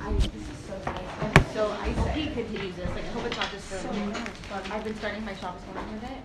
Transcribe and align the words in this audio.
I, 0.00 0.12
this 0.12 0.34
is 0.34 0.58
so 0.66 0.74
nice. 0.84 1.54
So 1.54 1.70
I 1.70 1.90
hope 1.90 2.08
he 2.10 2.26
continues 2.26 2.76
this. 2.76 2.90
Like 2.90 3.04
I 3.04 3.08
hope 3.08 3.24
it's 3.24 3.36
not 3.38 3.50
just 3.50 3.64
for 3.68 3.92
me. 3.94 4.12
But 4.50 4.70
I've 4.70 4.84
been 4.84 4.94
starting 4.96 5.24
my 5.24 5.34
Shabbos 5.34 5.62
morning 5.72 5.94
with 5.94 6.04
it. 6.04 6.18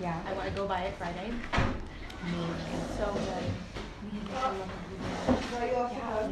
Yeah. 0.00 0.20
I 0.26 0.32
want 0.32 0.48
to 0.48 0.54
go 0.54 0.66
buy 0.66 0.82
it 0.82 0.94
Friday. 0.96 1.30
It's 1.30 2.96
so 2.98 3.12
good. 3.12 3.44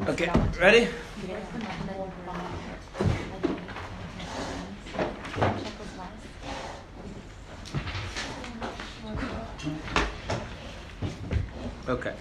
Okay, 0.09 0.31
ready? 0.59 0.89
Okay. 11.89 12.15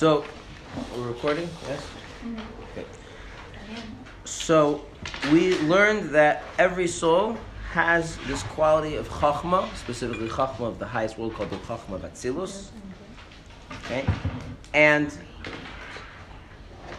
So, 0.00 0.24
we're 0.96 1.08
recording? 1.08 1.46
Yes? 1.68 1.86
Okay. 2.72 2.86
So, 4.24 4.82
we 5.30 5.58
learned 5.58 6.08
that 6.14 6.42
every 6.58 6.88
soul 6.88 7.36
has 7.72 8.16
this 8.26 8.42
quality 8.44 8.96
of 8.96 9.06
chachma, 9.10 9.70
specifically 9.76 10.28
chachma 10.28 10.68
of 10.68 10.78
the 10.78 10.86
highest 10.86 11.18
world 11.18 11.34
called 11.34 11.50
the 11.50 11.58
chachma 11.58 11.96
of 11.96 12.00
Atzilus. 12.00 12.70
Okay? 13.84 14.06
And 14.72 15.14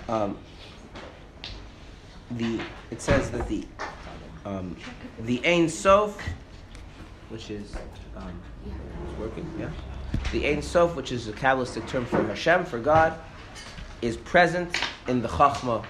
um, 0.08 0.38
the 2.30 2.60
it 2.92 3.02
says 3.02 3.32
that 3.32 3.48
the 3.48 3.66
um, 4.46 4.78
the 5.22 5.44
Ein 5.44 5.70
Sof, 5.70 6.22
which 7.30 7.50
is 7.50 7.76
um, 8.16 8.40
it's 9.08 9.18
working, 9.18 9.52
yeah. 9.60 9.72
The 10.32 10.48
Ein 10.48 10.62
Sof, 10.62 10.96
which 10.96 11.12
is 11.12 11.28
a 11.28 11.34
Kabbalistic 11.34 11.88
term 11.90 12.06
for 12.06 12.24
Hashem, 12.24 12.64
for 12.64 12.80
God, 12.80 13.20
is 14.02 14.16
present 14.16 14.74
in 15.08 15.22
the 15.22 15.28
Chachma 15.28 15.86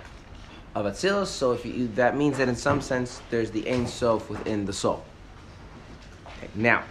of 0.73 0.85
Atzilus. 0.85 1.27
So 1.27 1.51
if 1.51 1.63
you, 1.63 1.87
that 1.89 2.17
means 2.17 2.39
that 2.39 2.49
in 2.49 2.55
some 2.55 2.81
sense 2.81 3.21
there's 3.29 3.51
the 3.51 3.69
Ein 3.69 3.85
Sof 3.85 4.29
within 4.31 4.65
the 4.65 4.73
soul. 4.73 5.03
Okay, 6.37 6.49
now. 6.55 6.83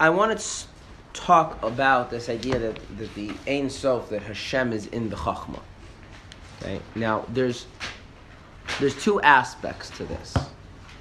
I 0.00 0.08
want 0.08 0.38
to 0.38 0.64
talk 1.12 1.62
about 1.62 2.10
this 2.10 2.28
idea 2.30 2.58
that, 2.58 2.98
that 2.98 3.14
the 3.14 3.30
Ein 3.46 3.68
Sof, 3.68 4.08
that 4.08 4.22
Hashem 4.22 4.72
is 4.72 4.86
in 4.86 5.10
the 5.10 5.16
Chachma. 5.16 5.60
Now, 6.94 7.24
there's, 7.28 7.66
there's 8.80 9.00
two 9.02 9.20
aspects 9.22 9.90
to 9.90 10.04
this. 10.04 10.34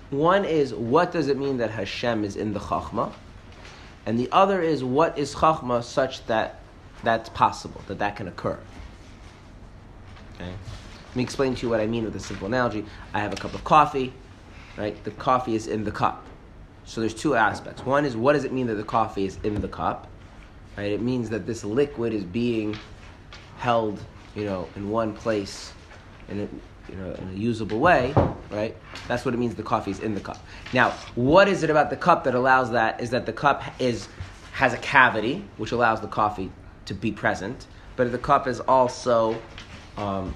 One 0.09 0.43
is 0.43 0.73
what 0.73 1.11
does 1.11 1.27
it 1.27 1.37
mean 1.37 1.57
that 1.57 1.71
Hashem 1.71 2.23
is 2.23 2.35
in 2.35 2.53
the 2.53 2.59
Chachma? 2.59 3.11
And 4.05 4.19
the 4.19 4.29
other 4.31 4.61
is 4.61 4.83
what 4.83 5.17
is 5.17 5.33
Chachma 5.35 5.83
such 5.83 6.25
that 6.25 6.59
that's 7.03 7.29
possible, 7.29 7.81
that 7.87 7.99
that 7.99 8.15
can 8.15 8.27
occur. 8.27 8.59
Okay? 10.35 10.49
Let 10.49 11.15
me 11.15 11.23
explain 11.23 11.55
to 11.55 11.61
you 11.63 11.69
what 11.69 11.79
I 11.79 11.87
mean 11.87 12.03
with 12.05 12.15
a 12.15 12.19
simple 12.19 12.47
analogy. 12.47 12.85
I 13.13 13.19
have 13.19 13.33
a 13.33 13.35
cup 13.35 13.53
of 13.53 13.63
coffee, 13.63 14.13
right? 14.77 15.01
The 15.03 15.11
coffee 15.11 15.55
is 15.55 15.67
in 15.67 15.83
the 15.83 15.91
cup. 15.91 16.25
So 16.85 17.01
there's 17.01 17.13
two 17.13 17.35
aspects. 17.35 17.85
One 17.85 18.05
is 18.05 18.15
what 18.15 18.33
does 18.33 18.43
it 18.43 18.51
mean 18.51 18.67
that 18.67 18.75
the 18.75 18.83
coffee 18.83 19.25
is 19.25 19.37
in 19.43 19.61
the 19.61 19.67
cup? 19.67 20.07
Right? 20.77 20.91
It 20.91 21.01
means 21.01 21.29
that 21.29 21.45
this 21.45 21.63
liquid 21.63 22.13
is 22.13 22.23
being 22.23 22.77
held, 23.57 24.03
you 24.35 24.45
know, 24.45 24.67
in 24.75 24.89
one 24.89 25.13
place 25.13 25.73
in 26.29 26.39
a, 26.39 26.91
you 26.91 26.97
know, 26.97 27.11
in 27.13 27.29
a 27.29 27.33
usable 27.33 27.79
way, 27.79 28.13
right? 28.49 28.75
That's 29.07 29.25
what 29.25 29.33
it 29.33 29.37
means 29.37 29.55
the 29.55 29.63
coffee 29.63 29.91
is 29.91 29.99
in 29.99 30.13
the 30.13 30.21
cup. 30.21 30.43
Now, 30.73 30.91
what 31.15 31.47
is 31.47 31.63
it 31.63 31.69
about 31.69 31.89
the 31.89 31.97
cup 31.97 32.23
that 32.23 32.35
allows 32.35 32.71
that? 32.71 33.01
Is 33.01 33.09
that 33.11 33.25
the 33.25 33.33
cup 33.33 33.63
is 33.79 34.07
has 34.53 34.73
a 34.73 34.77
cavity 34.77 35.45
which 35.57 35.71
allows 35.71 36.01
the 36.01 36.07
coffee 36.07 36.51
to 36.85 36.93
be 36.93 37.11
present, 37.11 37.67
but 37.95 38.11
the 38.11 38.17
cup 38.17 38.47
is 38.47 38.59
also 38.61 39.41
um, 39.97 40.35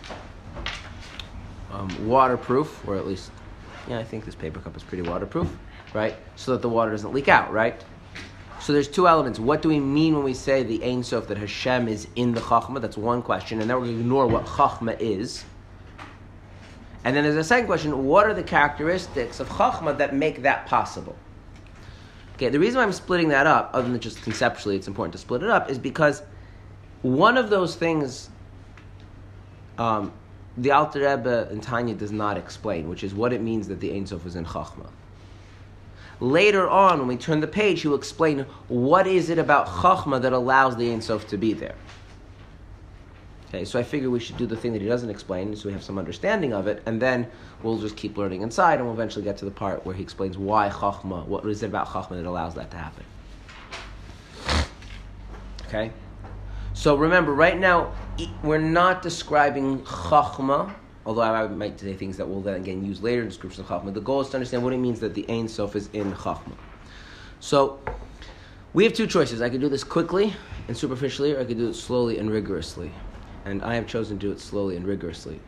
um, 1.72 2.08
waterproof, 2.08 2.88
or 2.88 2.96
at 2.96 3.06
least, 3.06 3.32
yeah, 3.88 4.00
I 4.00 4.04
think 4.04 4.26
this 4.26 4.36
paper 4.36 4.60
cup 4.60 4.76
is 4.78 4.84
pretty 4.84 5.08
waterproof, 5.08 5.50
right? 5.94 6.16
So 6.36 6.52
that 6.52 6.62
the 6.62 6.70
water 6.70 6.92
doesn't 6.92 7.14
leak 7.14 7.28
out, 7.28 7.52
right? 7.52 7.84
So 8.66 8.74
there's 8.74 8.88
two 8.88 9.08
elements. 9.08 9.38
What 9.40 9.62
do 9.62 9.70
we 9.70 9.80
mean 9.80 10.16
when 10.16 10.24
we 10.24 10.34
say 10.34 10.64
the 10.64 10.84
Ein 10.84 11.04
Sof 11.04 11.28
that 11.28 11.38
Hashem 11.38 11.88
is 11.88 12.08
in 12.16 12.32
the 12.32 12.42
Chachma? 12.42 12.82
That's 12.82 12.98
one 12.98 13.22
question, 13.22 13.62
and 13.62 13.70
then 13.70 13.78
we're 13.78 13.84
going 13.86 13.98
to 13.98 14.02
ignore 14.02 14.26
what 14.26 14.48
Chachma 14.48 15.00
is. 15.00 15.46
And 17.04 17.16
then 17.16 17.24
there's 17.24 17.36
a 17.36 17.44
second 17.44 17.68
question: 17.68 18.06
What 18.06 18.26
are 18.26 18.34
the 18.34 18.42
characteristics 18.42 19.40
of 19.40 19.48
Chachma 19.50 19.96
that 20.00 20.16
make 20.16 20.42
that 20.42 20.66
possible? 20.66 21.16
Okay, 22.34 22.50
the 22.50 22.58
reason 22.58 22.80
why 22.80 22.86
I'm 22.86 22.92
splitting 22.92 23.28
that 23.28 23.46
up, 23.46 23.70
other 23.72 23.88
than 23.88 24.00
just 24.00 24.24
conceptually, 24.24 24.76
it's 24.76 24.88
important 24.88 25.12
to 25.12 25.20
split 25.20 25.44
it 25.44 25.52
up, 25.52 25.70
is 25.70 25.78
because 25.78 26.24
one 27.04 27.38
of 27.38 27.52
those 27.52 27.76
things 27.76 28.32
um, 29.78 30.12
the 30.58 30.72
Alter 30.72 31.02
Rebbe 31.02 31.50
and 31.52 31.62
Tanya 31.62 31.94
does 31.94 32.12
not 32.12 32.36
explain, 32.36 32.90
which 32.90 33.04
is 33.04 33.14
what 33.14 33.32
it 33.32 33.42
means 33.42 33.68
that 33.68 33.80
the 33.80 33.94
Ein 33.94 34.08
Sof 34.08 34.26
is 34.26 34.36
in 34.36 34.44
Chachma. 34.44 34.90
Later 36.20 36.70
on, 36.70 37.00
when 37.00 37.08
we 37.08 37.18
turn 37.18 37.42
the 37.42 37.48
page, 37.48 37.82
he 37.82 37.88
will 37.88 37.98
explain 37.98 38.46
what 38.68 39.06
is 39.06 39.30
it 39.30 39.38
about 39.38 39.68
Chachma 39.68 40.22
that 40.22 40.34
allows 40.34 40.76
the 40.78 40.92
Ein 40.92 41.02
Sof 41.02 41.28
to 41.28 41.38
be 41.38 41.54
there. 41.54 41.76
Okay, 43.50 43.64
so 43.64 43.80
I 43.80 43.84
figure 43.84 44.10
we 44.10 44.20
should 44.20 44.38
do 44.38 44.46
the 44.46 44.56
thing 44.56 44.74
that 44.74 44.82
he 44.82 44.88
doesn't 44.88 45.10
explain, 45.10 45.56
so 45.56 45.68
we 45.68 45.74
have 45.74 45.84
some 45.84 45.98
understanding 45.98 46.52
of 46.54 46.68
it, 46.68 46.82
and 46.86 47.02
then 47.02 47.28
we'll 47.64 47.78
just 47.78 47.96
keep 47.96 48.18
learning 48.18 48.42
inside, 48.42 48.76
and 48.76 48.84
we'll 48.86 48.94
eventually 48.94 49.24
get 49.24 49.38
to 49.38 49.46
the 49.46 49.52
part 49.52 49.86
where 49.86 49.96
he 49.96 50.02
explains 50.04 50.38
why 50.38 50.70
Chachma, 50.70 51.26
what 51.26 51.46
is 51.46 51.64
it 51.64 51.68
about 51.68 51.88
Chachma 51.88 52.18
that 52.18 52.26
allows 52.26 52.56
that 52.56 52.72
to 52.72 52.78
happen. 52.78 53.04
Okay? 55.68 55.92
So 56.74 56.96
remember, 56.96 57.34
right 57.34 57.58
now, 57.58 57.94
we're 58.44 58.58
not 58.58 59.02
describing 59.02 59.80
Chachma, 59.84 60.74
although 61.06 61.22
I 61.22 61.48
might 61.48 61.80
say 61.80 61.94
things 61.94 62.18
that 62.18 62.28
will 62.28 62.42
then 62.42 62.56
again 62.56 62.84
use 62.86 63.02
later 63.02 63.22
in 63.22 63.28
description 63.28 63.64
of 63.64 63.70
Chachma. 63.70 63.94
The 63.94 64.02
goal 64.02 64.22
is 64.22 64.30
to 64.30 64.38
understand 64.38 64.64
what 64.64 64.74
it 64.74 64.78
means 64.78 65.00
that 65.02 65.14
the 65.14 65.26
Ein 65.30 65.48
Sof 65.48 65.76
is 65.76 65.90
in 65.94 66.14
Chachma. 66.14 66.56
So, 67.40 67.80
we 68.74 68.84
have 68.84 68.94
two 68.94 69.08
choices. 69.08 69.42
I 69.42 69.50
could 69.50 69.62
do 69.62 69.70
this 69.70 69.84
quickly 69.84 70.34
and 70.68 70.76
superficially, 70.76 71.34
or 71.34 71.40
I 71.40 71.46
could 71.46 71.58
do 71.58 71.70
it 71.70 71.76
slowly 71.76 72.18
and 72.18 72.30
rigorously. 72.30 72.92
And 73.46 73.62
I 73.64 73.76
have 73.76 73.88
chosen 73.88 74.18
to 74.18 74.28
do 74.28 74.32
it 74.32 74.40
slowly 74.40 74.76
and 74.76 74.86
rigorously. 74.86 75.40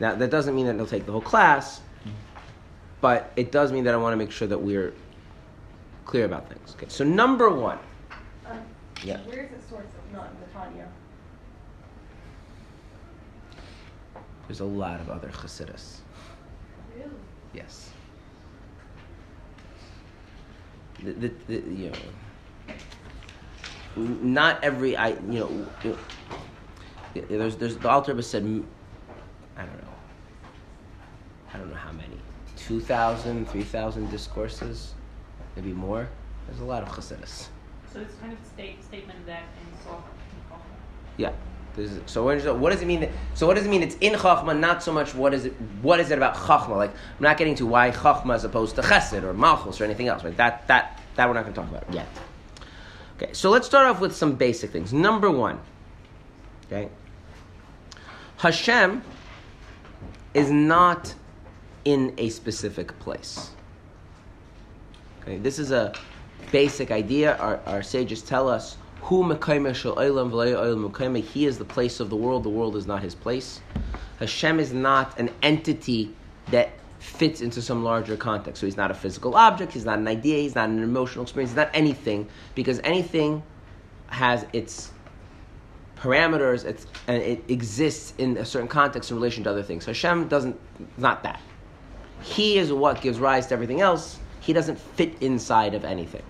Now, 0.00 0.14
that 0.14 0.30
doesn't 0.30 0.54
mean 0.54 0.66
that 0.66 0.74
it'll 0.74 0.86
take 0.86 1.06
the 1.06 1.12
whole 1.12 1.20
class, 1.20 1.80
but 3.00 3.32
it 3.36 3.52
does 3.52 3.72
mean 3.72 3.84
that 3.84 3.94
I 3.94 3.96
want 3.96 4.12
to 4.12 4.16
make 4.16 4.30
sure 4.30 4.48
that 4.48 4.58
we're 4.58 4.94
clear 6.04 6.24
about 6.24 6.48
things. 6.48 6.74
Okay, 6.76 6.86
so 6.88 7.04
number 7.04 7.50
one. 7.50 7.78
Um, 8.46 8.60
Yeah. 9.02 9.18
Where 9.22 9.44
is 9.44 9.50
it 9.50 9.60
sourced 9.70 9.80
of 9.80 10.12
not 10.12 10.30
in 10.30 10.36
the 10.40 10.46
Tanya? 10.52 10.88
There's 14.46 14.60
a 14.60 14.64
lot 14.64 15.00
of 15.00 15.08
other 15.10 15.28
Chassidus. 15.28 15.98
Really? 16.96 17.10
Yes. 17.52 17.90
The, 21.02 21.12
the, 21.12 21.32
the, 21.46 21.54
you 21.70 21.92
know, 23.96 24.06
not 24.22 24.62
every 24.62 24.96
I 24.96 25.08
you 25.08 25.40
know, 25.40 25.66
you 25.82 25.90
know 27.14 27.26
there's 27.28 27.56
there's 27.56 27.76
the 27.76 28.04
Rebbe 28.08 28.22
said 28.22 28.42
I 29.56 29.62
don't 29.62 29.82
know 29.82 29.94
I 31.52 31.58
don't 31.58 31.70
know 31.70 31.76
how 31.76 31.92
many 31.92 32.18
2,000, 32.56 33.48
3,000 33.48 34.10
discourses, 34.10 34.94
maybe 35.54 35.72
more. 35.72 36.08
There's 36.46 36.60
a 36.60 36.64
lot 36.64 36.82
of 36.82 36.88
Chassidus. 36.88 37.48
So 37.92 38.00
it's 38.00 38.14
kind 38.16 38.32
of 38.32 38.38
a 38.40 38.44
state, 38.44 38.82
statement 38.82 39.24
that 39.26 39.42
Ein 39.42 39.84
Sof 39.84 40.02
Yeah. 41.16 41.32
So 42.06 42.24
what 42.24 42.70
does 42.70 42.82
it 42.82 42.86
mean? 42.86 43.00
That, 43.00 43.10
so 43.34 43.46
what 43.46 43.54
does 43.54 43.66
it 43.66 43.68
mean? 43.68 43.82
It's 43.82 43.96
in 43.96 44.12
Chachma, 44.12 44.56
not 44.58 44.82
so 44.82 44.92
much 44.92 45.14
what 45.14 45.34
is 45.34 45.46
it? 45.46 45.54
What 45.82 45.98
is 45.98 46.10
it 46.10 46.18
about 46.18 46.36
Chachma? 46.36 46.76
Like 46.76 46.90
I'm 46.90 47.22
not 47.22 47.36
getting 47.36 47.56
to 47.56 47.66
why 47.66 47.90
Chachma 47.90 48.34
as 48.34 48.44
opposed 48.44 48.76
to 48.76 48.82
Chesed 48.82 49.22
or 49.24 49.32
Malchus 49.32 49.80
or 49.80 49.84
anything 49.84 50.06
else. 50.06 50.22
Right? 50.22 50.36
That 50.36 50.66
that 50.68 51.00
that 51.16 51.28
we're 51.28 51.34
not 51.34 51.42
going 51.42 51.54
to 51.54 51.60
talk 51.60 51.70
about 51.70 51.92
yet. 51.92 52.06
Okay. 53.16 53.32
So 53.32 53.50
let's 53.50 53.66
start 53.66 53.86
off 53.86 54.00
with 54.00 54.14
some 54.14 54.34
basic 54.34 54.70
things. 54.70 54.92
Number 54.92 55.30
one. 55.30 55.60
Okay. 56.66 56.88
Hashem 58.36 59.02
is 60.32 60.50
not 60.50 61.14
in 61.84 62.14
a 62.18 62.28
specific 62.28 62.98
place. 63.00 63.50
Okay. 65.22 65.38
This 65.38 65.58
is 65.58 65.72
a 65.72 65.92
basic 66.52 66.90
idea. 66.90 67.36
Our, 67.36 67.60
our 67.66 67.82
sages 67.82 68.22
tell 68.22 68.48
us 68.48 68.76
Hu 69.04 69.22
mekomo 69.22 69.74
shel. 69.74 71.22
He 71.22 71.46
is 71.46 71.58
the 71.58 71.64
place 71.64 72.00
of 72.00 72.08
the 72.08 72.16
world. 72.16 72.42
The 72.42 72.48
world 72.48 72.74
is 72.74 72.86
not 72.86 73.02
his 73.02 73.14
place. 73.14 73.60
Hashem 74.18 74.58
is 74.58 74.72
not 74.72 75.18
an 75.18 75.30
entity 75.42 76.14
that 76.50 76.70
fits 77.00 77.42
into 77.42 77.60
some 77.60 77.84
larger 77.84 78.16
context. 78.16 78.60
So 78.60 78.66
he's 78.66 78.78
not 78.78 78.90
a 78.90 78.94
physical 78.94 79.34
object. 79.34 79.72
He's 79.74 79.84
not 79.84 79.98
an 79.98 80.08
idea. 80.08 80.38
He's 80.38 80.54
not 80.54 80.70
an 80.70 80.82
emotional 80.82 81.24
experience. 81.24 81.50
He's 81.50 81.56
not 81.56 81.68
anything 81.74 82.26
because 82.54 82.80
anything 82.82 83.42
has 84.06 84.46
its 84.54 84.90
parameters, 85.96 86.64
it's, 86.64 86.86
and 87.06 87.22
it 87.22 87.44
exists 87.48 88.14
in 88.16 88.38
a 88.38 88.44
certain 88.44 88.68
context 88.68 89.10
in 89.10 89.16
relation 89.16 89.44
to 89.44 89.50
other 89.50 89.62
things. 89.62 89.84
So 89.84 89.90
Hashem 89.90 90.28
doesn't, 90.28 90.58
not 90.96 91.22
that. 91.24 91.42
He 92.22 92.56
is 92.56 92.72
what 92.72 93.02
gives 93.02 93.18
rise 93.18 93.48
to 93.48 93.54
everything 93.54 93.82
else. 93.82 94.18
He 94.40 94.54
doesn't 94.54 94.78
fit 94.78 95.14
inside 95.22 95.74
of 95.74 95.84
anything. 95.84 96.22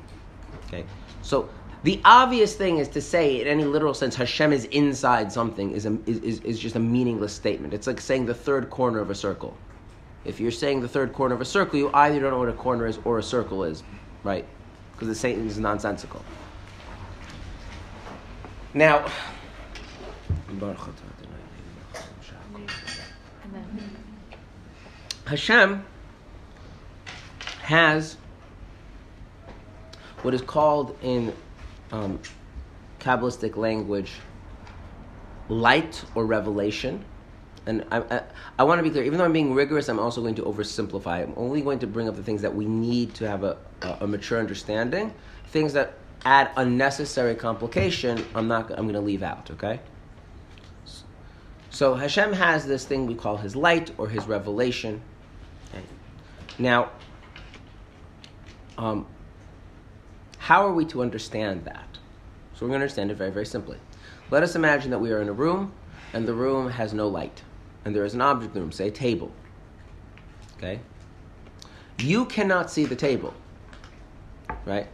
Okay? 0.66 0.84
So 1.22 1.48
the 1.84 2.00
obvious 2.02 2.54
thing 2.54 2.78
is 2.78 2.88
to 2.88 3.02
say, 3.02 3.42
in 3.42 3.46
any 3.46 3.64
literal 3.64 3.92
sense, 3.92 4.14
Hashem 4.14 4.54
is 4.54 4.64
inside 4.64 5.30
something 5.30 5.70
is, 5.72 5.84
a, 5.84 5.98
is, 6.06 6.40
is, 6.40 6.58
just 6.58 6.76
a 6.76 6.80
meaningless 6.80 7.34
statement. 7.34 7.74
It's 7.74 7.86
like 7.86 8.00
saying 8.00 8.24
the 8.24 8.32
third 8.32 8.70
corner 8.70 9.00
of 9.00 9.10
a 9.10 9.14
circle. 9.14 9.54
If 10.24 10.40
you're 10.40 10.50
saying 10.50 10.80
the 10.80 10.88
third 10.88 11.12
corner 11.12 11.34
of 11.34 11.42
a 11.42 11.44
circle, 11.44 11.78
you 11.78 11.90
either 11.92 12.20
don't 12.20 12.30
know 12.30 12.38
what 12.38 12.48
a 12.48 12.54
corner 12.54 12.86
is 12.86 12.98
or 13.04 13.18
a 13.18 13.22
circle 13.22 13.64
is, 13.64 13.82
right? 14.22 14.46
Because 14.92 15.08
the 15.08 15.14
statement 15.14 15.50
is 15.50 15.58
nonsensical. 15.58 16.24
Now, 18.72 19.06
Hashem 25.26 25.84
has 27.60 28.16
what 30.22 30.32
is 30.32 30.40
called 30.40 30.96
in 31.02 31.34
um, 31.94 32.20
Kabbalistic 32.98 33.56
language 33.56 34.12
light 35.48 36.02
or 36.14 36.24
revelation. 36.24 37.04
And 37.66 37.84
I, 37.90 37.98
I, 37.98 38.22
I 38.58 38.64
want 38.64 38.78
to 38.78 38.82
be 38.82 38.90
clear, 38.90 39.04
even 39.04 39.18
though 39.18 39.24
I'm 39.24 39.32
being 39.32 39.54
rigorous, 39.54 39.88
I'm 39.88 39.98
also 39.98 40.20
going 40.20 40.34
to 40.36 40.42
oversimplify. 40.42 41.22
I'm 41.22 41.34
only 41.36 41.60
going 41.60 41.78
to 41.80 41.86
bring 41.86 42.08
up 42.08 42.16
the 42.16 42.22
things 42.22 42.42
that 42.42 42.54
we 42.54 42.66
need 42.66 43.14
to 43.14 43.28
have 43.28 43.44
a, 43.44 43.56
a, 43.82 43.98
a 44.00 44.06
mature 44.06 44.38
understanding. 44.38 45.14
Things 45.48 45.72
that 45.74 45.94
add 46.24 46.50
unnecessary 46.56 47.34
complication, 47.34 48.24
I'm 48.34 48.48
not. 48.48 48.70
I'm 48.70 48.84
going 48.84 48.94
to 48.94 49.00
leave 49.00 49.22
out. 49.22 49.50
Okay. 49.50 49.80
So 51.70 51.94
Hashem 51.94 52.32
has 52.34 52.66
this 52.66 52.84
thing 52.84 53.06
we 53.06 53.14
call 53.14 53.36
His 53.36 53.56
light 53.56 53.92
or 53.98 54.08
His 54.08 54.26
revelation. 54.26 55.00
Okay. 55.72 55.84
Now, 56.58 56.90
um, 58.78 59.06
how 60.44 60.66
are 60.66 60.74
we 60.74 60.84
to 60.84 61.00
understand 61.00 61.64
that? 61.64 61.88
So 62.52 62.66
we're 62.66 62.68
going 62.68 62.80
to 62.80 62.84
understand 62.84 63.10
it 63.10 63.14
very, 63.14 63.30
very 63.30 63.46
simply. 63.46 63.78
Let 64.30 64.42
us 64.42 64.54
imagine 64.54 64.90
that 64.90 64.98
we 64.98 65.10
are 65.10 65.22
in 65.22 65.30
a 65.30 65.32
room, 65.32 65.72
and 66.12 66.28
the 66.28 66.34
room 66.34 66.68
has 66.68 66.92
no 66.92 67.08
light, 67.08 67.42
and 67.82 67.96
there 67.96 68.04
is 68.04 68.12
an 68.12 68.20
object 68.20 68.50
in 68.50 68.54
the 68.56 68.60
room, 68.60 68.70
say 68.70 68.88
a 68.88 68.90
table. 68.90 69.32
Okay. 70.58 70.80
You 71.98 72.26
cannot 72.26 72.70
see 72.70 72.84
the 72.84 72.94
table, 72.94 73.32
right? 74.66 74.86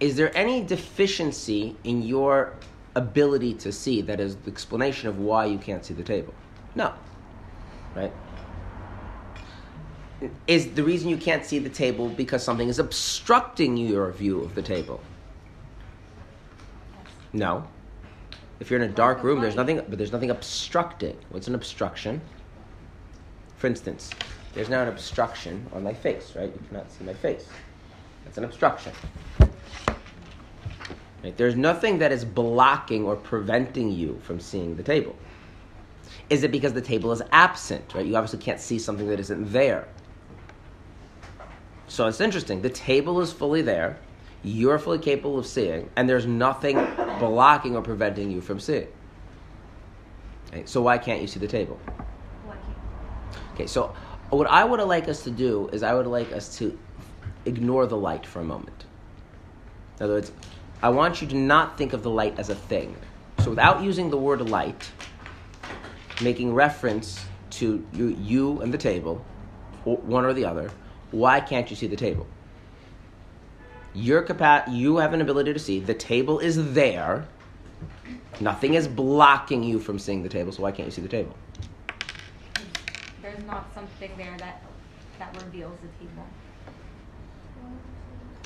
Is 0.00 0.16
there 0.16 0.36
any 0.36 0.64
deficiency 0.64 1.76
in 1.84 2.02
your 2.02 2.54
ability 2.96 3.54
to 3.54 3.70
see 3.70 4.02
that 4.02 4.18
is 4.18 4.34
the 4.34 4.50
explanation 4.50 5.08
of 5.08 5.20
why 5.20 5.44
you 5.44 5.58
can't 5.58 5.84
see 5.84 5.94
the 5.94 6.02
table? 6.02 6.34
No. 6.74 6.92
Right? 7.94 8.12
Is 10.46 10.72
the 10.72 10.84
reason 10.84 11.08
you 11.08 11.16
can't 11.16 11.44
see 11.44 11.58
the 11.58 11.70
table 11.70 12.08
because 12.08 12.42
something 12.42 12.68
is 12.68 12.78
obstructing 12.78 13.76
your 13.76 14.10
view 14.12 14.40
of 14.40 14.54
the 14.54 14.62
table? 14.62 15.00
No. 17.32 17.66
If 18.58 18.70
you're 18.70 18.82
in 18.82 18.90
a 18.90 18.92
dark 18.92 19.22
room, 19.22 19.40
there's 19.40 19.56
nothing 19.56 19.76
but 19.76 19.96
there's 19.96 20.12
nothing 20.12 20.30
obstructing. 20.30 21.16
What's 21.30 21.48
an 21.48 21.54
obstruction? 21.54 22.20
For 23.56 23.66
instance, 23.66 24.10
there's 24.52 24.68
now 24.68 24.82
an 24.82 24.88
obstruction 24.88 25.66
on 25.72 25.82
my 25.82 25.94
face, 25.94 26.34
right? 26.36 26.52
You 26.52 26.60
cannot 26.68 26.90
see 26.90 27.04
my 27.04 27.14
face. 27.14 27.46
That's 28.24 28.36
an 28.38 28.44
obstruction. 28.44 28.92
Right? 31.22 31.36
There's 31.36 31.56
nothing 31.56 31.98
that 31.98 32.12
is 32.12 32.24
blocking 32.24 33.04
or 33.04 33.16
preventing 33.16 33.90
you 33.92 34.18
from 34.22 34.40
seeing 34.40 34.76
the 34.76 34.82
table. 34.82 35.16
Is 36.28 36.42
it 36.42 36.50
because 36.50 36.72
the 36.72 36.80
table 36.80 37.12
is 37.12 37.22
absent? 37.32 37.94
Right? 37.94 38.06
You 38.06 38.16
obviously 38.16 38.38
can't 38.38 38.60
see 38.60 38.78
something 38.78 39.08
that 39.08 39.20
isn't 39.20 39.52
there. 39.52 39.88
So 41.90 42.06
it's 42.06 42.20
interesting. 42.20 42.62
The 42.62 42.70
table 42.70 43.20
is 43.20 43.32
fully 43.32 43.62
there. 43.62 43.98
You're 44.44 44.78
fully 44.78 45.00
capable 45.00 45.40
of 45.40 45.46
seeing, 45.46 45.90
and 45.96 46.08
there's 46.08 46.24
nothing 46.24 46.76
blocking 47.18 47.74
or 47.74 47.82
preventing 47.82 48.30
you 48.30 48.40
from 48.40 48.60
seeing. 48.60 48.86
Okay, 50.48 50.62
so 50.66 50.82
why 50.82 50.98
can't 50.98 51.20
you 51.20 51.26
see 51.26 51.40
the 51.40 51.48
table? 51.48 51.80
Okay, 53.54 53.66
so 53.66 53.92
what 54.30 54.46
I 54.46 54.64
would 54.64 54.78
like 54.80 55.08
us 55.08 55.24
to 55.24 55.32
do 55.32 55.68
is 55.72 55.82
I 55.82 55.92
would 55.92 56.06
like 56.06 56.32
us 56.32 56.56
to 56.58 56.78
ignore 57.44 57.88
the 57.88 57.96
light 57.96 58.24
for 58.24 58.38
a 58.38 58.44
moment. 58.44 58.84
In 59.98 60.04
other 60.04 60.14
words, 60.14 60.30
I 60.84 60.90
want 60.90 61.20
you 61.20 61.26
to 61.26 61.36
not 61.36 61.76
think 61.76 61.92
of 61.92 62.04
the 62.04 62.10
light 62.10 62.38
as 62.38 62.50
a 62.50 62.54
thing. 62.54 62.96
So 63.40 63.50
without 63.50 63.82
using 63.82 64.10
the 64.10 64.16
word 64.16 64.48
light, 64.48 64.88
making 66.22 66.54
reference 66.54 67.24
to 67.50 67.84
you, 67.92 68.16
you 68.20 68.60
and 68.60 68.72
the 68.72 68.78
table, 68.78 69.24
or 69.84 69.96
one 69.96 70.24
or 70.24 70.32
the 70.32 70.44
other, 70.44 70.70
why 71.10 71.40
can't 71.40 71.70
you 71.70 71.76
see 71.76 71.86
the 71.86 71.96
table? 71.96 72.26
Your 73.94 74.22
capa- 74.22 74.64
you 74.70 74.98
have 74.98 75.12
an 75.12 75.20
ability 75.20 75.52
to 75.52 75.58
see. 75.58 75.80
The 75.80 75.94
table 75.94 76.38
is 76.38 76.74
there. 76.74 77.26
Nothing 78.40 78.74
is 78.74 78.86
blocking 78.86 79.62
you 79.62 79.80
from 79.80 79.98
seeing 79.98 80.22
the 80.22 80.28
table, 80.28 80.52
so 80.52 80.62
why 80.62 80.72
can't 80.72 80.86
you 80.86 80.92
see 80.92 81.02
the 81.02 81.08
table? 81.08 81.36
There's 83.20 83.44
not 83.46 83.72
something 83.74 84.10
there 84.16 84.36
that 84.38 84.62
that 85.18 85.36
reveals 85.44 85.76
the 85.82 86.06
table. 86.06 86.26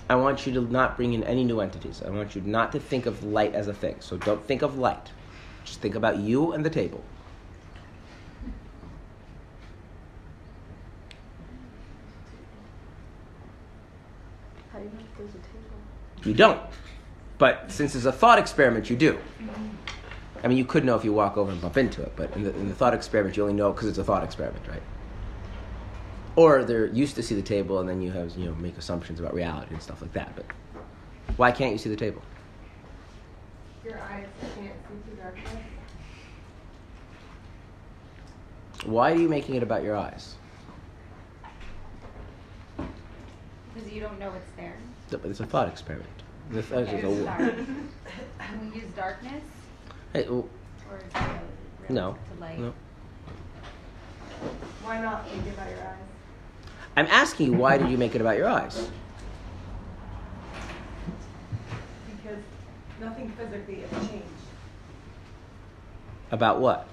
I 0.08 0.16
want 0.16 0.46
you 0.46 0.52
to 0.54 0.60
not 0.60 0.96
bring 0.96 1.14
in 1.14 1.22
any 1.24 1.44
new 1.44 1.60
entities. 1.60 2.02
I 2.04 2.10
want 2.10 2.34
you 2.34 2.42
not 2.42 2.72
to 2.72 2.80
think 2.80 3.06
of 3.06 3.24
light 3.24 3.54
as 3.54 3.68
a 3.68 3.74
thing. 3.74 3.96
So 4.00 4.16
don't 4.18 4.44
think 4.44 4.62
of 4.62 4.76
light. 4.76 5.10
Just 5.64 5.80
think 5.80 5.94
about 5.94 6.18
you 6.18 6.52
and 6.52 6.64
the 6.64 6.70
table. 6.70 7.02
How 14.72 14.80
do 14.80 14.90
you 15.18 15.24
know 15.24 15.28
if 15.28 15.32
there's 15.32 15.34
a 15.34 15.46
table? 15.46 16.28
You 16.28 16.34
don't. 16.34 16.60
But 17.38 17.70
since 17.70 17.94
it's 17.94 18.04
a 18.04 18.12
thought 18.12 18.38
experiment, 18.38 18.88
you 18.90 18.96
do. 18.96 19.18
I 20.42 20.48
mean, 20.48 20.58
you 20.58 20.64
could 20.64 20.84
know 20.84 20.94
if 20.94 21.04
you 21.04 21.12
walk 21.12 21.36
over 21.36 21.50
and 21.50 21.60
bump 21.60 21.76
into 21.76 22.02
it, 22.02 22.12
but 22.16 22.30
in 22.36 22.44
the, 22.44 22.54
in 22.54 22.68
the 22.68 22.74
thought 22.74 22.94
experiment, 22.94 23.36
you 23.36 23.42
only 23.42 23.54
know 23.54 23.72
because 23.72 23.88
it's 23.88 23.98
a 23.98 24.04
thought 24.04 24.22
experiment, 24.22 24.66
right? 24.68 24.82
Or 26.36 26.64
they're 26.64 26.86
used 26.86 27.16
to 27.16 27.22
see 27.22 27.34
the 27.34 27.42
table, 27.42 27.80
and 27.80 27.88
then 27.88 28.02
you 28.02 28.10
have 28.12 28.36
you 28.36 28.46
know 28.46 28.54
make 28.56 28.76
assumptions 28.76 29.20
about 29.20 29.34
reality 29.34 29.72
and 29.72 29.82
stuff 29.82 30.02
like 30.02 30.12
that. 30.12 30.34
But 30.36 30.44
why 31.36 31.50
can't 31.50 31.72
you 31.72 31.78
see 31.78 31.88
the 31.88 31.96
table? 31.96 32.22
Your 33.84 33.98
eyes 34.00 34.26
can't 34.40 34.74
see 34.88 34.94
through 35.06 35.16
darkness. 35.22 35.50
Why 38.84 39.12
are 39.12 39.16
you 39.16 39.28
making 39.28 39.54
it 39.54 39.62
about 39.62 39.82
your 39.82 39.96
eyes? 39.96 40.34
Because 43.72 43.90
you 43.90 44.00
don't 44.00 44.18
know 44.18 44.32
it's 44.34 44.50
there. 44.56 44.76
But 45.22 45.30
It's 45.30 45.40
a 45.40 45.46
thought 45.46 45.68
experiment. 45.68 46.08
Thought 46.52 46.72
Okay, 46.72 46.98
is 46.98 47.20
a-. 47.20 47.26
Can 48.38 48.70
we 48.70 48.80
use 48.80 48.90
darkness 48.96 49.42
Hey, 50.12 50.26
well, 50.28 50.48
or 50.90 50.98
is 50.98 51.04
it 51.04 51.90
no, 51.92 52.16
to 52.34 52.40
light? 52.40 52.58
no. 52.58 52.72
Why 54.82 55.00
not 55.00 55.26
think 55.28 55.42
about 55.54 55.68
your 55.70 55.78
eyes? 55.80 55.96
I'm 56.96 57.06
asking 57.06 57.52
you, 57.52 57.58
why 57.58 57.78
did 57.78 57.88
you 57.90 57.98
make 57.98 58.14
it 58.14 58.20
about 58.20 58.36
your 58.36 58.46
eyes? 58.48 58.88
Because 62.06 62.38
nothing 63.00 63.30
physically 63.30 63.80
has 63.90 64.08
changed 64.08 64.24
About 66.30 66.60
what? 66.60 66.88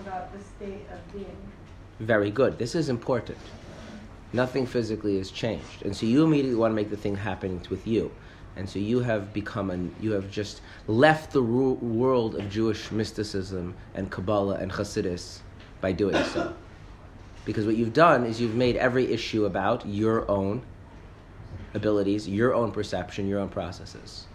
about 0.00 0.32
the 0.36 0.40
state 0.44 0.84
of 0.92 1.12
being. 1.12 1.36
Very 2.00 2.30
good. 2.30 2.58
This 2.58 2.74
is 2.74 2.88
important. 2.90 3.38
Nothing 4.34 4.66
physically 4.66 5.16
has 5.18 5.30
changed, 5.30 5.82
and 5.84 5.96
so 5.96 6.06
you 6.06 6.24
immediately 6.24 6.56
want 6.56 6.72
to 6.72 6.74
make 6.74 6.90
the 6.90 6.96
thing 6.96 7.14
happen 7.14 7.62
with 7.70 7.86
you, 7.86 8.10
and 8.56 8.68
so 8.68 8.80
you 8.80 8.98
have 8.98 9.32
become 9.32 9.70
an 9.70 9.94
you 10.00 10.10
have 10.10 10.28
just 10.28 10.60
left 10.88 11.32
the 11.32 11.40
ru- 11.40 11.74
world 11.74 12.34
of 12.34 12.50
Jewish 12.50 12.90
mysticism 12.90 13.76
and 13.94 14.10
Kabbalah 14.10 14.56
and 14.56 14.72
Chassidus 14.72 15.38
by 15.80 15.92
doing 15.92 16.20
so, 16.24 16.52
because 17.44 17.64
what 17.64 17.76
you've 17.76 17.92
done 17.92 18.26
is 18.26 18.40
you've 18.40 18.56
made 18.56 18.74
every 18.74 19.12
issue 19.12 19.44
about 19.44 19.86
your 19.86 20.28
own 20.28 20.62
abilities, 21.74 22.28
your 22.28 22.54
own 22.54 22.72
perception, 22.72 23.28
your 23.28 23.38
own 23.38 23.48
processes. 23.48 24.26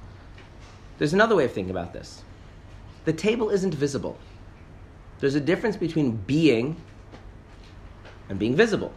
There's 0.97 1.13
another 1.13 1.35
way 1.35 1.43
of 1.43 1.51
thinking 1.51 1.71
about 1.71 1.91
this. 1.91 2.23
The 3.03 3.11
table 3.11 3.49
isn't 3.49 3.73
visible. 3.73 4.17
There's 5.19 5.35
a 5.35 5.41
difference 5.41 5.75
between 5.75 6.15
being 6.15 6.77
and 8.29 8.39
being 8.39 8.55
visible. 8.55 8.93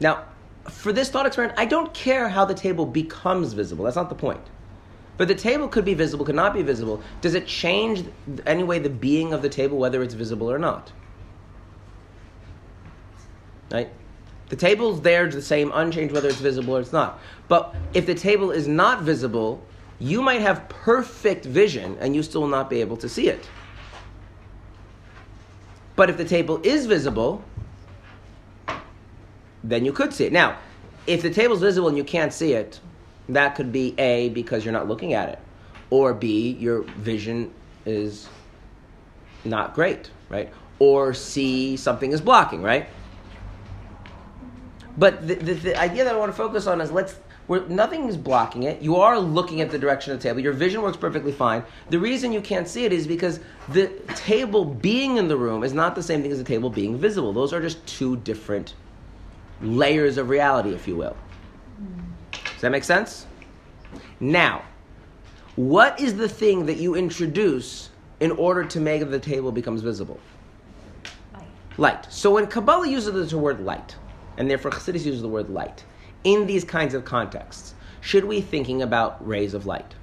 Now, 0.00 0.24
for 0.68 0.92
this 0.92 1.08
thought 1.10 1.26
experiment, 1.26 1.58
I 1.58 1.64
don't 1.64 1.92
care 1.94 2.28
how 2.28 2.44
the 2.44 2.54
table 2.54 2.86
becomes 2.86 3.52
visible. 3.52 3.84
That's 3.84 3.96
not 3.96 4.08
the 4.08 4.14
point. 4.14 4.40
But 5.16 5.28
the 5.28 5.34
table 5.34 5.68
could 5.68 5.84
be 5.84 5.94
visible, 5.94 6.24
could 6.24 6.34
not 6.34 6.52
be 6.52 6.62
visible. 6.62 7.02
Does 7.20 7.34
it 7.34 7.46
change 7.46 8.04
any 8.46 8.62
way 8.62 8.78
the 8.78 8.90
being 8.90 9.32
of 9.32 9.42
the 9.42 9.48
table, 9.48 9.78
whether 9.78 10.02
it's 10.02 10.14
visible 10.14 10.50
or 10.50 10.58
not? 10.58 10.92
Right? 13.70 13.90
The 14.48 14.56
table's 14.56 15.00
there 15.00 15.28
the 15.28 15.42
same, 15.42 15.72
unchanged 15.74 16.12
whether 16.12 16.28
it's 16.28 16.38
visible 16.38 16.76
or 16.76 16.80
it's 16.80 16.92
not. 16.92 17.18
But 17.48 17.74
if 17.94 18.06
the 18.06 18.14
table 18.14 18.50
is 18.50 18.68
not 18.68 19.02
visible, 19.02 19.62
You 19.98 20.20
might 20.20 20.42
have 20.42 20.68
perfect 20.68 21.44
vision 21.44 21.96
and 22.00 22.14
you 22.14 22.22
still 22.22 22.42
will 22.42 22.48
not 22.48 22.68
be 22.68 22.80
able 22.80 22.96
to 22.98 23.08
see 23.08 23.28
it. 23.28 23.48
But 25.94 26.10
if 26.10 26.18
the 26.18 26.24
table 26.24 26.60
is 26.62 26.86
visible, 26.86 27.42
then 29.68 29.84
you 29.84 29.92
could 29.92 30.12
see 30.12 30.24
it. 30.24 30.32
Now, 30.32 30.58
if 31.06 31.22
the 31.22 31.30
table 31.30 31.54
is 31.54 31.60
visible 31.60 31.88
and 31.88 31.96
you 31.96 32.04
can't 32.04 32.32
see 32.32 32.52
it, 32.52 32.80
that 33.28 33.54
could 33.54 33.72
be 33.72 33.94
A, 33.98 34.28
because 34.30 34.64
you're 34.64 34.72
not 34.72 34.88
looking 34.88 35.12
at 35.12 35.28
it, 35.28 35.38
or 35.90 36.14
B, 36.14 36.52
your 36.52 36.82
vision 36.82 37.52
is 37.84 38.28
not 39.44 39.74
great, 39.74 40.10
right? 40.28 40.52
Or 40.78 41.14
C, 41.14 41.76
something 41.76 42.12
is 42.12 42.20
blocking, 42.20 42.62
right? 42.62 42.88
But 44.96 45.26
the, 45.26 45.34
the, 45.34 45.54
the 45.54 45.76
idea 45.78 46.04
that 46.04 46.14
I 46.14 46.18
want 46.18 46.30
to 46.32 46.36
focus 46.36 46.66
on 46.66 46.80
is 46.80 46.90
let's 46.90 47.16
where 47.46 47.60
nothing 47.68 48.08
is 48.08 48.16
blocking 48.16 48.64
it. 48.64 48.82
You 48.82 48.96
are 48.96 49.18
looking 49.18 49.60
at 49.60 49.70
the 49.70 49.78
direction 49.78 50.12
of 50.12 50.18
the 50.18 50.28
table. 50.28 50.40
Your 50.40 50.52
vision 50.52 50.82
works 50.82 50.96
perfectly 50.96 51.30
fine. 51.30 51.62
The 51.90 51.98
reason 51.98 52.32
you 52.32 52.40
can't 52.40 52.66
see 52.66 52.84
it 52.84 52.92
is 52.92 53.06
because 53.06 53.38
the 53.68 53.86
table 54.16 54.64
being 54.64 55.16
in 55.16 55.28
the 55.28 55.36
room 55.36 55.62
is 55.62 55.72
not 55.72 55.94
the 55.94 56.02
same 56.02 56.22
thing 56.22 56.32
as 56.32 56.38
the 56.38 56.44
table 56.44 56.70
being 56.70 56.98
visible. 56.98 57.32
Those 57.32 57.52
are 57.52 57.60
just 57.60 57.84
two 57.86 58.16
different 58.16 58.74
layers 59.60 60.18
of 60.18 60.28
reality, 60.28 60.72
if 60.72 60.86
you 60.86 60.96
will. 60.96 61.16
Does 62.32 62.60
that 62.60 62.70
make 62.70 62.84
sense? 62.84 63.26
Now, 64.20 64.62
what 65.56 65.98
is 66.00 66.16
the 66.16 66.28
thing 66.28 66.66
that 66.66 66.76
you 66.76 66.94
introduce 66.94 67.90
in 68.20 68.30
order 68.32 68.64
to 68.64 68.80
make 68.80 69.08
the 69.08 69.18
table 69.18 69.52
becomes 69.52 69.82
visible? 69.82 70.18
Light. 71.34 71.44
Light. 71.78 72.12
So 72.12 72.30
when 72.32 72.46
Kabbalah 72.46 72.88
uses 72.88 73.30
the 73.30 73.38
word 73.38 73.60
light, 73.60 73.96
and 74.36 74.50
therefore 74.50 74.70
Chassidus 74.70 75.04
uses 75.04 75.22
the 75.22 75.28
word 75.28 75.50
light, 75.50 75.84
in 76.24 76.46
these 76.46 76.64
kinds 76.64 76.94
of 76.94 77.04
contexts, 77.04 77.74
should 78.00 78.24
we 78.24 78.36
be 78.36 78.42
thinking 78.42 78.82
about 78.82 79.26
rays 79.26 79.54
of 79.54 79.66
light? 79.66 79.94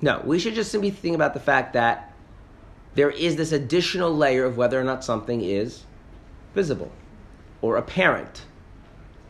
No, 0.00 0.20
we 0.24 0.38
should 0.38 0.54
just 0.54 0.70
simply 0.70 0.90
think 0.90 1.14
about 1.14 1.34
the 1.34 1.40
fact 1.40 1.72
that 1.72 2.12
there 2.94 3.10
is 3.10 3.36
this 3.36 3.52
additional 3.52 4.14
layer 4.14 4.44
of 4.44 4.56
whether 4.56 4.80
or 4.80 4.84
not 4.84 5.04
something 5.04 5.42
is 5.42 5.84
visible 6.54 6.90
or 7.66 7.76
apparent, 7.76 8.44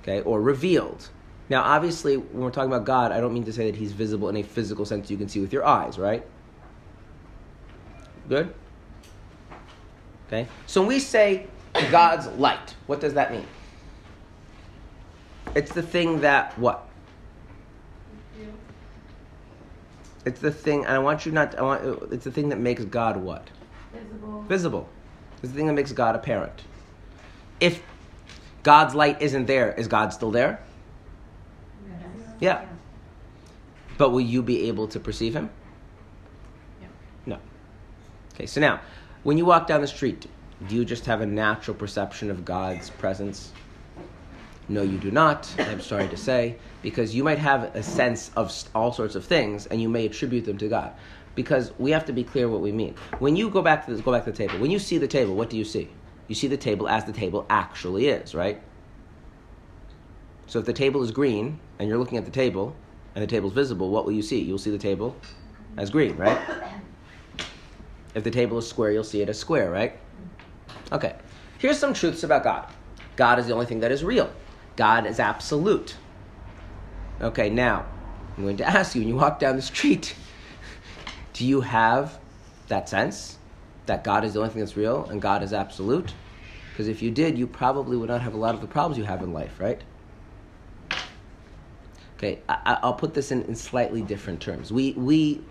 okay, 0.02 0.20
or 0.20 0.40
revealed. 0.40 1.08
Now, 1.48 1.62
obviously, 1.62 2.16
when 2.16 2.42
we're 2.42 2.50
talking 2.50 2.70
about 2.70 2.84
God, 2.84 3.12
I 3.12 3.20
don't 3.20 3.32
mean 3.32 3.44
to 3.44 3.52
say 3.52 3.70
that 3.70 3.76
He's 3.78 3.92
visible 3.92 4.28
in 4.28 4.36
a 4.36 4.42
physical 4.42 4.84
sense 4.84 5.10
you 5.10 5.16
can 5.16 5.28
see 5.28 5.40
with 5.40 5.52
your 5.52 5.64
eyes, 5.64 5.98
right? 5.98 6.22
Good? 8.28 8.54
Okay? 10.26 10.46
So 10.66 10.82
when 10.82 10.88
we 10.88 10.98
say 10.98 11.46
God's 11.90 12.26
light, 12.38 12.74
what 12.86 13.00
does 13.00 13.14
that 13.14 13.32
mean? 13.32 13.46
It's 15.54 15.72
the 15.72 15.82
thing 15.82 16.20
that 16.20 16.58
what? 16.58 16.86
It's 20.26 20.40
the 20.40 20.50
thing, 20.50 20.84
and 20.84 20.92
I 20.92 20.98
want 20.98 21.24
you 21.24 21.30
not. 21.30 21.56
I 21.56 21.62
want. 21.62 22.12
It's 22.12 22.24
the 22.24 22.32
thing 22.32 22.48
that 22.48 22.58
makes 22.58 22.84
God 22.84 23.16
what? 23.16 23.48
Visible. 23.94 24.42
Visible. 24.48 24.88
It's 25.40 25.52
the 25.52 25.56
thing 25.56 25.68
that 25.68 25.74
makes 25.74 25.92
God 25.92 26.16
apparent. 26.16 26.64
If 27.60 27.80
God's 28.66 28.96
light 28.96 29.22
isn't 29.22 29.46
there, 29.46 29.72
is 29.74 29.86
God 29.86 30.12
still 30.12 30.32
there? 30.32 30.58
Yeah. 32.40 32.66
But 33.96 34.10
will 34.10 34.22
you 34.22 34.42
be 34.42 34.66
able 34.66 34.88
to 34.88 34.98
perceive 34.98 35.36
Him? 35.36 35.50
Yeah. 36.80 36.88
No. 37.26 37.38
Okay. 38.34 38.46
So 38.46 38.60
now, 38.60 38.80
when 39.22 39.38
you 39.38 39.44
walk 39.44 39.68
down 39.68 39.82
the 39.82 39.86
street, 39.86 40.26
do 40.66 40.74
you 40.74 40.84
just 40.84 41.06
have 41.06 41.20
a 41.20 41.26
natural 41.26 41.76
perception 41.76 42.28
of 42.28 42.44
God's 42.44 42.90
presence? 42.90 43.52
No, 44.68 44.82
you 44.82 44.98
do 44.98 45.12
not. 45.12 45.48
I'm 45.60 45.80
sorry 45.80 46.08
to 46.08 46.16
say, 46.16 46.56
because 46.82 47.14
you 47.14 47.22
might 47.22 47.38
have 47.38 47.72
a 47.76 47.84
sense 47.84 48.32
of 48.34 48.52
all 48.74 48.92
sorts 48.92 49.14
of 49.14 49.24
things, 49.24 49.66
and 49.66 49.80
you 49.80 49.88
may 49.88 50.06
attribute 50.06 50.44
them 50.44 50.58
to 50.58 50.66
God. 50.66 50.92
Because 51.36 51.72
we 51.78 51.92
have 51.92 52.06
to 52.06 52.12
be 52.12 52.24
clear 52.24 52.48
what 52.48 52.62
we 52.62 52.72
mean. 52.72 52.96
When 53.20 53.36
you 53.36 53.48
go 53.48 53.62
back 53.62 53.86
to 53.86 53.92
this, 53.92 54.00
go 54.00 54.10
back 54.10 54.24
to 54.24 54.32
the 54.32 54.36
table. 54.36 54.58
When 54.58 54.72
you 54.72 54.80
see 54.80 54.98
the 54.98 55.06
table, 55.06 55.36
what 55.36 55.50
do 55.50 55.56
you 55.56 55.64
see? 55.64 55.88
You 56.28 56.34
see 56.34 56.48
the 56.48 56.56
table 56.56 56.88
as 56.88 57.04
the 57.04 57.12
table 57.12 57.46
actually 57.48 58.08
is, 58.08 58.34
right? 58.34 58.60
So 60.46 60.58
if 60.58 60.64
the 60.64 60.72
table 60.72 61.02
is 61.02 61.10
green 61.10 61.58
and 61.78 61.88
you're 61.88 61.98
looking 61.98 62.18
at 62.18 62.24
the 62.24 62.30
table 62.30 62.74
and 63.14 63.22
the 63.22 63.26
table's 63.26 63.52
visible, 63.52 63.90
what 63.90 64.04
will 64.04 64.12
you 64.12 64.22
see? 64.22 64.40
You'll 64.40 64.58
see 64.58 64.70
the 64.70 64.78
table 64.78 65.16
as 65.76 65.90
green, 65.90 66.16
right? 66.16 66.38
If 68.14 68.24
the 68.24 68.30
table 68.30 68.58
is 68.58 68.66
square, 68.68 68.90
you'll 68.92 69.04
see 69.04 69.20
it 69.20 69.28
as 69.28 69.38
square, 69.38 69.70
right? 69.70 69.98
Okay. 70.92 71.16
Here's 71.58 71.78
some 71.78 71.94
truths 71.94 72.22
about 72.22 72.44
God. 72.44 72.66
God 73.16 73.38
is 73.38 73.46
the 73.46 73.52
only 73.52 73.66
thing 73.66 73.80
that 73.80 73.90
is 73.90 74.04
real. 74.04 74.30
God 74.76 75.06
is 75.06 75.18
absolute. 75.20 75.96
Okay, 77.20 77.48
now, 77.48 77.86
I'm 78.36 78.44
going 78.44 78.56
to 78.58 78.68
ask 78.68 78.94
you 78.94 79.00
when 79.00 79.08
you 79.08 79.16
walk 79.16 79.38
down 79.38 79.56
the 79.56 79.62
street, 79.62 80.14
do 81.32 81.46
you 81.46 81.62
have 81.62 82.18
that 82.68 82.88
sense 82.88 83.35
that 83.86 84.04
God 84.04 84.24
is 84.24 84.34
the 84.34 84.40
only 84.40 84.50
thing 84.52 84.60
that's 84.60 84.76
real 84.76 85.04
and 85.06 85.20
God 85.22 85.42
is 85.42 85.52
absolute? 85.52 86.12
Because 86.72 86.88
if 86.88 87.02
you 87.02 87.10
did, 87.10 87.38
you 87.38 87.46
probably 87.46 87.96
would 87.96 88.08
not 88.08 88.20
have 88.20 88.34
a 88.34 88.38
lot 88.38 88.54
of 88.54 88.60
the 88.60 88.66
problems 88.66 88.98
you 88.98 89.04
have 89.04 89.22
in 89.22 89.32
life, 89.32 89.58
right? 89.58 89.82
Okay, 92.18 92.40
I, 92.48 92.58
I- 92.66 92.78
I'll 92.82 92.94
put 92.94 93.14
this 93.14 93.30
in, 93.32 93.42
in 93.44 93.54
slightly 93.54 94.02
different 94.02 94.40
terms. 94.40 94.72
We, 94.72 94.92
we, 94.92 95.42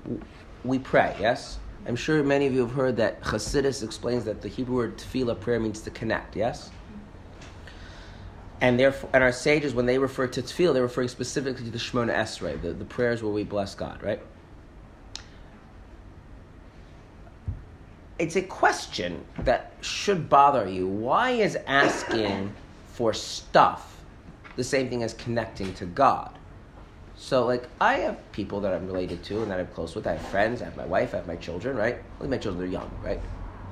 we 0.63 0.79
pray, 0.79 1.15
yes? 1.19 1.59
I'm 1.87 1.95
sure 1.95 2.23
many 2.23 2.47
of 2.47 2.53
you 2.53 2.61
have 2.61 2.71
heard 2.71 2.97
that 2.97 3.21
Chassidus 3.21 3.83
explains 3.83 4.25
that 4.25 4.41
the 4.41 4.47
Hebrew 4.47 4.75
word 4.75 4.97
tefillah, 4.97 5.39
prayer, 5.39 5.59
means 5.59 5.81
to 5.81 5.91
connect, 5.91 6.35
yes? 6.35 6.71
And 8.61 8.79
therefore, 8.79 9.09
and 9.13 9.23
our 9.23 9.31
sages, 9.31 9.73
when 9.75 9.85
they 9.85 9.99
refer 9.99 10.27
to 10.27 10.41
tefillah, 10.41 10.73
they're 10.73 10.83
referring 10.83 11.09
specifically 11.09 11.65
to 11.65 11.71
the 11.71 11.77
Shemona 11.77 12.15
Esrei, 12.15 12.59
the, 12.61 12.73
the 12.73 12.85
prayers 12.85 13.21
where 13.21 13.31
we 13.31 13.43
bless 13.43 13.75
God, 13.75 14.01
right? 14.01 14.21
It's 18.17 18.37
a 18.37 18.41
question 18.41 19.25
that 19.39 19.73
should 19.81 20.29
bother 20.29 20.69
you. 20.69 20.87
Why 20.87 21.31
is 21.31 21.57
asking 21.67 22.53
for 22.93 23.13
stuff 23.13 24.01
the 24.55 24.63
same 24.63 24.89
thing 24.89 25.03
as 25.03 25.13
connecting 25.13 25.73
to 25.75 25.85
God? 25.85 26.37
So, 27.17 27.45
like, 27.45 27.67
I 27.81 27.95
have 27.95 28.31
people 28.31 28.61
that 28.61 28.73
I'm 28.73 28.87
related 28.87 29.23
to 29.25 29.41
and 29.41 29.51
that 29.51 29.59
I'm 29.59 29.67
close 29.67 29.95
with. 29.95 30.07
I 30.07 30.13
have 30.13 30.27
friends. 30.27 30.61
I 30.61 30.65
have 30.65 30.77
my 30.77 30.85
wife. 30.85 31.13
I 31.13 31.17
have 31.17 31.27
my 31.27 31.35
children. 31.35 31.75
Right? 31.75 31.97
Only 32.19 32.29
my 32.29 32.37
children 32.37 32.67
are 32.67 32.71
young. 32.71 32.89
Right? 33.03 33.19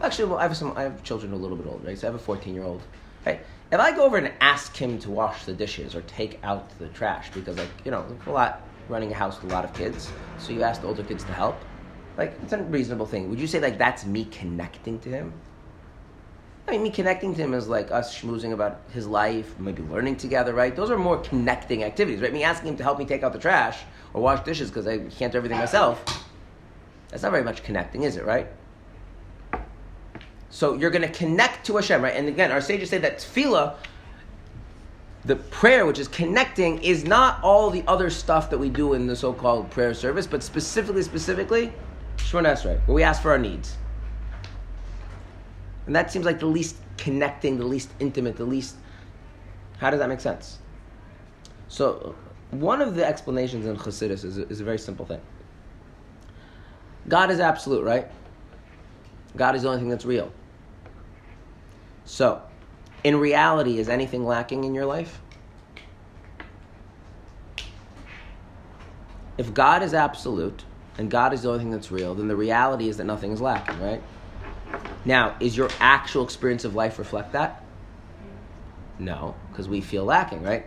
Actually, 0.02 0.26
well, 0.26 0.40
I 0.40 0.44
have 0.44 0.58
some. 0.58 0.74
I 0.76 0.84
have 0.84 1.04
children 1.04 1.32
a 1.32 1.38
little 1.38 1.58
bit 1.58 1.68
older. 1.68 1.88
Right? 1.88 1.98
So 1.98 2.08
I 2.08 2.12
have 2.12 2.20
a 2.20 2.24
14 2.24 2.54
year 2.54 2.64
old. 2.64 2.82
Right? 3.26 3.40
If 3.72 3.80
I 3.80 3.92
go 3.96 4.04
over 4.04 4.18
and 4.18 4.32
ask 4.42 4.76
him 4.76 5.00
to 5.00 5.10
wash 5.10 5.46
the 5.46 5.54
dishes 5.54 5.96
or 5.96 6.02
take 6.02 6.40
out 6.44 6.78
the 6.80 6.90
trash 6.90 7.32
because, 7.34 7.58
like, 7.58 7.70
you 7.86 7.92
know, 7.92 8.06
a 8.28 8.32
lot 8.32 8.62
running 8.90 9.12
a 9.12 9.16
house 9.16 9.42
with 9.42 9.52
a 9.52 9.56
lot 9.56 9.64
of 9.64 9.74
kids, 9.74 10.12
so 10.38 10.52
you 10.52 10.64
ask 10.64 10.82
the 10.82 10.88
older 10.88 11.04
kids 11.04 11.24
to 11.24 11.32
help. 11.32 11.56
Like, 12.18 12.34
it's 12.44 12.54
a 12.54 12.58
reasonable 12.64 13.06
thing. 13.06 13.30
Would 13.30 13.40
you 13.40 13.48
say 13.48 13.60
like 13.60 13.78
that's 13.78 14.06
me 14.06 14.26
connecting 14.26 15.00
to 15.00 15.10
him? 15.10 15.34
I 16.68 16.72
mean, 16.72 16.84
me 16.84 16.90
connecting 16.92 17.36
to 17.36 17.42
him 17.42 17.54
is 17.54 17.68
like 17.68 17.92
us 17.92 18.18
schmoozing 18.18 18.54
about 18.54 18.82
his 18.94 19.06
life, 19.06 19.60
maybe 19.60 19.84
learning 19.84 20.16
together, 20.16 20.54
right? 20.54 20.74
Those 20.76 20.92
are 20.92 20.98
more 20.98 21.18
connecting 21.18 21.84
activities, 21.84 22.22
right? 22.22 22.32
Me 22.32 22.44
asking 22.44 22.70
him 22.70 22.78
to 22.78 22.84
help 22.84 23.00
me 23.00 23.06
take 23.06 23.24
out 23.24 23.34
the 23.34 23.40
trash 23.40 23.80
or 24.14 24.22
wash 24.22 24.44
dishes 24.46 24.70
because 24.70 24.88
I 24.88 25.00
can't 25.00 25.32
do 25.32 25.38
everything 25.38 25.58
myself. 25.58 26.04
That's 27.10 27.24
not 27.24 27.32
very 27.32 27.44
much 27.44 27.64
connecting, 27.64 28.04
is 28.04 28.16
it, 28.16 28.26
right? 28.26 28.48
So 30.50 30.76
you're 30.76 30.92
going 30.92 31.02
to 31.02 31.10
connect 31.10 31.66
to 31.66 31.76
Hashem, 31.76 32.02
right? 32.02 32.16
And 32.16 32.28
again, 32.30 32.52
our 32.52 32.62
sages 32.62 32.90
say 32.90 33.00
that 33.00 33.18
tefillah, 33.18 33.76
the 35.26 35.36
prayer, 35.36 35.86
which 35.86 36.00
is 36.00 36.08
connecting, 36.08 36.82
is 36.82 37.04
not 37.04 37.44
all 37.44 37.70
the 37.70 37.84
other 37.88 38.10
stuff 38.10 38.50
that 38.52 38.58
we 38.58 38.70
do 38.70 38.94
in 38.94 39.08
the 39.08 39.16
so-called 39.16 39.70
prayer 39.70 39.94
service, 39.94 40.28
but 40.28 40.44
specifically, 40.44 41.02
specifically, 41.02 41.74
Shemona 42.18 42.54
Esrei, 42.54 42.80
where 42.88 42.96
we 42.96 43.04
ask 43.04 43.22
for 43.22 43.32
our 43.32 43.38
needs. 43.38 43.78
And 45.86 45.96
that 45.96 46.12
seems 46.12 46.26
like 46.26 46.40
the 46.40 46.46
least 46.46 46.78
connecting, 46.98 47.58
the 47.58 47.66
least 47.66 47.90
intimate, 48.00 48.38
the 48.38 48.46
least. 48.46 48.76
How 49.80 49.90
does 49.90 50.00
that 50.00 50.10
make 50.10 50.22
sense? 50.22 50.60
So, 51.68 52.16
one 52.52 52.82
of 52.82 52.96
the 52.96 53.06
explanations 53.06 53.66
in 53.66 53.76
Chassidus 53.78 54.24
is 54.24 54.38
is 54.38 54.62
a 54.62 54.64
very 54.64 54.78
simple 54.78 55.06
thing. 55.06 55.22
God 57.08 57.32
is 57.32 57.40
absolute, 57.40 57.84
right? 57.84 58.08
God 59.36 59.56
is 59.56 59.64
the 59.64 59.70
only 59.70 59.80
thing 59.80 59.90
that's 59.90 60.06
real. 60.06 60.32
So, 62.06 62.42
in 63.04 63.18
reality, 63.18 63.80
is 63.80 63.90
anything 63.90 64.26
lacking 64.26 64.64
in 64.64 64.74
your 64.74 64.86
life? 64.86 65.20
If 69.38 69.54
God 69.54 69.82
is 69.82 69.94
absolute 69.94 70.64
and 70.98 71.10
God 71.10 71.34
is 71.34 71.42
the 71.42 71.50
only 71.50 71.60
thing 71.60 71.72
that's 71.72 71.92
real, 71.92 72.14
then 72.14 72.28
the 72.28 72.36
reality 72.36 72.88
is 72.88 72.98
that 72.98 73.06
nothing 73.06 73.32
is 73.32 73.42
lacking, 73.42 73.80
right? 73.82 74.02
Now, 75.06 75.36
is 75.40 75.58
your 75.58 75.70
actual 75.80 76.24
experience 76.24 76.66
of 76.66 76.76
life 76.76 77.00
reflect 77.00 77.34
that? 77.34 77.64
No, 79.00 79.36
because 79.52 79.68
we 79.68 79.82
feel 79.82 80.06
lacking, 80.06 80.44
right? 80.44 80.66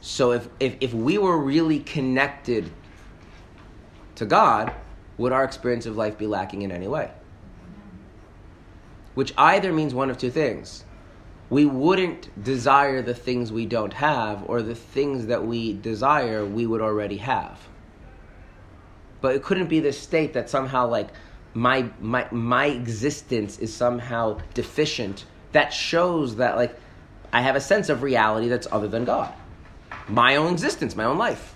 So 0.00 0.32
if, 0.32 0.48
if, 0.60 0.76
if 0.80 0.94
we 0.94 1.18
were 1.18 1.36
really 1.36 1.80
connected 1.80 2.70
to 4.14 4.24
God, 4.24 4.72
would 5.16 5.32
our 5.32 5.44
experience 5.44 5.86
of 5.86 5.96
life 5.96 6.16
be 6.16 6.26
lacking 6.26 6.62
in 6.62 6.70
any 6.70 6.86
way? 6.86 7.10
Which 9.14 9.34
either 9.36 9.72
means 9.72 9.92
one 9.92 10.10
of 10.10 10.18
two 10.18 10.30
things. 10.30 10.84
We 11.50 11.64
wouldn't 11.64 12.42
desire 12.42 13.02
the 13.02 13.14
things 13.14 13.50
we 13.50 13.66
don't 13.66 13.94
have, 13.94 14.48
or 14.48 14.62
the 14.62 14.74
things 14.74 15.26
that 15.26 15.44
we 15.44 15.72
desire 15.72 16.44
we 16.44 16.66
would 16.66 16.80
already 16.80 17.16
have. 17.16 17.58
But 19.20 19.34
it 19.34 19.42
couldn't 19.42 19.68
be 19.68 19.80
this 19.80 19.98
state 19.98 20.32
that 20.34 20.48
somehow 20.48 20.88
like 20.88 21.08
my 21.54 21.88
my 22.00 22.26
my 22.30 22.66
existence 22.66 23.58
is 23.58 23.72
somehow 23.72 24.38
deficient. 24.54 25.24
That 25.52 25.72
shows 25.72 26.36
that 26.36 26.56
like 26.56 26.78
I 27.32 27.40
have 27.40 27.56
a 27.56 27.60
sense 27.60 27.88
of 27.88 28.02
reality 28.02 28.48
that's 28.48 28.66
other 28.70 28.88
than 28.88 29.04
God, 29.04 29.32
my 30.08 30.36
own 30.36 30.52
existence, 30.52 30.96
my 30.96 31.04
own 31.04 31.18
life, 31.18 31.54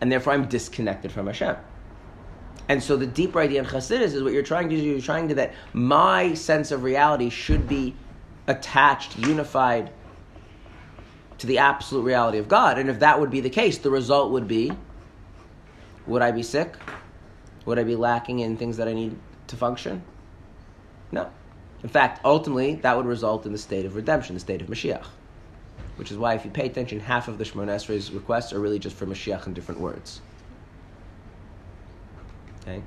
and 0.00 0.10
therefore 0.10 0.32
I'm 0.32 0.46
disconnected 0.46 1.12
from 1.12 1.26
Hashem. 1.26 1.56
And 2.68 2.82
so 2.82 2.96
the 2.96 3.06
deeper 3.06 3.40
idea 3.40 3.60
in 3.60 3.66
Chassidus 3.66 4.14
is 4.14 4.22
what 4.22 4.32
you're 4.32 4.42
trying 4.42 4.70
to 4.70 4.76
do. 4.76 4.82
You're 4.82 5.00
trying 5.00 5.28
to 5.28 5.34
that 5.34 5.54
my 5.74 6.34
sense 6.34 6.70
of 6.70 6.82
reality 6.82 7.28
should 7.28 7.68
be 7.68 7.94
attached, 8.46 9.18
unified 9.18 9.90
to 11.38 11.46
the 11.46 11.58
absolute 11.58 12.02
reality 12.02 12.38
of 12.38 12.48
God. 12.48 12.78
And 12.78 12.88
if 12.88 13.00
that 13.00 13.20
would 13.20 13.30
be 13.30 13.40
the 13.40 13.50
case, 13.50 13.78
the 13.78 13.90
result 13.90 14.32
would 14.32 14.48
be 14.48 14.72
would 16.06 16.22
I 16.22 16.30
be 16.30 16.42
sick? 16.42 16.76
Would 17.66 17.78
I 17.78 17.84
be 17.84 17.96
lacking 17.96 18.40
in 18.40 18.56
things 18.56 18.76
that 18.76 18.88
I 18.88 18.92
need 18.92 19.16
to 19.48 19.56
function? 19.56 20.02
No. 21.12 21.30
In 21.82 21.88
fact, 21.88 22.20
ultimately, 22.24 22.76
that 22.76 22.96
would 22.96 23.06
result 23.06 23.46
in 23.46 23.52
the 23.52 23.58
state 23.58 23.84
of 23.84 23.94
redemption, 23.96 24.34
the 24.34 24.40
state 24.40 24.62
of 24.62 24.68
Mashiach. 24.68 25.04
Which 25.96 26.10
is 26.10 26.18
why, 26.18 26.34
if 26.34 26.44
you 26.44 26.50
pay 26.50 26.66
attention, 26.66 26.98
half 26.98 27.28
of 27.28 27.38
the 27.38 27.44
Shemona 27.44 27.76
Esrei's 27.76 28.10
requests 28.10 28.52
are 28.52 28.60
really 28.60 28.78
just 28.78 28.96
for 28.96 29.06
Mashiach 29.06 29.46
in 29.46 29.54
different 29.54 29.80
words. 29.80 30.20
Okay? 32.62 32.82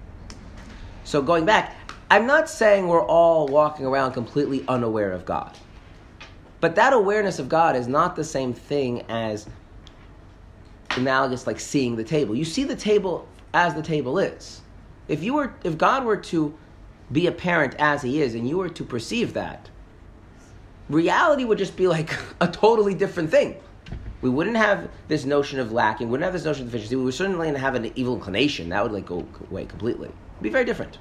So, 1.03 1.21
going 1.21 1.45
back, 1.45 1.75
I'm 2.09 2.25
not 2.25 2.50
saying 2.50 2.88
we're 2.88 3.05
all 3.05 3.47
walking 3.47 3.86
around 3.86 4.13
completely 4.13 4.65
unaware 4.67 5.12
of 5.12 5.25
God. 5.25 5.55
But 6.59 6.75
that 6.75 6.91
awareness 6.93 7.39
of 7.39 7.50
God 7.50 7.75
is 7.75 7.88
not 7.88 8.15
the 8.15 8.24
same 8.24 8.53
thing 8.53 9.03
as 9.09 9.47
analogous 10.97 11.47
like 11.47 11.59
seeing 11.59 11.95
the 11.95 12.03
table. 12.03 12.35
You 12.35 12.45
see 12.45 12.63
the 12.63 12.75
table 12.75 13.27
as 13.53 13.73
the 13.73 13.81
table 13.81 14.19
is. 14.19 14.61
If 15.07 15.23
you 15.23 15.33
were 15.33 15.53
if 15.63 15.77
God 15.77 16.03
were 16.03 16.17
to 16.17 16.57
be 17.11 17.27
apparent 17.27 17.75
as 17.79 18.01
he 18.01 18.21
is 18.21 18.35
and 18.35 18.47
you 18.47 18.57
were 18.57 18.69
to 18.69 18.83
perceive 18.83 19.33
that, 19.33 19.69
reality 20.89 21.45
would 21.45 21.57
just 21.57 21.77
be 21.77 21.87
like 21.87 22.13
a 22.41 22.47
totally 22.47 22.93
different 22.93 23.29
thing. 23.31 23.55
We 24.21 24.29
wouldn't 24.31 24.57
have 24.57 24.89
this 25.07 25.25
notion 25.25 25.59
of 25.59 25.71
lacking, 25.71 26.07
we 26.07 26.11
wouldn't 26.11 26.25
have 26.25 26.33
this 26.33 26.43
notion 26.43 26.65
of 26.65 26.71
deficiency, 26.71 26.95
we 26.95 27.03
would 27.03 27.13
certainly 27.13 27.53
have 27.53 27.75
an 27.75 27.91
evil 27.95 28.15
inclination. 28.15 28.69
That 28.69 28.83
would 28.83 28.91
like 28.91 29.05
go 29.05 29.25
away 29.49 29.65
completely. 29.65 30.07
It'd 30.07 30.43
be 30.43 30.49
very 30.49 30.65
different. 30.65 30.97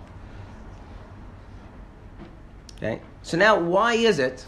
Okay? 2.76 3.00
So 3.22 3.36
now 3.36 3.58
why 3.58 3.94
is 3.94 4.18
it 4.18 4.46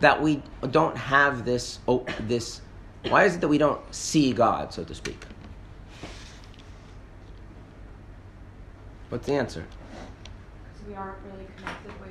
that 0.00 0.22
we 0.22 0.42
don't 0.70 0.96
have 0.96 1.44
this 1.44 1.80
oh, 1.88 2.04
this 2.20 2.60
why 3.08 3.24
is 3.24 3.36
it 3.36 3.40
that 3.40 3.48
we 3.48 3.58
don't 3.58 3.80
see 3.94 4.32
God, 4.32 4.72
so 4.72 4.84
to 4.84 4.94
speak? 4.94 5.24
What's 9.08 9.26
the 9.26 9.34
answer? 9.34 9.64
Because 10.64 10.88
we 10.88 10.94
aren't 10.94 11.18
really 11.30 11.46
connected 11.56 11.92
with. 12.00 12.10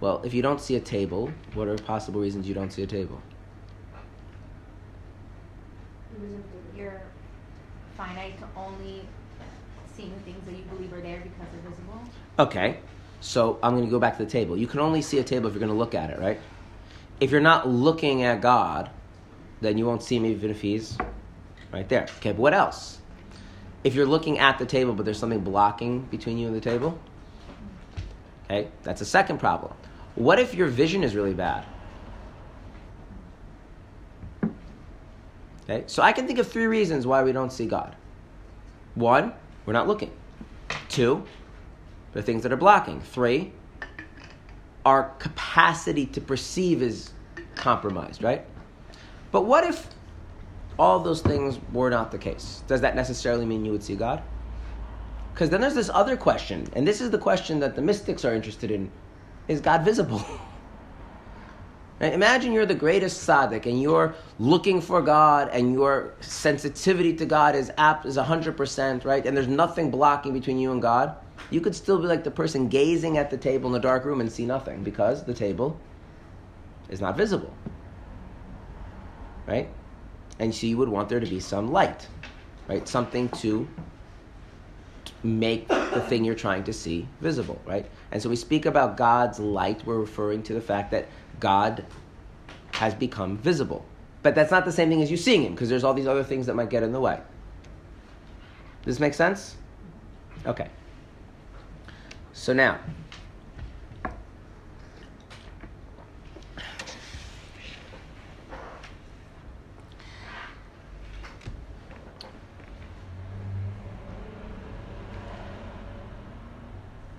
Well, 0.00 0.20
if 0.24 0.32
you 0.34 0.42
don't 0.42 0.60
see 0.60 0.76
a 0.76 0.80
table, 0.80 1.30
what 1.54 1.66
are 1.66 1.76
possible 1.76 2.20
reasons 2.20 2.46
you 2.46 2.54
don't 2.54 2.72
see 2.72 2.82
a 2.82 2.86
table? 2.86 3.20
You're 6.76 7.02
finite 7.96 8.38
to 8.38 8.46
only 8.56 9.02
seeing 9.96 10.12
things 10.24 10.44
that 10.44 10.52
you 10.52 10.62
believe 10.64 10.92
are 10.92 11.00
there 11.00 11.20
because 11.20 11.46
they're 11.52 11.70
visible. 11.70 12.00
Okay, 12.38 12.78
so 13.20 13.58
I'm 13.62 13.72
going 13.72 13.84
to 13.84 13.90
go 13.90 13.98
back 13.98 14.16
to 14.18 14.24
the 14.24 14.30
table. 14.30 14.56
You 14.56 14.66
can 14.66 14.80
only 14.80 15.02
see 15.02 15.18
a 15.18 15.24
table 15.24 15.48
if 15.48 15.54
you're 15.54 15.60
going 15.60 15.72
to 15.72 15.78
look 15.78 15.94
at 15.94 16.10
it, 16.10 16.18
right? 16.18 16.40
If 17.20 17.30
you're 17.30 17.40
not 17.40 17.68
looking 17.68 18.22
at 18.22 18.40
God, 18.40 18.90
then 19.64 19.78
you 19.78 19.86
won't 19.86 20.02
see 20.02 20.16
him 20.16 20.26
even 20.26 20.50
if 20.50 20.60
he's 20.60 20.98
right 21.72 21.88
there. 21.88 22.06
Okay, 22.18 22.32
but 22.32 22.38
what 22.38 22.54
else? 22.54 22.98
If 23.82 23.94
you're 23.94 24.06
looking 24.06 24.38
at 24.38 24.58
the 24.58 24.66
table, 24.66 24.94
but 24.94 25.04
there's 25.04 25.18
something 25.18 25.40
blocking 25.40 26.02
between 26.02 26.38
you 26.38 26.46
and 26.46 26.56
the 26.56 26.60
table, 26.60 26.98
okay, 28.44 28.68
that's 28.82 29.00
a 29.00 29.06
second 29.06 29.38
problem. 29.38 29.74
What 30.14 30.38
if 30.38 30.54
your 30.54 30.68
vision 30.68 31.02
is 31.02 31.14
really 31.14 31.34
bad? 31.34 31.66
Okay, 35.64 35.84
so 35.86 36.02
I 36.02 36.12
can 36.12 36.26
think 36.26 36.38
of 36.38 36.46
three 36.46 36.66
reasons 36.66 37.06
why 37.06 37.22
we 37.22 37.32
don't 37.32 37.52
see 37.52 37.66
God. 37.66 37.96
One, 38.94 39.32
we're 39.66 39.72
not 39.72 39.88
looking. 39.88 40.12
Two, 40.88 41.24
are 42.14 42.22
things 42.22 42.42
that 42.42 42.52
are 42.52 42.56
blocking. 42.56 43.00
Three, 43.00 43.52
our 44.84 45.10
capacity 45.18 46.06
to 46.06 46.20
perceive 46.20 46.82
is 46.82 47.10
compromised, 47.54 48.22
right? 48.22 48.44
But 49.34 49.46
what 49.46 49.64
if 49.64 49.88
all 50.78 51.00
those 51.00 51.20
things 51.20 51.58
were 51.72 51.90
not 51.90 52.12
the 52.12 52.18
case? 52.18 52.62
Does 52.68 52.82
that 52.82 52.94
necessarily 52.94 53.44
mean 53.44 53.64
you 53.64 53.72
would 53.72 53.82
see 53.82 53.96
God? 53.96 54.22
Because 55.32 55.50
then 55.50 55.60
there's 55.60 55.74
this 55.74 55.90
other 55.92 56.16
question, 56.16 56.68
and 56.74 56.86
this 56.86 57.00
is 57.00 57.10
the 57.10 57.18
question 57.18 57.58
that 57.58 57.74
the 57.74 57.82
mystics 57.82 58.24
are 58.24 58.32
interested 58.32 58.70
in 58.70 58.92
is 59.48 59.60
God 59.60 59.84
visible? 59.84 60.24
Imagine 62.00 62.52
you're 62.52 62.64
the 62.64 62.76
greatest 62.76 63.26
tzaddik 63.26 63.66
and 63.66 63.82
you're 63.82 64.14
looking 64.38 64.80
for 64.80 65.02
God 65.02 65.48
and 65.48 65.72
your 65.72 66.14
sensitivity 66.20 67.12
to 67.14 67.26
God 67.26 67.56
is 67.56 67.72
apt 67.76 68.06
is 68.06 68.16
100%, 68.16 69.04
right? 69.04 69.26
And 69.26 69.36
there's 69.36 69.48
nothing 69.48 69.90
blocking 69.90 70.32
between 70.32 70.60
you 70.60 70.70
and 70.70 70.80
God. 70.80 71.16
You 71.50 71.60
could 71.60 71.74
still 71.74 71.98
be 71.98 72.06
like 72.06 72.22
the 72.22 72.30
person 72.30 72.68
gazing 72.68 73.18
at 73.18 73.30
the 73.30 73.36
table 73.36 73.66
in 73.66 73.72
the 73.72 73.80
dark 73.80 74.04
room 74.04 74.20
and 74.20 74.30
see 74.30 74.46
nothing 74.46 74.84
because 74.84 75.24
the 75.24 75.34
table 75.34 75.80
is 76.88 77.00
not 77.00 77.16
visible. 77.16 77.52
Right? 79.46 79.68
And 80.38 80.54
so 80.54 80.66
you 80.66 80.76
would 80.78 80.88
want 80.88 81.08
there 81.08 81.20
to 81.20 81.26
be 81.26 81.40
some 81.40 81.70
light, 81.70 82.08
right? 82.68 82.86
Something 82.88 83.28
to 83.30 83.68
make 85.22 85.68
the 85.68 86.04
thing 86.08 86.24
you're 86.24 86.34
trying 86.34 86.64
to 86.64 86.72
see 86.72 87.08
visible, 87.20 87.60
right? 87.64 87.86
And 88.12 88.22
so 88.22 88.28
we 88.28 88.36
speak 88.36 88.66
about 88.66 88.96
God's 88.96 89.38
light, 89.38 89.84
we're 89.86 89.98
referring 89.98 90.42
to 90.44 90.54
the 90.54 90.60
fact 90.60 90.90
that 90.90 91.06
God 91.40 91.84
has 92.72 92.94
become 92.94 93.38
visible. 93.38 93.84
But 94.22 94.34
that's 94.34 94.50
not 94.50 94.64
the 94.64 94.72
same 94.72 94.88
thing 94.88 95.02
as 95.02 95.10
you 95.10 95.16
seeing 95.16 95.42
him, 95.42 95.52
because 95.52 95.68
there's 95.68 95.84
all 95.84 95.94
these 95.94 96.06
other 96.06 96.24
things 96.24 96.46
that 96.46 96.54
might 96.54 96.70
get 96.70 96.82
in 96.82 96.92
the 96.92 97.00
way. 97.00 97.20
Does 98.84 98.96
this 98.96 99.00
make 99.00 99.14
sense? 99.14 99.56
Okay. 100.46 100.68
So 102.32 102.52
now, 102.52 102.80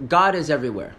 God 0.07 0.35
is 0.35 0.49
everywhere. 0.49 0.93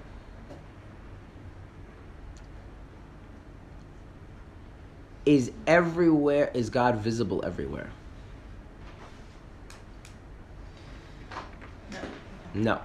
Is 5.24 5.50
everywhere, 5.66 6.50
is 6.54 6.70
God 6.70 6.96
visible 6.96 7.44
everywhere? 7.44 7.90
No. 12.54 12.80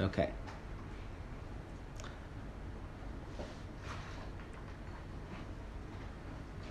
Okay. 0.00 0.30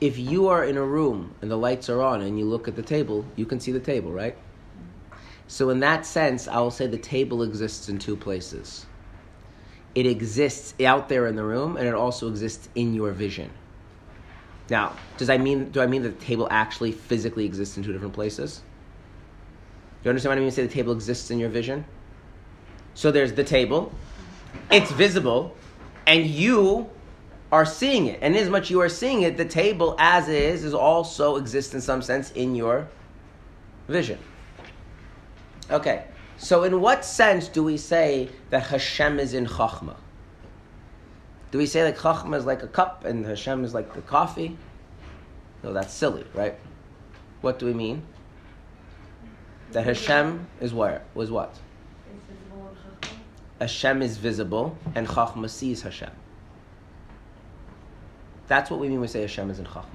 If 0.02 0.18
you 0.18 0.48
are 0.50 0.64
in 0.66 0.78
a 0.78 0.84
room 0.84 1.34
and 1.42 1.50
the 1.50 1.56
lights 1.56 1.90
are 1.90 2.02
on 2.02 2.22
and 2.22 2.38
you 2.38 2.46
look 2.46 2.68
at 2.68 2.76
the 2.76 2.82
table, 2.82 3.26
you 3.36 3.46
can 3.46 3.60
see 3.60 3.72
the 3.72 3.80
table, 3.80 4.12
right? 4.12 4.38
So, 5.48 5.70
in 5.70 5.80
that 5.82 6.06
sense, 6.06 6.48
I 6.48 6.60
will 6.60 6.72
say 6.72 6.88
the 6.88 6.98
table 6.98 7.44
exists 7.44 7.88
in 7.88 8.00
two 8.00 8.16
places. 8.16 8.86
It 9.94 10.06
exists 10.06 10.74
out 10.84 11.08
there 11.08 11.28
in 11.28 11.36
the 11.36 11.44
room, 11.44 11.78
and 11.78 11.88
it 11.88 11.94
also 11.94 12.28
exists 12.28 12.68
in 12.76 12.94
your 12.94 13.12
vision. 13.12 13.50
Now, 14.70 14.96
does 15.18 15.30
I 15.30 15.38
mean 15.38 15.70
do 15.70 15.82
I 15.82 15.88
mean 15.88 16.02
that 16.04 16.20
the 16.20 16.26
table 16.26 16.48
actually 16.50 16.92
physically 16.92 17.46
exists 17.46 17.78
in 17.78 17.84
two 17.84 17.94
different 17.94 18.14
places? 18.14 18.62
Do 20.02 20.08
you 20.08 20.10
understand 20.10 20.32
what 20.32 20.38
I 20.38 20.42
mean? 20.42 20.52
Say 20.52 20.64
the 20.64 20.74
table 20.74 20.94
exists 20.94 21.32
in 21.32 21.40
your 21.40 21.50
vision. 21.50 21.86
So 22.96 23.12
there's 23.12 23.34
the 23.34 23.44
table, 23.44 23.94
it's 24.72 24.92
visible, 24.92 25.56
and 26.08 26.26
you 26.26 26.90
are 27.52 27.66
seeing 27.66 28.08
it. 28.08 28.20
And 28.22 28.36
as 28.36 28.50
much 28.50 28.70
you 28.70 28.82
are 28.82 28.90
seeing 28.90 29.22
it, 29.22 29.38
the 29.38 29.46
table 29.46 29.96
as 30.00 30.30
it 30.30 30.36
is 30.36 30.64
is 30.64 30.74
also 30.74 31.36
exists 31.36 31.74
in 31.74 31.82
some 31.82 32.02
sense 32.02 32.32
in 32.32 32.56
your 32.56 32.88
vision. 33.88 34.18
Okay, 35.70 36.04
so 36.38 36.64
in 36.64 36.80
what 36.80 37.04
sense 37.04 37.48
do 37.48 37.64
we 37.64 37.78
say 37.78 38.30
that 38.50 38.64
Hashem 38.64 39.20
is 39.20 39.34
in 39.34 39.48
Chachma? 39.48 39.96
Do 41.52 41.58
we 41.58 41.66
say 41.66 41.82
that 41.82 41.98
Chachma 41.98 42.38
is 42.38 42.46
like 42.46 42.62
a 42.62 42.68
cup 42.68 43.06
and 43.06 43.26
Hashem 43.26 43.64
is 43.64 43.74
like 43.74 43.94
the 43.94 44.02
coffee? 44.02 44.58
No, 45.64 45.74
that's 45.74 45.94
silly, 45.94 46.26
right? 46.34 46.56
What 47.42 47.58
do 47.58 47.66
we 47.66 47.74
mean? 47.74 48.04
That 49.72 49.86
Hashem 49.86 50.48
is 50.62 50.74
where? 50.74 51.02
Was 51.16 51.32
what? 51.32 51.56
Hashem 53.60 54.02
is 54.02 54.18
visible 54.18 54.78
and 54.94 55.08
Chachma 55.08 55.50
sees 55.50 55.82
Hashem. 55.82 56.12
That's 58.48 58.70
what 58.70 58.80
we 58.80 58.88
mean 58.88 58.98
when 58.98 59.02
we 59.02 59.08
say 59.08 59.22
Hashem 59.22 59.50
is 59.50 59.58
in 59.58 59.66
Chachma. 59.66 59.86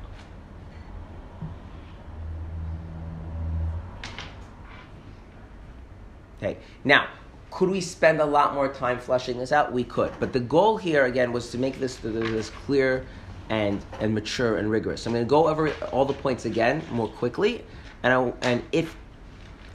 Okay. 6.43 6.57
Now, 6.85 7.09
could 7.51 7.69
we 7.69 7.81
spend 7.81 8.21
a 8.21 8.25
lot 8.25 8.55
more 8.55 8.69
time 8.69 8.99
fleshing 8.99 9.39
this 9.39 9.53
out? 9.53 9.73
We 9.73 9.85
could. 9.85 10.13
But 10.19 10.33
the 10.33 10.41
goal 10.41 10.77
here 10.77 11.05
again 11.05 11.33
was 11.33 11.51
to 11.51 11.59
make 11.59 11.79
this 11.79 11.97
this 11.97 12.51
clear 12.51 13.07
and 13.51 13.85
and 14.01 14.15
mature 14.15 14.57
and 14.57 14.71
rigorous. 14.71 15.03
So 15.03 15.11
I'm 15.11 15.15
going 15.15 15.27
to 15.27 15.29
go 15.29 15.49
over 15.49 15.71
all 15.93 16.05
the 16.05 16.15
points 16.15 16.47
again 16.47 16.83
more 16.91 17.09
quickly, 17.09 17.65
and 18.03 18.13
I, 18.13 18.33
and 18.43 18.63
if 18.73 18.97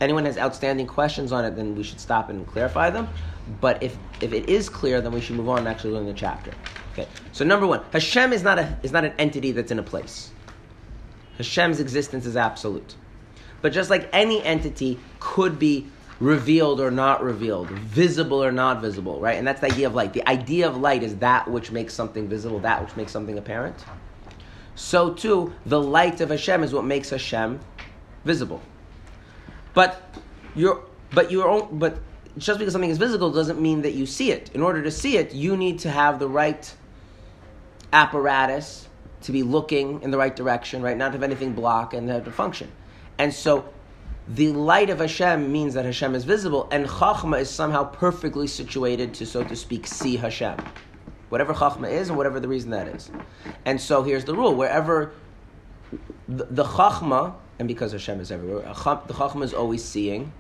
anyone 0.01 0.25
has 0.25 0.38
outstanding 0.38 0.88
questions 0.88 1.32
on 1.32 1.45
it, 1.45 1.56
then 1.56 1.75
we 1.75 1.84
should 1.84 1.99
stop 1.99 2.30
and 2.30 2.47
clarify 2.47 2.89
them. 2.89 3.08
But 3.62 3.84
if 3.84 3.97
if 4.21 4.34
it 4.34 4.49
is 4.49 4.69
clear, 4.69 5.01
then 5.01 5.12
we 5.12 5.21
should 5.21 5.36
move 5.36 5.49
on 5.49 5.60
and 5.60 5.67
actually 5.67 5.93
learn 5.93 6.06
the 6.06 6.13
chapter. 6.13 6.51
Okay. 6.93 7.08
So 7.34 7.45
number 7.45 7.67
one, 7.67 7.82
Hashem 7.91 8.34
is 8.34 8.41
not 8.41 8.58
a 8.58 8.80
is 8.82 8.91
not 8.91 9.04
an 9.04 9.13
entity 9.19 9.51
that's 9.51 9.71
in 9.71 9.80
a 9.80 9.84
place. 9.84 10.32
Hashem's 11.38 11.82
existence 11.82 12.25
is 12.25 12.38
absolute. 12.38 12.95
But 13.62 13.73
just 13.73 13.89
like 13.89 14.10
any 14.13 14.41
entity 14.43 14.99
could 15.19 15.60
be 15.60 15.88
revealed 16.19 16.80
or 16.80 16.91
not 16.91 17.23
revealed, 17.23 17.69
visible 17.69 18.43
or 18.43 18.51
not 18.51 18.82
visible, 18.82 19.19
right? 19.19 19.38
And 19.38 19.45
that's 19.45 19.60
the 19.60 19.67
idea 19.67 19.88
of 19.88 19.95
light. 19.95 20.13
The 20.13 20.28
idea 20.28 20.67
of 20.67 20.78
light 20.78 21.04
is 21.04 21.17
that 21.17 21.49
which 21.49 21.71
makes 21.71 21.93
something 21.93 22.28
visible, 22.28 22.60
that 22.60 22.82
which 22.82 22.95
makes 22.95 23.12
something 23.12 23.38
apparent. 23.38 23.84
So 24.75 25.13
too, 25.13 25.54
the 25.65 25.82
light 25.82 26.21
of 26.21 26.30
Hashem 26.30 26.63
is 26.63 26.73
what 26.73 26.86
makes 26.86 27.10
Hashem 27.10 27.60
visible. 28.23 28.62
But 29.73 30.01
your 30.56 30.84
but 31.12 31.32
your 31.32 31.47
own 31.47 31.80
but 31.80 31.99
just 32.38 32.60
because 32.60 32.73
something 32.73 32.89
is 32.89 32.97
visible 32.97 33.32
doesn't 33.32 33.62
mean 33.62 33.82
that 33.84 33.93
you 33.93 34.06
see 34.06 34.32
it. 34.32 34.51
In 34.54 34.62
order 34.62 34.84
to 34.84 34.91
see 34.91 35.17
it, 35.17 35.34
you 35.34 35.56
need 35.56 35.80
to 35.80 35.89
have 35.89 36.19
the 36.19 36.28
right 36.28 36.73
apparatus 37.93 38.88
to 39.21 39.32
be 39.32 39.43
looking 39.43 40.01
in 40.01 40.12
the 40.12 40.17
right 40.17 40.36
direction, 40.36 40.82
right? 40.82 40.97
Not 40.97 41.13
have 41.13 41.23
anything 41.23 41.54
block 41.54 41.93
and 41.93 42.10
have 42.10 42.25
to 42.25 42.32
function. 42.32 42.71
And 43.17 43.34
so 43.34 43.73
the 44.27 44.49
light 44.49 44.89
of 44.89 44.99
Hashem 44.99 45.51
means 45.51 45.75
that 45.75 45.85
Hashem 45.85 46.15
is 46.15 46.23
visible, 46.23 46.67
and 46.71 46.88
Chachma 46.88 47.39
is 47.41 47.49
somehow 47.49 47.83
perfectly 47.83 48.47
situated 48.47 49.13
to, 49.15 49.25
so 49.25 49.43
to 49.43 49.55
speak, 49.55 49.85
see 49.85 50.15
Hashem. 50.15 50.57
Whatever 51.29 51.53
Chachma 51.53 51.91
is, 51.91 52.09
and 52.09 52.17
whatever 52.17 52.39
the 52.39 52.47
reason 52.47 52.71
that 52.71 52.88
is. 52.88 53.11
And 53.65 53.79
so 53.79 54.01
here's 54.03 54.25
the 54.25 54.35
rule 54.35 54.55
wherever 54.55 55.13
the, 56.27 56.45
the 56.45 56.63
Chachma, 56.63 57.35
and 57.59 57.67
because 57.67 57.91
Hashem 57.91 58.19
is 58.19 58.31
everywhere, 58.31 58.63
the 58.63 59.13
Chachma 59.13 59.43
is 59.43 59.53
always 59.53 59.83
seeing 59.83 60.33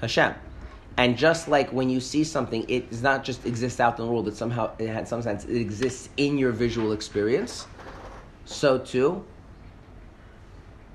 Hashem. 0.00 0.34
And 0.96 1.18
just 1.18 1.48
like 1.48 1.70
when 1.74 1.90
you 1.90 2.00
see 2.00 2.24
something, 2.24 2.64
it 2.68 2.88
does 2.88 3.02
not 3.02 3.22
just 3.22 3.44
exist 3.44 3.82
out 3.82 3.98
in 3.98 4.06
the 4.06 4.10
world, 4.10 4.28
it 4.28 4.36
somehow, 4.36 4.74
had 4.78 5.06
some 5.06 5.20
sense, 5.20 5.44
it 5.44 5.60
exists 5.60 6.08
in 6.16 6.38
your 6.38 6.52
visual 6.52 6.92
experience. 6.92 7.66
So 8.46 8.78
too, 8.78 9.26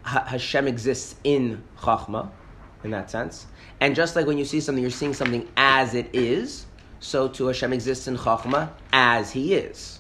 Hashem 0.04 0.68
exists 0.68 1.16
in 1.24 1.64
Chachma, 1.80 2.30
in 2.84 2.92
that 2.92 3.10
sense. 3.10 3.48
And 3.80 3.96
just 3.96 4.16
like 4.16 4.26
when 4.26 4.38
you 4.38 4.46
see 4.46 4.60
something, 4.60 4.82
you're 4.82 4.92
seeing 4.92 5.14
something 5.14 5.48
as 5.58 5.96
it 5.96 6.10
is, 6.14 6.66
so 7.00 7.28
too 7.28 7.48
Hashem 7.48 7.74
exists 7.74 8.08
in 8.08 8.18
Chachma 8.18 8.70
as 8.94 9.32
He 9.32 9.54
is. 9.54 10.00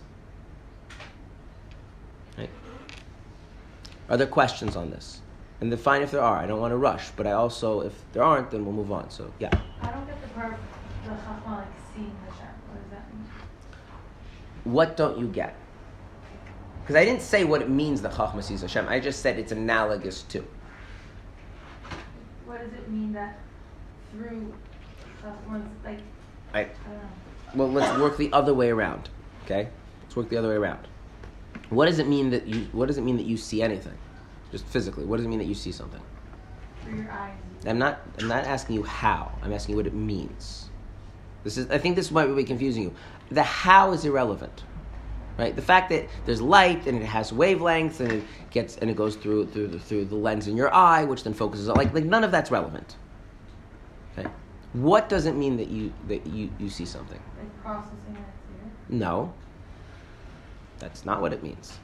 Right? 2.37 2.49
Are 4.09 4.17
there 4.17 4.27
questions 4.27 4.75
on 4.75 4.89
this? 4.89 5.21
And 5.59 5.71
then 5.71 5.77
fine 5.77 6.01
if 6.01 6.11
there 6.11 6.21
are. 6.21 6.37
I 6.37 6.47
don't 6.47 6.59
want 6.59 6.71
to 6.71 6.77
rush, 6.77 7.11
but 7.11 7.27
I 7.27 7.33
also, 7.33 7.81
if 7.81 7.93
there 8.13 8.23
aren't, 8.23 8.49
then 8.49 8.65
we'll 8.65 8.73
move 8.73 8.91
on. 8.91 9.09
So, 9.11 9.31
yeah. 9.39 9.49
I 9.81 9.91
don't 9.91 10.07
get 10.07 10.21
the 10.21 10.27
part, 10.29 10.57
the 11.03 11.11
Chachma, 11.11 11.57
like 11.57 11.67
seeing 11.93 12.15
Hashem. 12.25 12.47
What 12.67 12.81
does 12.81 12.91
that 12.91 13.13
mean? 13.13 13.25
What 14.63 14.97
don't 14.97 15.19
you 15.19 15.27
get? 15.27 15.55
Because 16.81 16.95
I 16.95 17.05
didn't 17.05 17.21
say 17.21 17.43
what 17.43 17.61
it 17.61 17.69
means 17.69 18.01
that 18.01 18.13
Chachma 18.13 18.43
sees 18.43 18.61
Hashem. 18.61 18.87
I 18.87 18.99
just 18.99 19.21
said 19.21 19.37
it's 19.37 19.51
analogous 19.51 20.23
to. 20.23 20.45
What 22.45 22.59
does 22.59 22.73
it 22.73 22.89
mean 22.89 23.13
that 23.13 23.39
through 24.11 24.53
uh, 25.23 25.27
Chachma's, 25.27 25.67
like, 25.85 25.99
I, 26.53 26.61
I 26.61 26.67
well, 27.55 27.69
let's 27.71 27.99
work 27.99 28.17
the 28.17 28.31
other 28.33 28.53
way 28.53 28.69
around. 28.69 29.09
Okay, 29.45 29.69
let's 30.03 30.15
work 30.15 30.29
the 30.29 30.37
other 30.37 30.49
way 30.49 30.55
around. 30.55 30.87
What 31.69 31.85
does 31.85 31.99
it 31.99 32.07
mean 32.07 32.29
that 32.31 32.47
you? 32.47 32.67
What 32.71 32.87
does 32.87 32.97
it 32.97 33.03
mean 33.03 33.17
that 33.17 33.25
you 33.25 33.37
see 33.37 33.61
anything? 33.61 33.97
Just 34.51 34.65
physically, 34.65 35.05
what 35.05 35.17
does 35.17 35.25
it 35.25 35.29
mean 35.29 35.39
that 35.39 35.45
you 35.45 35.55
see 35.55 35.71
something? 35.71 36.01
Through 36.83 36.97
your 36.97 37.11
eyes. 37.11 37.33
I'm 37.65 37.77
not. 37.77 38.01
I'm 38.19 38.27
not 38.27 38.45
asking 38.45 38.75
you 38.75 38.83
how. 38.83 39.31
I'm 39.41 39.53
asking 39.53 39.73
you 39.73 39.77
what 39.77 39.87
it 39.87 39.93
means. 39.93 40.69
This 41.43 41.57
is. 41.57 41.69
I 41.69 41.77
think 41.77 41.95
this 41.95 42.11
might 42.11 42.27
be 42.27 42.43
confusing 42.43 42.83
you. 42.83 42.93
The 43.29 43.43
how 43.43 43.93
is 43.93 44.03
irrelevant, 44.03 44.63
right? 45.37 45.55
The 45.55 45.61
fact 45.61 45.89
that 45.89 46.07
there's 46.25 46.41
light 46.41 46.87
and 46.87 47.01
it 47.01 47.05
has 47.05 47.31
wavelengths 47.31 47.99
and 47.99 48.11
it 48.11 48.23
gets 48.51 48.77
and 48.77 48.89
it 48.89 48.95
goes 48.95 49.15
through 49.15 49.47
through 49.47 49.67
the, 49.67 49.79
through 49.79 50.05
the 50.05 50.15
lens 50.15 50.47
in 50.47 50.57
your 50.57 50.73
eye, 50.73 51.03
which 51.03 51.23
then 51.23 51.33
focuses 51.33 51.69
on 51.69 51.75
like 51.75 51.93
like 51.93 52.05
none 52.05 52.23
of 52.23 52.31
that's 52.31 52.51
relevant. 52.51 52.95
Okay. 54.17 54.29
What 54.73 55.09
does 55.09 55.25
it 55.25 55.35
mean 55.35 55.57
that 55.57 55.67
you 55.67 55.93
that 56.07 56.25
you, 56.27 56.49
you 56.59 56.69
see 56.69 56.85
something? 56.85 57.21
Like 57.37 57.63
processing 57.63 58.15
it. 58.15 58.93
No. 58.93 59.33
That's 60.79 61.05
not 61.05 61.21
what 61.21 61.31
it 61.31 61.43
means. 61.43 61.77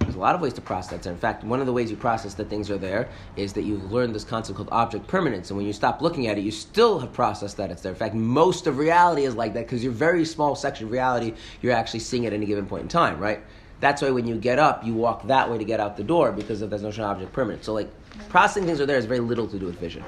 There's 0.00 0.14
a 0.14 0.18
lot 0.18 0.34
of 0.34 0.40
ways 0.40 0.54
to 0.54 0.60
process 0.60 1.04
that. 1.04 1.10
In 1.10 1.18
fact, 1.18 1.44
one 1.44 1.60
of 1.60 1.66
the 1.66 1.72
ways 1.72 1.90
you 1.90 1.96
process 1.96 2.34
that 2.34 2.48
things 2.48 2.70
are 2.70 2.78
there 2.78 3.08
is 3.36 3.52
that 3.52 3.62
you've 3.62 3.92
learned 3.92 4.14
this 4.14 4.24
concept 4.24 4.56
called 4.56 4.68
object 4.72 5.06
permanence. 5.06 5.50
And 5.50 5.56
when 5.56 5.66
you 5.66 5.72
stop 5.72 6.00
looking 6.00 6.28
at 6.28 6.38
it, 6.38 6.42
you 6.42 6.50
still 6.50 6.98
have 6.98 7.12
processed 7.12 7.56
that 7.58 7.70
it's 7.70 7.82
there. 7.82 7.92
In 7.92 7.98
fact, 7.98 8.14
most 8.14 8.66
of 8.66 8.78
reality 8.78 9.24
is 9.24 9.34
like 9.34 9.54
that 9.54 9.66
because 9.66 9.82
your 9.82 9.92
very 9.92 10.24
small 10.24 10.54
section 10.54 10.86
of 10.86 10.92
reality, 10.92 11.34
you're 11.60 11.74
actually 11.74 12.00
seeing 12.00 12.24
at 12.26 12.32
any 12.32 12.46
given 12.46 12.66
point 12.66 12.82
in 12.82 12.88
time, 12.88 13.18
right? 13.18 13.42
That's 13.80 14.02
why 14.02 14.10
when 14.10 14.26
you 14.26 14.36
get 14.36 14.58
up, 14.58 14.84
you 14.84 14.94
walk 14.94 15.26
that 15.26 15.50
way 15.50 15.58
to 15.58 15.64
get 15.64 15.78
out 15.78 15.96
the 15.96 16.04
door 16.04 16.32
because 16.32 16.62
of 16.62 16.70
this 16.70 16.82
notion 16.82 17.04
of 17.04 17.10
object 17.10 17.32
permanence. 17.32 17.66
So, 17.66 17.74
like, 17.74 17.90
processing 18.28 18.64
things 18.64 18.80
are 18.80 18.86
there 18.86 18.96
has 18.96 19.04
very 19.04 19.20
little 19.20 19.46
to 19.46 19.58
do 19.58 19.66
with 19.66 19.78
vision. 19.78 20.04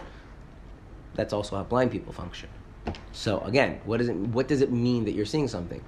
That's 1.15 1.33
also 1.33 1.57
how 1.57 1.63
blind 1.63 1.91
people 1.91 2.13
function. 2.13 2.49
So, 3.13 3.41
again, 3.41 3.81
what, 3.85 4.01
is 4.01 4.09
it, 4.09 4.17
what 4.17 4.49
does 4.49 4.61
it 4.61 4.73
mean 4.73 5.05
that 5.05 5.13
you're 5.13 5.27
seeing 5.27 5.47
something? 5.47 5.83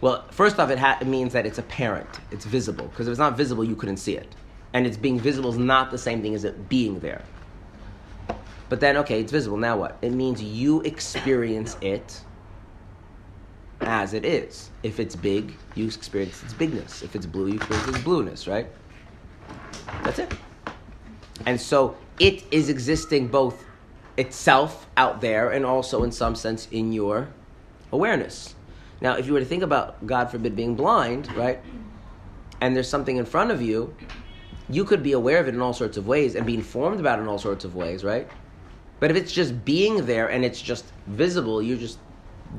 Well, 0.00 0.26
first 0.30 0.58
off, 0.58 0.70
it, 0.70 0.78
ha- 0.78 0.98
it 1.00 1.06
means 1.06 1.32
that 1.32 1.46
it's 1.46 1.58
apparent, 1.58 2.20
it's 2.30 2.44
visible. 2.44 2.86
Because 2.88 3.06
if 3.06 3.12
it's 3.12 3.18
not 3.18 3.36
visible, 3.36 3.64
you 3.64 3.76
couldn't 3.76 3.96
see 3.96 4.16
it. 4.16 4.34
And 4.72 4.86
it's 4.86 4.96
being 4.96 5.18
visible 5.18 5.50
is 5.50 5.58
not 5.58 5.90
the 5.90 5.98
same 5.98 6.20
thing 6.20 6.34
as 6.34 6.44
it 6.44 6.68
being 6.68 7.00
there. 7.00 7.22
But 8.68 8.80
then, 8.80 8.96
okay, 8.98 9.20
it's 9.20 9.30
visible. 9.32 9.56
Now 9.56 9.76
what? 9.76 9.96
It 10.02 10.12
means 10.12 10.42
you 10.42 10.80
experience 10.82 11.76
it 11.80 12.20
as 13.80 14.14
it 14.14 14.24
is. 14.24 14.70
If 14.82 14.98
it's 14.98 15.16
big, 15.16 15.54
you 15.74 15.86
experience 15.86 16.42
its 16.42 16.52
bigness. 16.52 17.02
If 17.02 17.14
it's 17.14 17.26
blue, 17.26 17.46
you 17.46 17.54
experience 17.54 17.88
its 17.88 17.98
blueness, 18.02 18.48
right? 18.48 18.66
That's 20.02 20.18
it. 20.18 20.32
And 21.46 21.60
so 21.60 21.96
it 22.18 22.44
is 22.50 22.68
existing 22.68 23.28
both 23.28 23.64
itself 24.16 24.86
out 24.96 25.20
there 25.20 25.50
and 25.50 25.64
also, 25.64 26.02
in 26.02 26.12
some 26.12 26.34
sense, 26.34 26.68
in 26.70 26.92
your 26.92 27.28
awareness. 27.92 28.53
Now, 29.04 29.16
if 29.16 29.26
you 29.26 29.34
were 29.34 29.40
to 29.40 29.44
think 29.44 29.62
about, 29.62 30.06
God 30.06 30.30
forbid, 30.30 30.56
being 30.56 30.74
blind, 30.76 31.30
right, 31.36 31.60
and 32.62 32.74
there's 32.74 32.88
something 32.88 33.18
in 33.18 33.26
front 33.26 33.50
of 33.50 33.60
you, 33.60 33.94
you 34.70 34.86
could 34.86 35.02
be 35.02 35.12
aware 35.12 35.40
of 35.40 35.46
it 35.46 35.52
in 35.52 35.60
all 35.60 35.74
sorts 35.74 35.98
of 35.98 36.06
ways 36.06 36.34
and 36.34 36.46
be 36.46 36.54
informed 36.54 37.00
about 37.00 37.18
it 37.18 37.22
in 37.22 37.28
all 37.28 37.38
sorts 37.38 37.66
of 37.66 37.74
ways, 37.74 38.02
right? 38.02 38.26
But 39.00 39.10
if 39.10 39.16
it's 39.18 39.30
just 39.30 39.62
being 39.62 40.06
there 40.06 40.28
and 40.30 40.42
it's 40.42 40.62
just 40.62 40.86
visible, 41.06 41.60
you 41.60 41.76
just, 41.76 41.98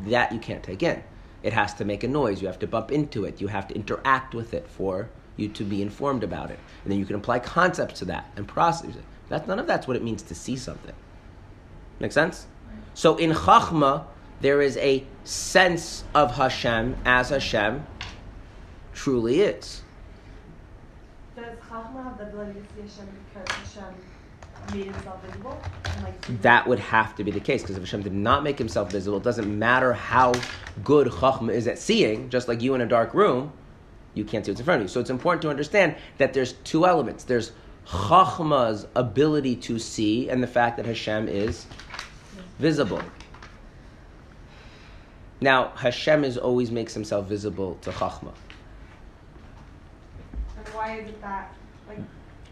that 0.05 0.31
you 0.31 0.37
can't 0.37 0.61
take 0.61 0.83
in. 0.83 1.03
It 1.41 1.51
has 1.51 1.73
to 1.75 1.85
make 1.85 2.03
a 2.03 2.07
noise. 2.07 2.43
You 2.43 2.47
have 2.47 2.59
to 2.59 2.67
bump 2.67 2.91
into 2.91 3.25
it. 3.25 3.41
You 3.41 3.47
have 3.47 3.67
to 3.69 3.73
interact 3.73 4.35
with 4.35 4.53
it 4.53 4.67
for 4.67 5.09
you 5.37 5.47
to 5.49 5.63
be 5.63 5.81
informed 5.81 6.23
about 6.23 6.51
it. 6.51 6.59
And 6.83 6.91
then 6.91 6.99
you 6.99 7.07
can 7.07 7.15
apply 7.15 7.39
concepts 7.39 7.97
to 7.99 8.05
that 8.05 8.29
and 8.35 8.47
process 8.47 8.95
it. 8.95 9.03
That's, 9.29 9.47
none 9.47 9.57
of 9.57 9.65
that's 9.65 9.87
what 9.87 9.97
it 9.97 10.03
means 10.03 10.21
to 10.21 10.35
see 10.35 10.57
something. 10.57 10.93
Make 11.99 12.11
sense? 12.11 12.45
So 12.93 13.15
in 13.15 13.31
Chachma, 13.31 14.05
there 14.41 14.61
is 14.61 14.77
a 14.77 15.03
sense 15.23 16.03
of 16.13 16.35
Hashem 16.35 16.95
as 17.05 17.29
Hashem 17.29 17.85
truly 18.93 19.41
is. 19.41 19.81
Does 21.35 21.45
Chachma 21.69 22.03
have 22.03 22.17
the 22.17 22.23
ability 22.25 22.59
to 22.59 22.59
see 22.75 22.81
Hashem 22.81 23.07
because 23.33 23.55
Hashem 23.55 23.93
made 24.73 24.85
himself 24.85 25.23
visible? 25.23 25.61
Like 26.03 26.41
That 26.41 26.67
would 26.67 26.79
have 26.79 27.15
to 27.15 27.23
be 27.23 27.31
the 27.31 27.39
case 27.39 27.61
because 27.61 27.75
if 27.75 27.83
Hashem 27.83 28.03
did 28.03 28.13
not 28.13 28.43
make 28.43 28.57
himself 28.57 28.91
visible, 28.91 29.17
it 29.17 29.23
doesn't 29.23 29.59
matter 29.59 29.93
how 29.93 30.33
good 30.83 31.07
Chachma 31.07 31.53
is 31.53 31.67
at 31.67 31.77
seeing, 31.77 32.29
just 32.29 32.47
like 32.47 32.61
you 32.61 32.73
in 32.75 32.81
a 32.81 32.85
dark 32.85 33.13
room, 33.13 33.51
you 34.13 34.23
can't 34.23 34.45
see 34.45 34.51
what's 34.51 34.61
in 34.61 34.65
front 34.65 34.81
of 34.81 34.85
you. 34.85 34.89
So 34.89 34.99
it's 34.99 35.09
important 35.09 35.41
to 35.43 35.49
understand 35.49 35.95
that 36.17 36.33
there's 36.33 36.53
two 36.63 36.85
elements. 36.85 37.25
There's 37.25 37.51
Chachma's 37.85 38.87
ability 38.95 39.57
to 39.57 39.77
see 39.77 40.29
and 40.29 40.41
the 40.41 40.47
fact 40.47 40.77
that 40.77 40.85
Hashem 40.85 41.27
is 41.27 41.65
visible. 42.59 43.01
Now, 45.41 45.71
Hashem 45.75 46.23
is 46.23 46.37
always 46.37 46.71
makes 46.71 46.93
himself 46.93 47.27
visible 47.27 47.77
to 47.81 47.91
Chachma. 47.91 48.33
And 50.57 50.67
why 50.73 50.99
is 50.99 51.09
it 51.09 51.21
that, 51.21 51.53
like, 51.87 51.99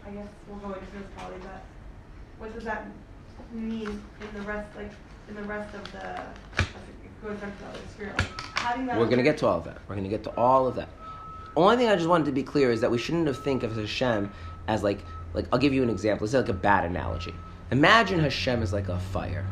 I 0.06 0.10
guess 0.10 0.26
we'll 0.48 0.58
go 0.58 0.68
into 0.68 0.80
this 0.80 1.02
probably, 1.16 1.38
but 1.38 1.62
what 2.38 2.54
does 2.54 2.64
that 2.64 2.86
mean 3.52 3.88
in 3.88 4.34
the 4.34 4.42
rest, 4.42 4.76
like, 4.76 4.92
in 5.28 5.34
the 5.34 5.42
rest 5.42 5.74
of 5.74 5.92
the, 5.92 6.22
going 7.22 7.36
back 7.36 7.56
to 7.58 7.64
the 7.64 7.70
other 7.70 7.78
spirit, 7.90 8.18
like, 8.18 8.40
how 8.58 8.74
do 8.74 8.82
you 8.82 8.88
We're 8.88 9.06
going 9.06 9.16
to 9.16 9.22
get 9.22 9.38
to 9.38 9.46
all 9.46 9.58
of 9.58 9.64
that. 9.64 9.78
We're 9.88 9.94
going 9.94 10.08
to 10.08 10.10
get 10.10 10.24
to 10.24 10.30
all 10.36 10.66
of 10.66 10.74
that. 10.76 10.88
Only 11.56 11.76
thing 11.76 11.88
I 11.88 11.96
just 11.96 12.08
wanted 12.08 12.26
to 12.26 12.32
be 12.32 12.42
clear 12.42 12.70
is 12.70 12.80
that 12.80 12.90
we 12.90 12.98
shouldn't 12.98 13.26
have 13.28 13.38
think 13.38 13.62
of 13.62 13.76
Hashem 13.76 14.30
as 14.66 14.82
like, 14.82 14.98
like 15.32 15.46
I'll 15.52 15.58
give 15.58 15.72
you 15.72 15.82
an 15.82 15.90
example. 15.90 16.26
Say 16.26 16.38
like 16.38 16.48
a 16.48 16.52
bad 16.52 16.84
analogy. 16.84 17.34
Imagine 17.70 18.20
Hashem 18.20 18.62
is 18.62 18.72
like 18.72 18.88
a 18.88 18.98
fire. 18.98 19.46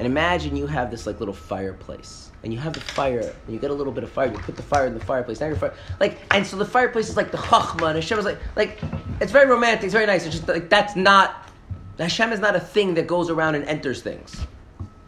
And 0.00 0.06
imagine 0.06 0.56
you 0.56 0.66
have 0.66 0.90
this 0.90 1.06
like 1.06 1.20
little 1.20 1.34
fireplace, 1.34 2.30
and 2.42 2.54
you 2.54 2.58
have 2.58 2.72
the 2.72 2.80
fire, 2.80 3.20
and 3.20 3.54
you 3.54 3.60
get 3.60 3.70
a 3.70 3.74
little 3.74 3.92
bit 3.92 4.02
of 4.02 4.10
fire. 4.10 4.32
You 4.32 4.38
put 4.38 4.56
the 4.56 4.62
fire 4.62 4.86
in 4.86 4.94
the 4.94 5.04
fireplace. 5.04 5.40
Now 5.40 5.48
you're 5.48 5.56
fire, 5.56 5.74
like, 6.00 6.18
and 6.30 6.46
so 6.46 6.56
the 6.56 6.64
fireplace 6.64 7.10
is 7.10 7.18
like 7.18 7.30
the 7.30 7.36
chachma, 7.36 7.88
and 7.88 7.96
Hashem 7.96 8.18
is 8.18 8.24
like, 8.24 8.38
like, 8.56 8.78
it's 9.20 9.30
very 9.30 9.46
romantic, 9.46 9.84
it's 9.84 9.92
very 9.92 10.06
nice. 10.06 10.24
It's 10.24 10.36
just 10.36 10.48
like 10.48 10.70
that's 10.70 10.96
not 10.96 11.50
Hashem 11.98 12.32
is 12.32 12.40
not 12.40 12.56
a 12.56 12.60
thing 12.60 12.94
that 12.94 13.06
goes 13.06 13.28
around 13.28 13.56
and 13.56 13.64
enters 13.66 14.00
things. 14.00 14.46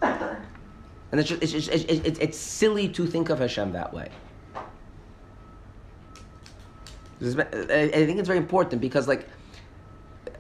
And 0.03 1.19
it's, 1.21 1.31
just, 1.31 1.43
it's, 1.43 1.53
just, 1.53 1.69
it's, 1.71 1.85
it's, 1.85 2.19
it's 2.19 2.37
silly 2.37 2.87
to 2.91 3.07
think 3.07 3.31
of 3.31 3.39
Hashem 3.39 3.73
that 3.73 3.95
way. 3.95 4.11
I 7.23 7.25
think 7.25 8.19
it's 8.19 8.27
very 8.27 8.39
important 8.39 8.83
because, 8.83 9.09
like, 9.09 9.27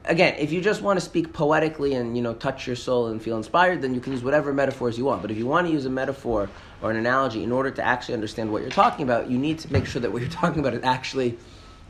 again, 0.04 0.34
if 0.38 0.52
you 0.52 0.60
just 0.60 0.82
want 0.82 0.98
to 0.98 1.04
speak 1.04 1.32
poetically 1.32 1.94
and 1.94 2.16
you 2.16 2.22
know 2.22 2.34
touch 2.34 2.66
your 2.66 2.76
soul 2.76 3.08
and 3.08 3.22
feel 3.22 3.36
inspired, 3.36 3.82
then 3.82 3.94
you 3.94 4.00
can 4.00 4.12
use 4.12 4.22
whatever 4.22 4.52
metaphors 4.52 4.98
you 4.98 5.04
want. 5.04 5.22
But 5.22 5.30
if 5.30 5.36
you 5.36 5.46
want 5.46 5.66
to 5.66 5.72
use 5.72 5.84
a 5.84 5.90
metaphor 5.90 6.48
or 6.80 6.90
an 6.90 6.96
analogy 6.96 7.42
in 7.42 7.52
order 7.52 7.70
to 7.70 7.82
actually 7.82 8.14
understand 8.14 8.50
what 8.50 8.62
you're 8.62 8.70
talking 8.70 9.04
about, 9.04 9.30
you 9.30 9.38
need 9.38 9.58
to 9.60 9.72
make 9.72 9.86
sure 9.86 10.00
that 10.02 10.12
what 10.12 10.22
you're 10.22 10.30
talking 10.42 10.60
about 10.60 10.74
it 10.74 10.84
actually 10.84 11.38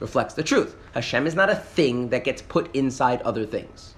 reflects 0.00 0.34
the 0.34 0.42
truth. 0.42 0.76
Hashem 0.94 1.26
is 1.26 1.34
not 1.34 1.48
a 1.48 1.54
thing 1.54 2.08
that 2.10 2.24
gets 2.24 2.42
put 2.42 2.74
inside 2.74 3.22
other 3.22 3.46
things. 3.46 3.94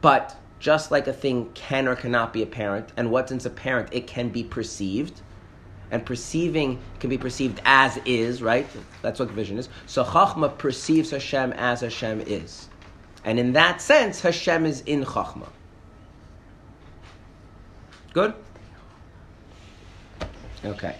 But 0.00 0.36
just 0.60 0.90
like 0.90 1.06
a 1.06 1.12
thing 1.12 1.50
can 1.54 1.88
or 1.88 1.96
cannot 1.96 2.32
be 2.32 2.42
apparent, 2.42 2.90
and 2.96 3.10
what's 3.10 3.44
apparent, 3.44 3.88
it 3.92 4.06
can 4.06 4.28
be 4.28 4.44
perceived. 4.44 5.20
And 5.90 6.04
perceiving 6.04 6.78
can 7.00 7.10
be 7.10 7.18
perceived 7.18 7.60
as 7.64 7.98
is, 8.04 8.42
right? 8.42 8.66
That's 9.02 9.18
what 9.18 9.30
vision 9.30 9.58
is. 9.58 9.68
So 9.86 10.04
Chachma 10.04 10.56
perceives 10.56 11.10
Hashem 11.10 11.52
as 11.54 11.80
Hashem 11.80 12.22
is. 12.26 12.68
And 13.24 13.38
in 13.38 13.52
that 13.54 13.80
sense, 13.80 14.20
Hashem 14.20 14.66
is 14.66 14.82
in 14.82 15.04
Chachma. 15.04 15.48
Good? 18.12 18.34
Okay. 20.64 20.96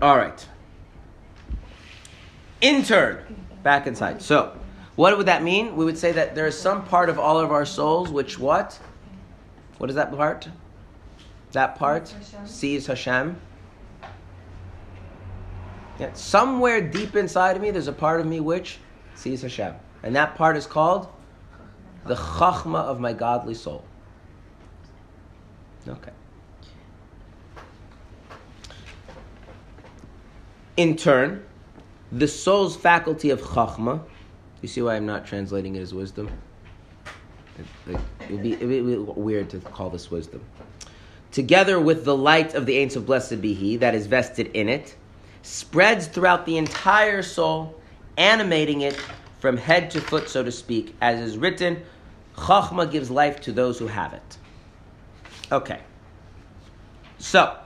All 0.00 0.16
right. 0.16 0.46
In 2.60 2.82
turn, 2.82 3.24
back 3.62 3.86
inside. 3.86 4.22
So, 4.22 4.56
what 4.96 5.16
would 5.16 5.26
that 5.26 5.42
mean? 5.42 5.76
We 5.76 5.84
would 5.84 5.98
say 5.98 6.12
that 6.12 6.34
there 6.34 6.46
is 6.46 6.58
some 6.58 6.84
part 6.84 7.08
of 7.08 7.18
all 7.18 7.38
of 7.38 7.50
our 7.50 7.64
souls 7.64 8.10
which 8.10 8.38
what? 8.38 8.78
What 9.78 9.90
is 9.90 9.96
that 9.96 10.14
part? 10.14 10.48
That 11.52 11.76
part 11.76 12.08
Hashem. 12.08 12.46
sees 12.46 12.86
Hashem. 12.86 13.40
Yeah, 15.98 16.12
somewhere 16.12 16.80
deep 16.80 17.16
inside 17.16 17.56
of 17.56 17.62
me, 17.62 17.70
there's 17.70 17.88
a 17.88 17.92
part 17.92 18.20
of 18.20 18.26
me 18.26 18.38
which 18.40 18.78
sees 19.14 19.42
Hashem, 19.42 19.74
and 20.02 20.14
that 20.14 20.36
part 20.36 20.56
is 20.56 20.66
called 20.66 21.08
the 22.04 22.14
chachma 22.14 22.78
of 22.78 23.00
my 23.00 23.12
godly 23.12 23.54
soul. 23.54 23.84
Okay. 25.88 26.12
In 30.76 30.96
turn, 30.96 31.44
the 32.12 32.28
soul's 32.28 32.76
faculty 32.76 33.30
of 33.30 33.40
chachma. 33.40 34.02
You 34.62 34.68
see 34.68 34.82
why 34.82 34.96
I'm 34.96 35.06
not 35.06 35.26
translating 35.26 35.74
it 35.76 35.80
as 35.80 35.92
wisdom? 35.92 36.30
It, 37.58 37.92
it, 37.92 38.00
it 38.28 38.32
would 38.32 38.42
be, 38.42 38.96
weird 38.96 39.50
to 39.50 39.58
call 39.58 39.90
this 39.90 40.10
wisdom. 40.10 40.42
Together 41.32 41.78
with 41.78 42.04
the 42.04 42.16
light 42.16 42.54
of 42.54 42.66
the 42.66 42.80
Ein 42.80 42.90
Sof 42.90 43.06
Blessed 43.06 43.40
be 43.40 43.54
He 43.54 43.76
that 43.76 43.94
is 43.94 44.06
vested 44.06 44.50
in 44.54 44.68
it, 44.68 44.96
spreads 45.42 46.06
throughout 46.06 46.46
the 46.46 46.56
entire 46.56 47.22
soul, 47.22 47.80
animating 48.16 48.82
it 48.82 48.98
from 49.38 49.56
head 49.56 49.90
to 49.92 50.00
foot, 50.00 50.28
so 50.28 50.42
to 50.42 50.52
speak, 50.52 50.94
as 51.00 51.20
is 51.20 51.38
written, 51.38 51.82
Chachma 52.36 52.90
gives 52.90 53.10
life 53.10 53.40
to 53.42 53.52
those 53.52 53.78
who 53.78 53.86
have 53.86 54.12
it. 54.12 54.38
Okay. 55.50 55.80
So, 57.18 57.56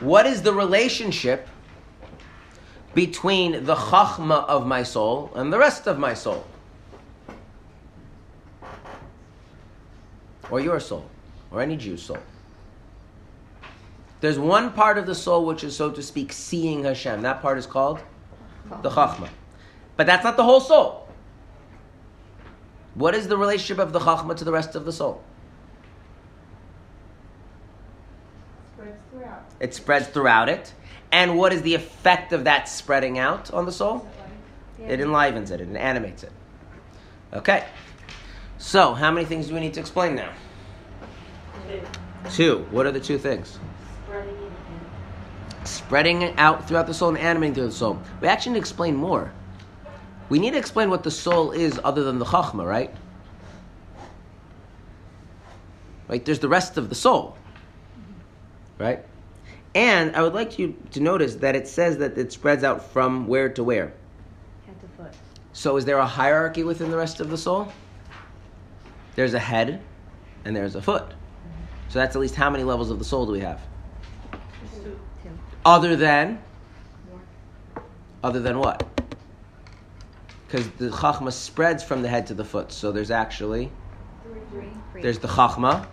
what 0.00 0.26
is 0.26 0.42
the 0.42 0.52
relationship 0.52 1.48
between 2.94 3.64
the 3.64 3.74
chachma 3.74 4.46
of 4.46 4.66
my 4.66 4.82
soul 4.82 5.30
and 5.34 5.52
the 5.52 5.58
rest 5.58 5.86
of 5.86 5.98
my 5.98 6.14
soul? 6.14 6.44
Or 10.50 10.60
your 10.60 10.80
soul, 10.80 11.08
or 11.50 11.60
any 11.60 11.76
Jew's 11.76 12.02
soul. 12.02 12.18
There's 14.20 14.38
one 14.38 14.72
part 14.72 14.98
of 14.98 15.06
the 15.06 15.14
soul 15.14 15.46
which 15.46 15.64
is, 15.64 15.74
so 15.74 15.90
to 15.90 16.02
speak, 16.02 16.32
seeing 16.32 16.84
Hashem. 16.84 17.22
That 17.22 17.40
part 17.40 17.56
is 17.58 17.66
called 17.66 18.00
the 18.82 18.90
chachma. 18.90 19.28
But 19.96 20.06
that's 20.06 20.24
not 20.24 20.36
the 20.36 20.44
whole 20.44 20.60
soul. 20.60 21.08
What 22.94 23.14
is 23.14 23.28
the 23.28 23.36
relationship 23.36 23.78
of 23.78 23.92
the 23.92 24.00
chachma 24.00 24.36
to 24.36 24.44
the 24.44 24.52
rest 24.52 24.74
of 24.74 24.84
the 24.84 24.92
soul? 24.92 25.22
Spreads 28.74 29.00
throughout. 29.10 29.42
It 29.60 29.74
spreads 29.74 30.06
throughout 30.08 30.48
it. 30.48 30.74
And 31.12 31.38
what 31.38 31.52
is 31.52 31.62
the 31.62 31.74
effect 31.74 32.32
of 32.32 32.44
that 32.44 32.68
spreading 32.68 33.18
out 33.18 33.52
on 33.52 33.66
the 33.66 33.72
soul? 33.72 34.06
It 34.86 35.00
enlivens 35.00 35.50
it, 35.50 35.60
it 35.60 35.68
animates 35.76 36.22
it. 36.22 36.32
Okay. 37.32 37.64
So, 38.60 38.92
how 38.92 39.10
many 39.10 39.24
things 39.24 39.48
do 39.48 39.54
we 39.54 39.60
need 39.60 39.72
to 39.74 39.80
explain 39.80 40.14
now? 40.14 40.30
Two. 42.30 42.66
What 42.70 42.84
are 42.84 42.92
the 42.92 43.00
two 43.00 43.16
things? 43.16 43.58
Spreading 45.64 46.38
out 46.38 46.68
throughout 46.68 46.86
the 46.86 46.92
soul 46.92 47.08
and 47.08 47.18
animating 47.18 47.54
through 47.54 47.66
the 47.68 47.72
soul. 47.72 47.98
We 48.20 48.28
actually 48.28 48.52
need 48.52 48.58
to 48.58 48.60
explain 48.60 48.96
more. 48.96 49.32
We 50.28 50.38
need 50.38 50.50
to 50.52 50.58
explain 50.58 50.90
what 50.90 51.02
the 51.02 51.10
soul 51.10 51.52
is 51.52 51.80
other 51.82 52.04
than 52.04 52.18
the 52.18 52.26
chachma, 52.26 52.66
right? 52.66 52.94
Right? 56.06 56.22
There's 56.22 56.38
the 56.38 56.48
rest 56.48 56.76
of 56.76 56.90
the 56.90 56.94
soul. 56.94 57.38
Right? 58.76 59.02
And 59.74 60.14
I 60.14 60.22
would 60.22 60.34
like 60.34 60.58
you 60.58 60.76
to 60.90 61.00
notice 61.00 61.36
that 61.36 61.56
it 61.56 61.66
says 61.66 61.96
that 61.98 62.18
it 62.18 62.30
spreads 62.30 62.62
out 62.62 62.92
from 62.92 63.26
where 63.26 63.48
to 63.48 63.64
where. 63.64 63.94
Head 64.66 64.78
to 64.82 65.02
foot. 65.02 65.14
So 65.54 65.78
is 65.78 65.86
there 65.86 65.98
a 65.98 66.06
hierarchy 66.06 66.62
within 66.62 66.90
the 66.90 66.98
rest 66.98 67.20
of 67.20 67.30
the 67.30 67.38
soul? 67.38 67.72
There's 69.20 69.34
a 69.34 69.38
head 69.38 69.82
and 70.46 70.56
there's 70.56 70.76
a 70.76 70.80
foot. 70.80 71.12
So 71.90 71.98
that's 71.98 72.16
at 72.16 72.22
least 72.22 72.36
how 72.36 72.48
many 72.48 72.64
levels 72.64 72.90
of 72.90 72.98
the 72.98 73.04
soul 73.04 73.26
do 73.26 73.32
we 73.32 73.40
have? 73.40 73.60
Other 75.62 75.94
than 75.94 76.40
other 78.24 78.40
than 78.40 78.58
what? 78.58 78.82
Because 80.46 80.70
the 80.70 80.88
chachma 80.88 81.32
spreads 81.34 81.84
from 81.84 82.00
the 82.00 82.08
head 82.08 82.28
to 82.28 82.34
the 82.34 82.46
foot. 82.46 82.72
So 82.72 82.92
there's 82.92 83.10
actually 83.10 83.70
there's 84.94 85.18
the 85.18 85.28
chachma 85.28 85.86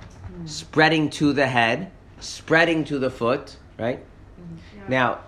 spreading 0.46 1.10
to 1.10 1.34
the 1.34 1.48
head, 1.48 1.92
spreading 2.22 2.86
to 2.86 2.98
the 2.98 3.10
foot, 3.10 3.58
right? 3.78 4.06
Now, 4.88 5.20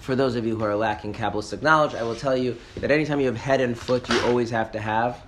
for 0.00 0.14
those 0.16 0.36
of 0.36 0.44
you 0.44 0.54
who 0.54 0.64
are 0.64 0.76
lacking 0.76 1.14
Kabbalistic 1.14 1.62
knowledge, 1.62 1.94
I 1.94 2.02
will 2.02 2.14
tell 2.14 2.36
you 2.36 2.58
that 2.76 2.90
anytime 2.90 3.20
you 3.20 3.26
have 3.28 3.38
head 3.38 3.62
and 3.62 3.78
foot, 3.78 4.06
you 4.10 4.20
always 4.26 4.50
have 4.50 4.70
to 4.72 4.80
have, 4.80 5.25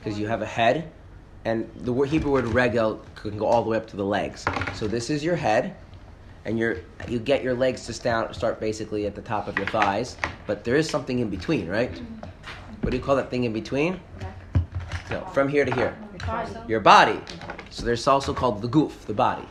because 0.00 0.18
you 0.18 0.26
have 0.26 0.42
a 0.42 0.46
head, 0.46 0.90
and 1.44 1.70
the 1.76 1.92
Hebrew 2.02 2.32
word 2.32 2.46
regel 2.46 3.04
can 3.14 3.36
go 3.36 3.46
all 3.46 3.62
the 3.62 3.70
way 3.70 3.76
up 3.76 3.86
to 3.88 3.96
the 3.96 4.04
legs. 4.04 4.44
So 4.74 4.88
this 4.88 5.10
is 5.10 5.22
your 5.22 5.36
head, 5.36 5.76
and 6.44 6.58
your 6.58 6.78
you 7.06 7.18
get 7.18 7.42
your 7.42 7.54
legs 7.54 7.86
to 7.86 7.92
start, 7.92 8.34
start 8.34 8.60
basically 8.60 9.06
at 9.06 9.14
the 9.14 9.22
top 9.22 9.46
of 9.46 9.58
your 9.58 9.66
thighs, 9.66 10.16
but 10.46 10.64
there 10.64 10.76
is 10.76 10.88
something 10.88 11.18
in 11.18 11.28
between, 11.28 11.68
right? 11.68 12.00
What 12.80 12.90
do 12.90 12.96
you 12.96 13.02
call 13.02 13.16
that 13.16 13.30
thing 13.30 13.44
in 13.44 13.52
between? 13.52 14.00
No, 15.10 15.20
from 15.32 15.48
here 15.48 15.64
to 15.64 15.74
here. 15.74 15.96
Your 16.66 16.80
body. 16.80 17.20
So 17.70 17.84
there's 17.84 18.06
also 18.06 18.32
called 18.32 18.62
the 18.62 18.68
guf, 18.68 19.06
the 19.06 19.14
body. 19.14 19.46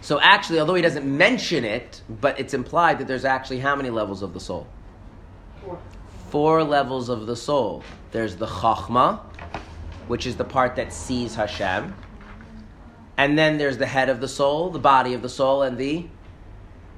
So 0.00 0.20
actually, 0.20 0.60
although 0.60 0.74
he 0.74 0.82
doesn't 0.82 1.06
mention 1.06 1.64
it, 1.64 2.02
but 2.20 2.38
it's 2.38 2.54
implied 2.54 2.98
that 2.98 3.08
there's 3.08 3.24
actually 3.24 3.60
how 3.60 3.76
many 3.76 3.90
levels 3.90 4.22
of 4.22 4.34
the 4.34 4.40
soul? 4.40 4.66
Four. 6.34 6.64
Levels 6.64 7.08
of 7.10 7.26
the 7.26 7.36
soul. 7.36 7.84
There's 8.10 8.34
the 8.34 8.46
chachma, 8.46 9.20
which 10.08 10.26
is 10.26 10.34
the 10.34 10.42
part 10.42 10.74
that 10.74 10.92
sees 10.92 11.36
Hashem. 11.36 11.94
And 13.16 13.38
then 13.38 13.56
there's 13.56 13.78
the 13.78 13.86
head 13.86 14.08
of 14.08 14.20
the 14.20 14.26
soul, 14.26 14.70
the 14.70 14.80
body 14.80 15.14
of 15.14 15.22
the 15.22 15.28
soul, 15.28 15.62
and 15.62 15.78
the 15.78 16.06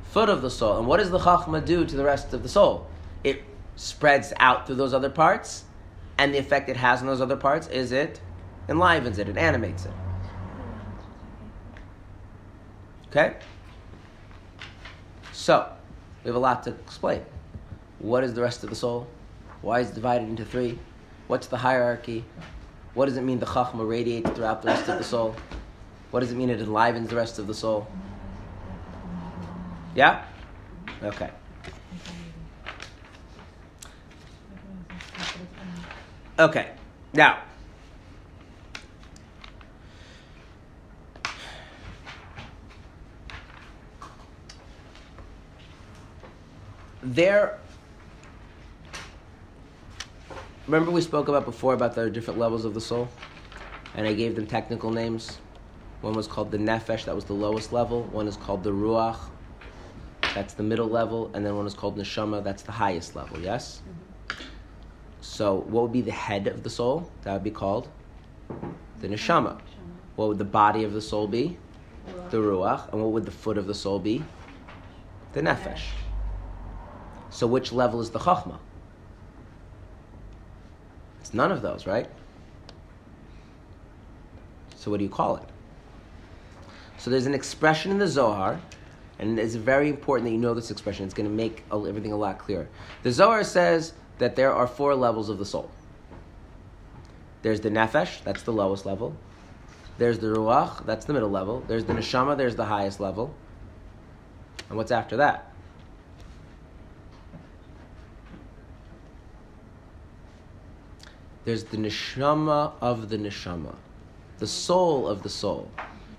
foot 0.05 0.31
of 0.31 0.41
the 0.41 0.49
soul. 0.49 0.79
And 0.79 0.87
what 0.87 1.01
does 1.01 1.11
the 1.11 1.19
chachma 1.19 1.63
do 1.63 1.85
to 1.85 1.97
the 1.97 2.03
rest 2.03 2.33
of 2.33 2.43
the 2.43 2.49
soul? 2.49 2.87
It 3.25 3.43
spreads 3.75 4.33
out 4.39 4.67
through 4.67 4.77
those 4.77 4.95
other 4.95 5.11
parts, 5.11 5.65
and 6.17 6.33
the 6.33 6.39
effect 6.39 6.71
it 6.71 6.79
has 6.79 7.03
on 7.03 7.07
those 7.07 7.21
other 7.21 7.37
parts 7.37 7.69
is 7.69 7.93
it 7.93 8.23
enlivens 8.71 9.19
it, 9.19 9.29
it 9.29 9.37
animates 9.37 9.85
it. 9.85 9.93
Okay? 13.09 13.37
So, 15.35 15.71
we 16.25 16.29
have 16.31 16.37
a 16.37 16.39
lot 16.39 16.63
to 16.63 16.71
explain. 16.71 17.23
What 17.99 18.25
is 18.25 18.33
the 18.33 18.41
rest 18.41 18.65
of 18.65 18.71
the 18.71 18.77
soul? 18.77 19.07
Why 19.67 19.81
is 19.81 19.91
it 19.91 19.97
divided 19.97 20.29
into 20.29 20.45
three? 20.45 20.79
What's 21.27 21.49
the 21.49 21.57
hierarchy? 21.57 22.25
What 22.95 23.07
does 23.07 23.17
it 23.17 23.23
mean 23.23 23.41
the 23.41 23.47
chachma 23.47 23.85
radiates 23.85 24.31
throughout 24.31 24.63
the 24.63 24.69
rest 24.69 24.89
of 24.89 24.97
the 24.97 25.03
soul? 25.03 25.35
What 26.13 26.21
does 26.21 26.31
it 26.31 26.37
mean 26.37 26.51
it 26.51 26.61
enlivens 26.61 27.11
the 27.11 27.17
rest 27.17 27.41
of 27.41 27.49
the 27.49 27.53
soul? 27.53 27.89
Yeah? 29.97 30.25
Okay. 31.03 31.31
Okay. 36.39 36.71
Now, 37.13 37.41
there. 47.03 47.59
Remember 50.67 50.91
we 50.91 51.01
spoke 51.01 51.29
about 51.29 51.45
before 51.45 51.75
about 51.75 51.95
the 51.95 52.11
different 52.11 52.41
levels 52.41 52.65
of 52.65 52.75
the 52.75 52.81
soul, 52.81 53.09
and 53.95 54.05
I 54.05 54.15
gave 54.15 54.35
them 54.35 54.49
technical 54.49 54.91
names. 54.91 55.39
One 56.01 56.15
was 56.15 56.27
called 56.27 56.51
the 56.51 56.59
nefesh, 56.59 57.05
that 57.05 57.15
was 57.15 57.25
the 57.25 57.35
lowest 57.35 57.73
level. 57.73 58.03
One 58.03 58.27
is 58.27 58.37
called 58.37 58.65
the 58.65 58.73
ruach, 58.73 59.17
that's 60.35 60.55
the 60.55 60.65
middle 60.65 60.89
level, 60.89 61.31
and 61.35 61.47
then 61.47 61.57
one 61.57 61.69
is 61.69 61.75
called 61.75 61.97
neshama, 61.97 62.43
that's 62.43 62.65
the 62.65 62.73
highest 62.73 63.15
level. 63.15 63.39
Yes. 63.39 63.81
Mm-hmm. 63.81 64.43
So, 65.21 65.61
what 65.69 65.85
would 65.85 65.93
be 65.93 66.01
the 66.01 66.11
head 66.11 66.49
of 66.49 66.65
the 66.65 66.71
soul? 66.71 67.13
That 67.23 67.35
would 67.35 67.45
be 67.45 67.53
called 67.53 67.89
the 69.01 69.07
neshama. 69.07 69.61
What 70.17 70.27
would 70.29 70.39
the 70.39 70.45
body 70.45 70.83
of 70.83 70.93
the 70.93 71.01
soul 71.01 71.29
be? 71.29 71.59
The 72.31 72.39
ruach. 72.39 72.93
And 72.93 73.01
what 73.01 73.13
would 73.13 73.25
the 73.25 73.31
foot 73.31 73.57
of 73.57 73.69
the 73.69 73.75
soul 73.75 74.01
be? 74.01 74.25
The 75.33 75.43
nefesh. 75.43 75.83
So, 77.31 77.47
which 77.47 77.71
level 77.71 78.01
is 78.01 78.11
the 78.11 78.19
chachma? 78.19 78.59
It's 81.27 81.35
none 81.35 81.51
of 81.51 81.61
those, 81.61 81.89
right? 81.89 82.07
So, 84.77 84.93
what 84.93 84.99
do 84.99 85.05
you 85.05 85.11
call 85.11 85.39
it? 85.39 85.43
So, 86.99 87.11
there's 87.11 87.27
an 87.27 87.35
expression 87.35 87.91
in 87.91 87.99
the 87.99 88.07
Zohar, 88.07 88.61
and 89.19 89.37
it's 89.37 89.57
very 89.57 89.89
important 89.89 90.29
that 90.29 90.33
you 90.33 90.39
know 90.39 90.55
this 90.55 90.71
expression. 90.71 91.05
It's 91.05 91.15
going 91.15 91.29
to 91.29 91.35
make 91.35 91.65
everything 91.73 92.13
a 92.13 92.17
lot 92.17 92.39
clearer. 92.39 92.69
The 93.03 93.11
Zohar 93.11 93.43
says 93.43 93.93
that 94.19 94.37
there 94.37 94.53
are 94.53 94.69
four 94.69 94.95
levels 94.95 95.29
of 95.29 95.39
the 95.39 95.45
soul. 95.45 95.69
There's 97.43 97.61
the 97.61 97.71
nefesh, 97.71 98.23
that's 98.23 98.45
the 98.45 98.53
lowest 98.53 98.87
level. 98.87 99.17
There's 99.99 100.21
the 100.21 100.29
ruach, 100.29 100.87
that's 100.87 101.07
the 101.07 101.13
middle 101.13 101.31
level. 101.31 101.65
There's 101.67 101.87
the 101.87 101.95
neshama, 101.95 102.37
there's 102.37 102.55
the 102.55 102.67
highest 102.67 103.01
level. 103.01 103.35
And 104.69 104.79
what's 104.79 104.93
after 104.93 105.17
that? 105.17 105.56
There's 111.47 111.63
the 111.63 111.77
neshama 111.77 112.73
of 112.81 113.09
the 113.09 113.17
neshama, 113.17 113.77
the 114.41 114.49
soul 114.49 115.07
of 115.07 115.23
the 115.23 115.29
soul. 115.29 115.71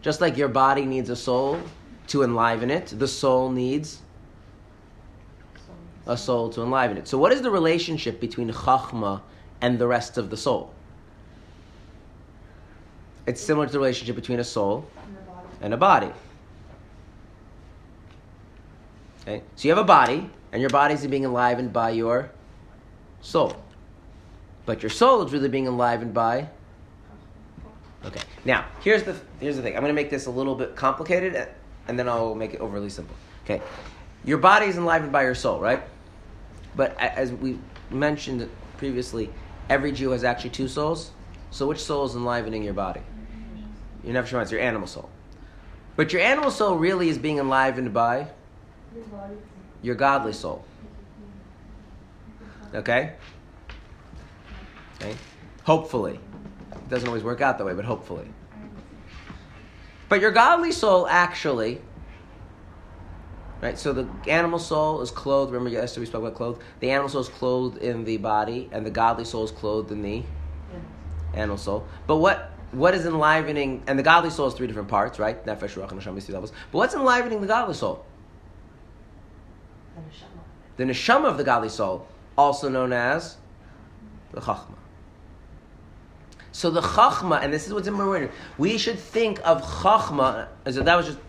Just 0.01 0.21
like 0.21 0.37
your 0.37 0.47
body 0.47 0.85
needs 0.85 1.09
a 1.09 1.17
soul 1.17 1.59
to 2.07 2.23
enliven 2.23 2.71
it, 2.71 2.93
the 2.97 3.09
soul 3.09 3.51
needs 3.51 3.99
a 6.05 6.15
soul 6.15 6.49
to 6.51 6.61
enliven 6.63 6.95
it. 6.95 7.09
So, 7.09 7.17
what 7.17 7.33
is 7.33 7.41
the 7.41 7.51
relationship 7.51 8.21
between 8.21 8.49
chachma 8.53 9.21
and 9.59 9.77
the 9.77 9.85
rest 9.85 10.17
of 10.17 10.29
the 10.29 10.37
soul? 10.37 10.73
It's 13.25 13.41
similar 13.41 13.65
to 13.65 13.71
the 13.73 13.79
relationship 13.79 14.15
between 14.15 14.39
a 14.39 14.45
soul 14.45 14.87
and 15.59 15.73
a 15.73 15.77
body. 15.77 16.13
Okay, 19.23 19.43
so 19.57 19.67
you 19.67 19.75
have 19.75 19.83
a 19.83 19.83
body, 19.83 20.29
and 20.53 20.61
your 20.61 20.69
body 20.69 20.93
is 20.93 21.05
being 21.05 21.25
enlivened 21.25 21.73
by 21.73 21.89
your 21.89 22.31
soul, 23.19 23.57
but 24.67 24.83
your 24.83 24.89
soul 24.91 25.25
is 25.25 25.31
really 25.31 25.47
being 25.47 25.65
enlivened 25.65 26.13
by. 26.13 26.49
Okay, 28.05 28.21
now 28.45 28.65
here's 28.81 29.01
the 29.01 29.15
here's 29.39 29.55
the 29.55 29.63
thing. 29.63 29.75
I'm 29.75 29.81
going 29.81 29.89
to 29.89 29.95
make 29.95 30.11
this 30.11 30.27
a 30.27 30.29
little 30.29 30.53
bit 30.53 30.75
complicated, 30.75 31.47
and 31.87 31.97
then 31.97 32.07
I'll 32.07 32.35
make 32.35 32.53
it 32.53 32.59
overly 32.59 32.89
simple. 32.89 33.15
Okay, 33.45 33.61
your 34.23 34.37
body 34.37 34.67
is 34.67 34.77
enlivened 34.77 35.11
by 35.11 35.23
your 35.23 35.33
soul, 35.33 35.59
right? 35.59 35.81
But 36.75 36.99
as 36.99 37.31
we 37.31 37.57
mentioned 37.89 38.47
previously, 38.75 39.31
every 39.69 39.91
Jew 39.93 40.11
has 40.11 40.23
actually 40.23 40.51
two 40.51 40.67
souls. 40.67 41.11
So 41.49 41.65
which 41.65 41.79
soul 41.79 42.05
is 42.05 42.13
enlivening 42.13 42.61
your 42.61 42.73
body? 42.73 43.01
Your 44.03 44.13
nefesh 44.13 44.39
it's 44.41 44.51
your 44.51 44.61
animal 44.61 44.87
soul. 44.87 45.09
But 45.95 46.11
your 46.11 46.21
animal 46.21 46.51
soul 46.51 46.75
really 46.75 47.07
is 47.09 47.17
being 47.17 47.39
enlivened 47.39 47.93
by 47.93 48.27
your 49.81 49.95
godly 49.95 50.33
soul. 50.33 50.65
Okay? 52.75 53.13
Okay? 55.01 55.15
Hopefully. 55.63 56.19
It 56.71 56.89
doesn't 56.89 57.07
always 57.07 57.23
work 57.23 57.41
out 57.41 57.57
that 57.57 57.65
way, 57.65 57.73
but 57.73 57.85
hopefully. 57.85 58.27
But 60.09 60.21
your 60.21 60.31
godly 60.31 60.71
soul 60.71 61.07
actually 61.07 61.81
Right? 63.61 63.77
So 63.77 63.91
the 63.91 64.07
animal 64.27 64.59
soul 64.59 65.01
is 65.01 65.09
clothed. 65.09 65.51
Remember 65.51 65.69
yesterday 65.69 66.01
we 66.01 66.05
spoke 66.05 66.21
about 66.21 66.35
clothed. 66.35 66.61
The 66.79 66.91
animal 66.91 67.09
soul 67.09 67.21
is 67.21 67.29
clothed 67.29 67.77
in 67.77 68.03
the 68.03 68.17
body, 68.17 68.69
and 68.71 68.85
the 68.85 68.91
godly 68.91 69.25
soul 69.25 69.43
is 69.43 69.51
clothed 69.51 69.91
in 69.91 70.01
the 70.01 70.23
animal 71.33 71.57
soul. 71.57 71.87
But 72.05 72.17
what 72.17 72.51
what 72.71 72.93
is 72.93 73.05
enlivening? 73.05 73.83
And 73.87 73.97
the 73.97 74.03
godly 74.03 74.29
soul 74.29 74.47
is 74.47 74.53
three 74.53 74.67
different 74.67 74.89
parts, 74.89 75.17
right? 75.17 75.43
Nefesh, 75.45 75.73
ruach, 75.75 75.91
and 75.91 75.99
neshama, 75.99 76.21
three 76.21 76.33
levels. 76.33 76.51
But 76.71 76.77
what's 76.77 76.93
enlivening 76.93 77.41
the 77.41 77.47
godly 77.47 77.73
soul? 77.73 78.05
The 79.95 80.01
neshama. 80.01 80.41
The 80.77 80.83
neshama 80.83 81.25
of 81.25 81.37
the 81.37 81.43
godly 81.43 81.69
soul, 81.69 82.07
also 82.37 82.69
known 82.69 82.93
as 82.93 83.37
the 84.31 84.41
chachma. 84.41 84.76
So 86.57 86.71
the 86.71 86.81
chachma, 86.81 87.43
and 87.43 87.53
this 87.53 87.67
is 87.67 87.73
what's 87.73 87.87
in 87.87 87.93
important. 87.93 88.31
We 88.57 88.79
should 88.79 88.97
think 88.97 89.39
of 89.45 89.61
chachma. 89.61 90.47
So 90.65 90.81
that 90.81 90.95
was 90.95 91.05
just. 91.05 91.19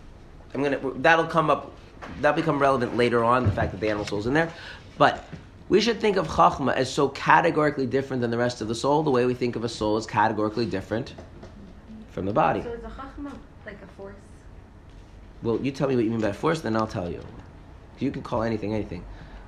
I'm 0.55 0.63
gonna. 0.63 0.79
That'll 0.95 1.27
come 1.27 1.51
up 1.51 1.71
that'll 2.19 2.35
become 2.35 2.57
relevant 2.57 2.97
later 2.97 3.23
on, 3.23 3.45
the 3.45 3.51
fact 3.51 3.71
that 3.73 3.79
the 3.79 3.89
animal 3.89 4.07
soul 4.07 4.17
is 4.17 4.25
in 4.25 4.33
there. 4.33 4.51
But 4.97 5.23
we 5.69 5.81
should 5.81 5.99
think 5.99 6.17
of 6.17 6.27
Chachma 6.27 6.73
as 6.73 6.91
so 6.91 7.09
categorically 7.09 7.85
different 7.85 8.23
than 8.23 8.31
the 8.31 8.39
rest 8.39 8.59
of 8.61 8.67
the 8.67 8.73
soul, 8.73 9.03
the 9.03 9.11
way 9.11 9.27
we 9.27 9.35
think 9.35 9.55
of 9.55 9.63
a 9.63 9.69
soul 9.69 9.97
is 9.97 10.07
categorically 10.07 10.65
different 10.65 11.13
from 12.09 12.25
the 12.25 12.33
body. 12.33 12.63
So 12.63 12.71
is 12.71 12.83
a 12.83 12.87
Chachma 12.87 13.31
like 13.67 13.77
a 13.83 13.87
force? 13.95 14.15
Well, 15.43 15.59
you 15.61 15.71
tell 15.71 15.89
me 15.89 15.95
what 15.95 16.05
you 16.05 16.09
mean 16.09 16.21
by 16.21 16.31
force, 16.31 16.61
then 16.61 16.75
I'll 16.75 16.87
tell 16.87 17.07
you. 17.07 17.23
You 17.99 18.09
can 18.09 18.23
call 18.23 18.41
anything 18.41 18.73
anything. 18.73 19.05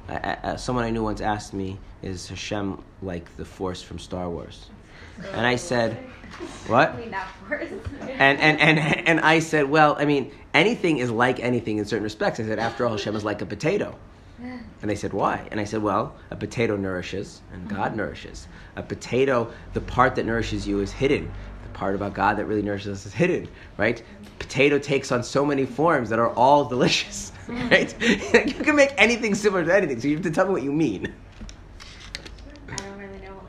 I, 0.08 0.13
I, 0.13 0.34
uh, 0.44 0.58
someone 0.58 0.86
I 0.86 0.91
knew 0.91 1.02
once 1.02 1.22
asked 1.22 1.56
me, 1.56 1.80
"Is 2.04 2.28
Hashem 2.28 2.84
like 3.02 3.36
the 3.36 3.46
Force 3.46 3.82
from 3.82 3.98
Star 3.98 4.30
Wars?" 4.30 4.67
And 5.34 5.45
I 5.45 5.56
said, 5.56 5.97
"What?" 6.67 6.89
I 6.89 6.97
mean, 6.97 7.12
that 7.12 7.28
force. 7.47 7.69
and, 8.02 8.39
and 8.39 8.60
and 8.60 8.80
and 8.80 9.19
I 9.19 9.39
said, 9.39 9.69
"Well, 9.69 9.95
I 10.00 10.06
mean, 10.06 10.32
anything 10.54 10.97
is 10.97 11.12
like 11.12 11.39
anything 11.39 11.78
in 11.78 11.86
certain 11.86 12.04
respects." 12.04 12.39
I 12.39 12.43
said, 12.43 12.60
"After 12.60 12.86
all, 12.86 12.91
Hashem 12.91 13.15
is 13.15 13.24
like 13.24 13.41
a 13.41 13.45
potato." 13.45 13.95
And 14.82 14.89
they 14.89 14.95
said, 14.95 15.13
"Why?" 15.13 15.47
And 15.52 15.60
I 15.60 15.63
said, 15.65 15.84
"Well, 15.84 16.15
a 16.32 16.36
potato 16.36 16.76
nourishes, 16.76 17.41
and 17.54 17.69
God 17.69 17.89
mm-hmm. 17.89 17.97
nourishes. 17.97 18.47
A 18.76 18.82
potato, 18.82 19.52
the 19.74 19.82
part 19.82 20.15
that 20.15 20.26
nourishes 20.26 20.67
you 20.67 20.80
is 20.80 20.91
hidden. 20.91 21.32
The 21.63 21.78
part 21.78 21.93
about 21.93 22.15
God 22.15 22.38
that 22.38 22.45
really 22.45 22.63
nourishes 22.63 23.00
us 23.00 23.06
is 23.06 23.13
hidden, 23.13 23.47
right? 23.78 24.02
Potato 24.39 24.80
takes 24.80 25.12
on 25.12 25.24
so 25.24 25.45
many 25.45 25.65
forms 25.65 26.10
that 26.10 26.17
are 26.17 26.32
all 26.34 26.65
delicious, 26.65 27.32
mm. 27.45 27.69
right? 27.71 27.93
you 28.58 28.63
can 28.63 28.76
make 28.76 28.93
anything 28.97 29.36
similar 29.36 29.63
to 29.63 29.76
anything. 29.76 30.02
So 30.02 30.08
you 30.08 30.15
have 30.15 30.24
to 30.24 30.32
tell 30.32 30.47
me 30.47 30.54
what 30.54 30.63
you 30.63 30.74
mean." 30.74 31.13
I 32.67 32.76
don't 32.78 32.97
really 32.97 33.19
know 33.19 33.39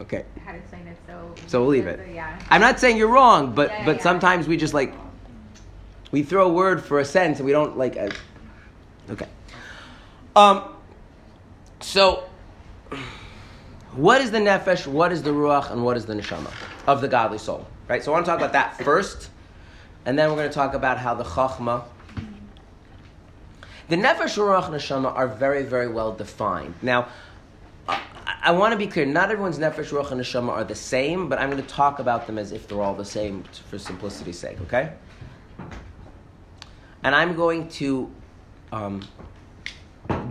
Okay. 0.00 0.24
how 0.46 0.52
to 0.52 0.58
explain 0.58 0.79
it, 0.90 0.96
so. 1.06 1.34
So 1.46 1.60
we'll 1.60 1.70
leave 1.70 1.86
it. 1.86 2.14
Yeah. 2.14 2.38
I'm 2.50 2.60
not 2.60 2.78
saying 2.80 2.96
you're 2.96 3.08
wrong, 3.08 3.54
but 3.54 3.70
Yeah, 3.70 3.84
but 3.84 3.96
yeah. 3.96 4.02
sometimes 4.02 4.46
we 4.48 4.56
just 4.56 4.74
like 4.74 4.94
we 6.12 6.22
throw 6.22 6.46
a 6.46 6.52
word 6.52 6.82
for 6.84 6.98
a 7.00 7.04
sentence 7.04 7.38
and 7.38 7.46
we 7.46 7.52
don't 7.52 7.78
like. 7.78 7.96
A, 7.96 8.10
okay. 9.10 9.26
Um. 10.36 10.74
So, 11.80 12.24
what 13.94 14.20
is 14.20 14.30
the 14.30 14.38
nefesh? 14.38 14.86
What 14.86 15.12
is 15.12 15.22
the 15.22 15.30
ruach? 15.30 15.70
And 15.70 15.84
what 15.84 15.96
is 15.96 16.06
the 16.06 16.14
neshama 16.14 16.52
of 16.86 17.00
the 17.00 17.08
godly 17.08 17.38
soul? 17.38 17.66
Right. 17.88 18.04
So 18.04 18.12
I 18.12 18.14
want 18.14 18.26
to 18.26 18.30
talk 18.30 18.38
about 18.38 18.52
that 18.52 18.76
first, 18.82 19.30
and 20.04 20.18
then 20.18 20.28
we're 20.30 20.36
going 20.36 20.48
to 20.48 20.54
talk 20.54 20.74
about 20.74 20.98
how 20.98 21.14
the 21.14 21.24
chachma. 21.24 21.84
The 23.88 23.96
nefesh, 23.96 24.38
ruach, 24.38 24.66
and 24.66 24.74
neshama 24.74 25.12
are 25.12 25.26
very, 25.26 25.64
very 25.64 25.88
well 25.88 26.12
defined. 26.12 26.74
Now, 26.80 27.08
I, 28.42 28.52
want 28.52 28.72
to 28.72 28.78
be 28.78 28.86
clear. 28.86 29.06
Not 29.06 29.30
everyone's 29.30 29.58
nefesh, 29.58 29.90
ruach, 29.90 30.10
and 30.10 30.20
neshama 30.20 30.50
are 30.50 30.64
the 30.64 30.74
same, 30.74 31.28
but 31.28 31.38
I'm 31.38 31.50
going 31.50 31.62
to 31.62 31.68
talk 31.68 31.98
about 31.98 32.26
them 32.26 32.38
as 32.38 32.52
if 32.52 32.68
they're 32.68 32.80
all 32.80 32.94
the 32.94 33.04
same 33.04 33.44
for 33.68 33.78
simplicity's 33.78 34.38
sake. 34.38 34.60
Okay? 34.62 34.92
And 37.02 37.14
I'm 37.14 37.34
going 37.34 37.68
to 37.70 38.10
um, 38.72 39.02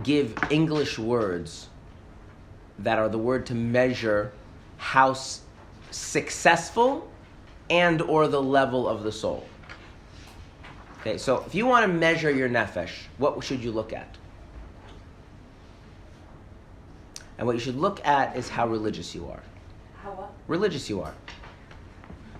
give 0.02 0.34
English 0.50 0.98
words 0.98 1.68
that 2.78 2.98
are 2.98 3.08
the 3.08 3.18
word 3.18 3.46
to 3.46 3.54
measure 3.54 4.32
how 4.76 5.10
s- 5.10 5.42
successful 5.90 7.10
and 7.68 8.00
or 8.02 8.28
the 8.28 8.42
level 8.42 8.88
of 8.88 9.02
the 9.02 9.12
soul. 9.12 9.46
Okay, 11.00 11.18
so 11.18 11.44
if 11.46 11.54
you 11.54 11.66
want 11.66 11.86
to 11.86 11.92
measure 11.92 12.30
your 12.30 12.48
nefesh, 12.48 12.90
what 13.18 13.42
should 13.42 13.62
you 13.62 13.72
look 13.72 13.92
at? 13.92 14.16
And 17.40 17.46
what 17.46 17.56
you 17.56 17.60
should 17.60 17.78
look 17.78 18.06
at 18.06 18.36
is 18.36 18.50
how 18.50 18.68
religious 18.68 19.14
you 19.14 19.26
are. 19.30 19.42
How 20.02 20.10
what? 20.10 20.30
Religious 20.46 20.90
you 20.90 21.00
are. 21.00 21.14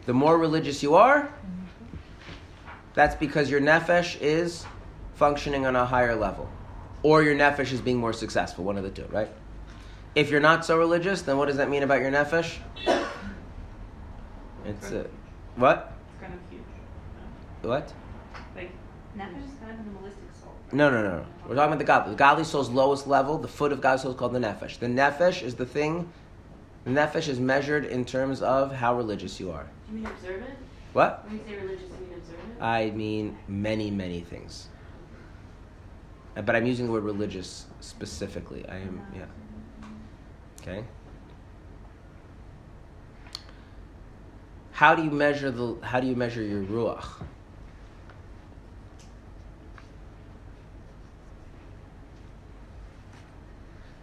The 0.05 0.13
more 0.13 0.37
religious 0.37 0.83
you 0.83 0.95
are, 0.95 1.33
that's 2.93 3.15
because 3.15 3.51
your 3.51 3.63
nefesh 3.63 4.21
is 4.21 4.67
functioning 5.15 5.65
on 5.65 5.75
a 5.75 5.87
higher 5.87 6.15
level. 6.15 6.51
or 7.03 7.23
your 7.23 7.35
nefesh 7.35 7.73
is 7.73 7.81
being 7.81 7.97
more 7.97 8.13
successful. 8.13 8.63
One 8.63 8.77
of 8.77 8.85
the 8.85 8.91
two, 8.91 9.07
right? 9.11 9.31
If 10.15 10.29
you're 10.29 10.39
not 10.41 10.67
so 10.67 10.77
religious, 10.77 11.23
then 11.23 11.39
what 11.39 11.47
does 11.47 11.57
that 11.57 11.71
mean 11.71 11.83
about 11.83 12.03
your 12.03 12.11
nefesh? 12.11 12.59
It's 14.67 14.91
a, 14.91 15.07
what? 15.57 15.97
It's 16.13 16.21
kind 16.23 16.35
of 16.35 16.41
huge. 16.51 16.61
What? 17.63 17.91
Like, 18.55 18.71
Nefesh 19.17 19.47
is 19.47 19.55
kind 19.65 19.81
of 19.81 19.87
an 19.87 19.97
holistic 19.99 20.43
soul. 20.43 20.53
No, 20.73 20.91
no, 20.91 21.03
no, 21.03 21.17
no. 21.21 21.25
We're 21.51 21.57
talking 21.57 21.73
about 21.73 21.79
the 21.81 21.85
godly. 21.85 22.11
The 22.13 22.17
godly 22.17 22.45
soul's 22.45 22.71
lowest 22.71 23.09
level, 23.09 23.37
the 23.37 23.49
foot 23.49 23.73
of 23.73 23.81
God's 23.81 24.03
soul 24.03 24.13
is 24.13 24.17
called 24.17 24.35
the 24.35 24.39
nefesh. 24.39 24.79
The 24.79 24.87
nefesh 24.87 25.43
is 25.43 25.57
the 25.57 25.67
thing. 25.67 26.13
The 26.85 26.93
nefesh 26.93 27.27
is 27.27 27.41
measured 27.41 27.87
in 27.87 28.05
terms 28.05 28.41
of 28.41 28.73
how 28.73 28.97
religious 28.97 29.41
you 29.41 29.51
are. 29.51 29.67
You 29.89 29.97
mean 29.97 30.07
observant? 30.07 30.55
What? 30.93 31.25
When 31.27 31.39
you 31.39 31.45
say 31.45 31.57
religious, 31.57 31.83
you 31.83 32.07
mean 32.07 32.19
observant? 32.19 32.63
I 32.63 32.91
mean 32.91 33.37
many, 33.49 33.91
many 33.91 34.21
things. 34.21 34.69
But 36.37 36.55
I'm 36.55 36.67
using 36.67 36.87
the 36.87 36.93
word 36.93 37.03
religious 37.03 37.67
specifically. 37.81 38.65
I 38.69 38.77
am, 38.77 39.05
yeah. 39.13 39.25
Okay. 40.63 40.85
How 44.71 44.95
do 44.95 45.03
you 45.03 45.11
measure 45.11 45.51
the? 45.51 45.75
How 45.83 45.99
do 45.99 46.07
you 46.07 46.15
measure 46.15 46.43
your 46.43 46.63
ruach? 46.63 47.25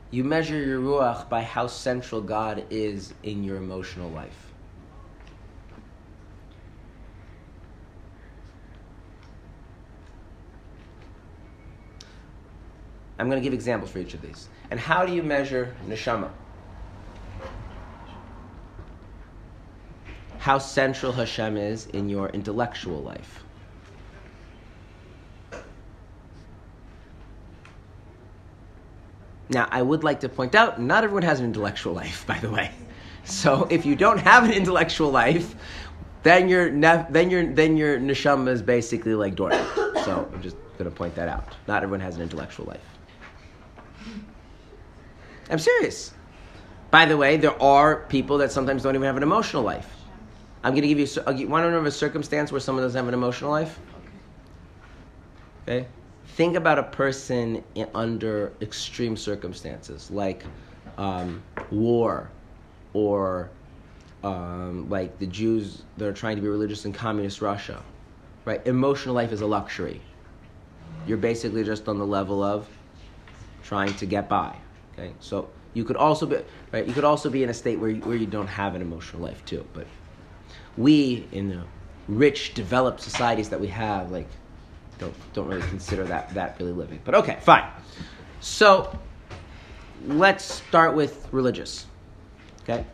You 0.10 0.24
measure 0.24 0.58
your 0.58 0.80
ruach 0.80 1.28
by 1.28 1.42
how 1.42 1.68
central 1.68 2.22
God 2.22 2.66
is 2.70 3.14
in 3.24 3.44
your 3.44 3.58
emotional 3.58 4.10
life. 4.10 4.54
I'm 13.20 13.30
going 13.30 13.42
to 13.42 13.44
give 13.44 13.54
examples 13.54 13.92
for 13.92 14.00
each 14.00 14.14
of 14.14 14.22
these. 14.22 14.48
And 14.70 14.80
how 14.80 15.06
do 15.06 15.14
you 15.14 15.24
measure 15.24 15.76
neshama? 15.88 16.30
How 20.38 20.60
central 20.60 21.12
Hashem 21.12 21.58
is 21.58 21.88
in 21.88 22.08
your 22.08 22.30
intellectual 22.30 23.02
life. 23.02 23.44
Now, 29.50 29.68
I 29.72 29.82
would 29.82 30.04
like 30.04 30.20
to 30.22 30.30
point 30.30 30.56
out, 30.56 30.82
not 30.82 31.04
everyone 31.04 31.24
has 31.24 31.40
an 31.40 31.46
intellectual 31.46 31.94
life, 31.94 32.26
by 32.28 32.38
the 32.40 32.50
way. 32.50 32.72
So, 33.24 33.68
if 33.70 33.86
you 33.86 33.96
don't 33.96 34.20
have 34.20 34.44
an 34.46 34.52
intellectual 34.52 35.10
life, 35.12 35.56
then 36.24 36.50
your 36.50 36.70
then 36.70 37.30
your 37.30 37.54
then 37.54 37.78
your 37.78 38.00
neshama 38.00 38.50
is 38.50 38.62
basically 38.62 39.16
like 39.16 39.36
dormant. 39.36 39.68
So, 40.06 40.30
I'm 40.34 40.42
just 40.42 40.58
going 40.78 40.90
to 40.90 40.96
point 40.96 41.16
that 41.16 41.28
out. 41.28 41.56
Not 41.68 41.84
everyone 41.84 42.00
has 42.02 42.16
an 42.16 42.22
intellectual 42.22 42.66
life. 42.66 42.82
I'm 45.50 45.60
serious. 45.60 46.14
By 46.92 47.06
the 47.06 47.18
way, 47.18 47.38
there 47.38 47.62
are 47.62 48.06
people 48.08 48.38
that 48.40 48.52
sometimes 48.52 48.84
don't 48.84 48.96
even 48.96 49.06
have 49.06 49.18
an 49.18 49.24
emotional 49.24 49.64
life. 49.64 49.90
I'm 50.64 50.74
going 50.74 50.82
to 50.82 50.88
give 50.88 51.00
you. 51.00 51.08
Give, 51.34 51.50
want 51.50 51.66
to 51.66 51.72
know 51.72 51.78
of 51.78 51.86
a 51.86 51.92
circumstance 51.92 52.52
where 52.52 52.62
someone 52.62 52.84
doesn't 52.84 52.98
have 52.98 53.08
an 53.08 53.14
emotional 53.14 53.52
life? 53.52 53.80
Okay. 55.64 55.88
Think 56.38 56.56
about 56.56 56.78
a 56.78 56.84
person 56.84 57.64
in, 57.74 57.90
under 57.96 58.54
extreme 58.62 59.18
circumstances, 59.18 60.12
like 60.12 60.44
um, 61.00 61.42
war, 61.72 62.30
or 62.94 63.50
um, 64.24 64.88
like 64.88 65.18
the 65.18 65.26
Jews 65.26 65.82
that 65.98 66.08
are 66.08 66.14
trying 66.14 66.36
to 66.36 66.42
be 66.44 66.48
religious 66.48 66.86
in 66.86 66.94
communist 66.94 67.42
Russia. 67.42 67.82
Right. 68.46 68.62
Emotional 68.68 69.16
life 69.16 69.32
is 69.32 69.42
a 69.42 69.48
luxury. 69.48 70.00
You're 71.08 71.18
basically 71.18 71.64
just 71.64 71.88
on 71.88 71.98
the 71.98 72.06
level 72.06 72.44
of 72.44 72.68
trying 73.64 73.96
to 73.96 74.06
get 74.06 74.30
by. 74.30 74.56
Okay, 74.94 75.14
so 75.20 75.50
you 75.74 75.84
could 75.84 75.98
also 75.98 76.28
be 76.28 76.38
right. 76.72 76.86
You 76.86 76.94
could 76.94 77.04
also 77.04 77.32
be 77.32 77.42
in 77.42 77.50
a 77.50 77.54
state 77.54 77.80
where 77.80 77.90
you, 77.90 78.02
where 78.02 78.16
you 78.16 78.28
don't 78.28 78.46
have 78.46 78.76
an 78.76 78.84
emotional 78.84 79.24
life 79.24 79.44
too. 79.46 79.66
But 79.74 79.88
we 80.78 81.28
in 81.32 81.50
the 81.50 81.64
rich, 82.08 82.54
developed 82.54 83.02
societies 83.02 83.50
that 83.50 83.60
we 83.60 83.70
have, 83.70 84.12
like, 84.12 84.30
don't 85.00 85.14
don't 85.34 85.48
really 85.48 85.68
consider 85.70 86.04
that 86.06 86.34
that 86.34 86.58
really 86.60 86.74
living. 86.74 87.00
But 87.04 87.16
okay, 87.16 87.38
fine. 87.42 87.70
So 88.40 88.98
let's 90.06 90.44
start 90.44 90.96
with 90.96 91.28
religious. 91.32 91.86
Okay. 92.64 92.86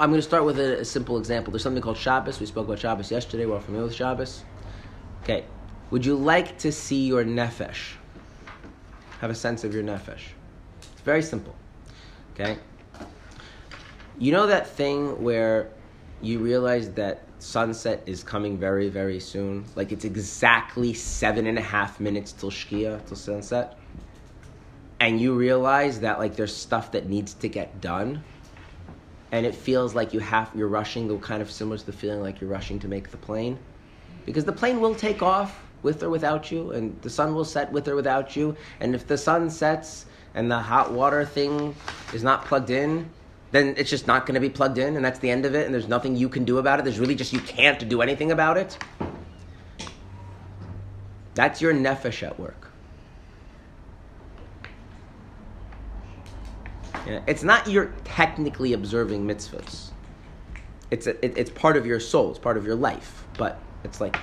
I'm 0.00 0.10
going 0.10 0.18
to 0.18 0.22
start 0.22 0.44
with 0.44 0.60
a, 0.60 0.78
a, 0.80 0.84
simple 0.84 1.18
example. 1.18 1.50
There's 1.50 1.64
something 1.64 1.82
called 1.82 1.96
Shabbos. 1.96 2.38
We 2.38 2.46
spoke 2.46 2.66
about 2.66 2.78
Shabbos 2.78 3.10
yesterday. 3.10 3.46
We're 3.46 3.54
all 3.54 3.60
familiar 3.60 3.86
with 3.86 3.96
Shabbos. 3.96 4.44
Okay. 5.24 5.44
Would 5.90 6.06
you 6.06 6.14
like 6.14 6.56
to 6.58 6.70
see 6.70 7.04
your 7.06 7.24
nefesh? 7.24 7.94
Have 9.20 9.30
a 9.30 9.34
sense 9.34 9.64
of 9.64 9.74
your 9.74 9.82
nefesh. 9.82 10.20
Very 11.08 11.22
simple. 11.22 11.54
Okay. 12.34 12.58
You 14.18 14.30
know 14.30 14.46
that 14.46 14.68
thing 14.68 15.22
where 15.22 15.70
you 16.20 16.38
realize 16.38 16.90
that 16.90 17.22
sunset 17.38 18.02
is 18.04 18.22
coming 18.22 18.58
very, 18.58 18.90
very 18.90 19.18
soon? 19.18 19.64
Like 19.74 19.90
it's 19.90 20.04
exactly 20.04 20.92
seven 20.92 21.46
and 21.46 21.56
a 21.56 21.62
half 21.62 21.98
minutes 21.98 22.32
till 22.32 22.50
Shkia, 22.50 23.06
till 23.06 23.16
sunset? 23.16 23.78
And 25.00 25.18
you 25.18 25.32
realize 25.32 26.00
that 26.00 26.18
like 26.18 26.36
there's 26.36 26.54
stuff 26.54 26.92
that 26.92 27.08
needs 27.08 27.32
to 27.32 27.48
get 27.48 27.80
done 27.80 28.22
and 29.32 29.46
it 29.46 29.54
feels 29.54 29.94
like 29.94 30.12
you 30.12 30.20
have 30.20 30.50
you're 30.54 30.68
rushing 30.68 31.08
the 31.08 31.16
kind 31.16 31.40
of 31.40 31.50
similar 31.50 31.78
to 31.78 31.86
the 31.86 31.92
feeling 32.02 32.20
like 32.20 32.38
you're 32.38 32.50
rushing 32.50 32.78
to 32.80 32.88
make 32.88 33.10
the 33.10 33.16
plane 33.16 33.58
because 34.26 34.44
the 34.44 34.52
plane 34.52 34.78
will 34.78 34.94
take 34.94 35.22
off 35.22 35.64
with 35.82 36.02
or 36.02 36.10
without 36.10 36.52
you 36.52 36.72
and 36.72 37.00
the 37.00 37.08
sun 37.08 37.34
will 37.34 37.46
set 37.46 37.72
with 37.72 37.88
or 37.88 37.96
without 37.96 38.36
you 38.36 38.54
and 38.80 38.94
if 38.94 39.06
the 39.06 39.16
sun 39.16 39.48
sets 39.48 40.04
and 40.34 40.50
the 40.50 40.58
hot 40.58 40.92
water 40.92 41.24
thing 41.24 41.74
is 42.12 42.22
not 42.22 42.44
plugged 42.44 42.70
in 42.70 43.10
then 43.50 43.74
it's 43.78 43.88
just 43.88 44.06
not 44.06 44.26
going 44.26 44.34
to 44.34 44.40
be 44.40 44.50
plugged 44.50 44.78
in 44.78 44.96
and 44.96 45.04
that's 45.04 45.18
the 45.20 45.30
end 45.30 45.46
of 45.46 45.54
it 45.54 45.64
and 45.64 45.74
there's 45.74 45.88
nothing 45.88 46.16
you 46.16 46.28
can 46.28 46.44
do 46.44 46.58
about 46.58 46.78
it 46.78 46.84
there's 46.84 46.98
really 46.98 47.14
just 47.14 47.32
you 47.32 47.40
can't 47.40 47.88
do 47.88 48.02
anything 48.02 48.30
about 48.30 48.56
it 48.56 48.78
that's 51.34 51.60
your 51.60 51.72
nefesh 51.72 52.22
at 52.22 52.38
work 52.38 52.68
Yeah, 57.08 57.20
it's 57.26 57.42
not 57.42 57.66
you're 57.66 57.92
technically 58.04 58.74
observing 58.74 59.26
mitzvahs. 59.26 59.92
It's 60.90 61.06
a, 61.06 61.24
it, 61.24 61.38
it's 61.38 61.50
part 61.50 61.78
of 61.78 61.86
your 61.86 62.00
soul. 62.00 62.30
It's 62.30 62.38
part 62.38 62.58
of 62.58 62.66
your 62.66 62.74
life. 62.74 63.26
But 63.38 63.58
it's 63.82 63.98
like, 63.98 64.14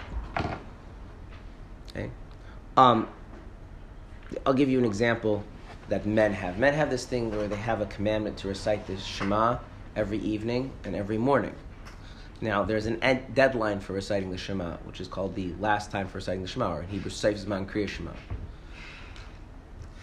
okay. 1.89 2.11
Um, 2.77 3.07
I'll 4.45 4.53
give 4.53 4.69
you 4.69 4.77
an 4.77 4.85
example 4.85 5.43
that 5.89 6.05
men 6.05 6.33
have. 6.33 6.57
Men 6.57 6.73
have 6.73 6.89
this 6.89 7.05
thing 7.05 7.31
where 7.31 7.47
they 7.47 7.55
have 7.55 7.81
a 7.81 7.85
commandment 7.85 8.37
to 8.37 8.47
recite 8.47 8.87
the 8.87 8.97
Shema 8.97 9.57
every 9.95 10.19
evening 10.19 10.71
and 10.83 10.95
every 10.95 11.17
morning. 11.17 11.55
Now, 12.41 12.63
there's 12.63 12.85
an 12.85 12.99
ed- 13.01 13.33
deadline 13.33 13.79
for 13.79 13.93
reciting 13.93 14.29
the 14.31 14.37
Shema, 14.37 14.77
which 14.83 14.99
is 14.99 15.07
called 15.07 15.35
the 15.35 15.53
last 15.59 15.91
time 15.91 16.07
for 16.07 16.17
reciting 16.17 16.41
the 16.41 16.47
Shema, 16.47 16.69
or 16.69 16.81
in 16.81 16.89
Hebrew, 16.89 17.11
Sof 17.11 17.35
Zman 17.35 17.65
Kriya 17.65 17.87
Shema 17.87 18.11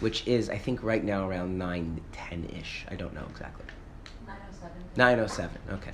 which 0.03 0.27
is 0.27 0.49
I 0.49 0.57
think 0.57 0.83
right 0.83 1.03
now 1.03 1.29
around 1.29 1.57
nine 1.57 2.01
ten 2.11 2.45
ish. 2.59 2.85
I 2.91 2.95
don't 2.95 3.13
know 3.13 3.25
exactly. 3.29 3.65
Nine 4.27 4.37
oh 4.37 4.53
seven. 4.59 4.83
Nine 4.97 5.19
oh 5.19 5.27
seven. 5.27 5.57
Okay, 5.71 5.91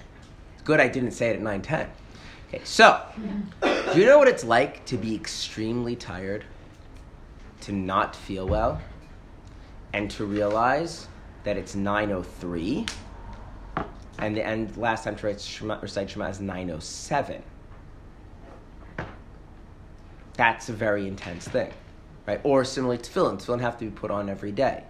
it's 0.53 0.63
good 0.63 0.79
I 0.79 0.87
didn't 0.87 1.11
say 1.11 1.29
it 1.29 1.35
at 1.35 1.41
nine 1.41 1.61
ten. 1.61 1.87
Okay, 2.47 2.61
so 2.63 2.99
do 3.61 3.99
you 3.99 4.07
know 4.07 4.17
what 4.17 4.27
it's 4.27 4.43
like 4.43 4.83
to 4.87 4.97
be 4.97 5.13
extremely 5.13 5.95
tired, 5.95 6.43
to 7.61 7.71
not 7.71 8.15
feel 8.15 8.47
well, 8.47 8.81
and 9.93 10.09
to 10.11 10.25
realize 10.25 11.07
that 11.43 11.57
it's 11.57 11.75
nine 11.75 12.11
oh 12.11 12.23
three, 12.23 12.85
and 14.17 14.35
the 14.35 14.45
end 14.45 14.75
last 14.77 15.03
time 15.03 15.15
to 15.15 15.27
recite 15.27 16.09
Shema, 16.09 16.27
is 16.27 16.39
nine 16.39 16.69
oh 16.71 16.79
seven. 16.79 17.43
That's 20.33 20.69
a 20.69 20.73
very 20.73 21.07
intense 21.07 21.47
thing 21.47 21.71
right? 22.29 22.41
Or 22.43 22.63
similarly, 22.63 22.99
tefillin. 22.99 23.39
Tefillin 23.39 23.59
have 23.61 23.77
to 23.79 23.85
be 23.85 23.91
put 23.91 24.11
on 24.11 24.29
every 24.29 24.51
day. 24.51 24.83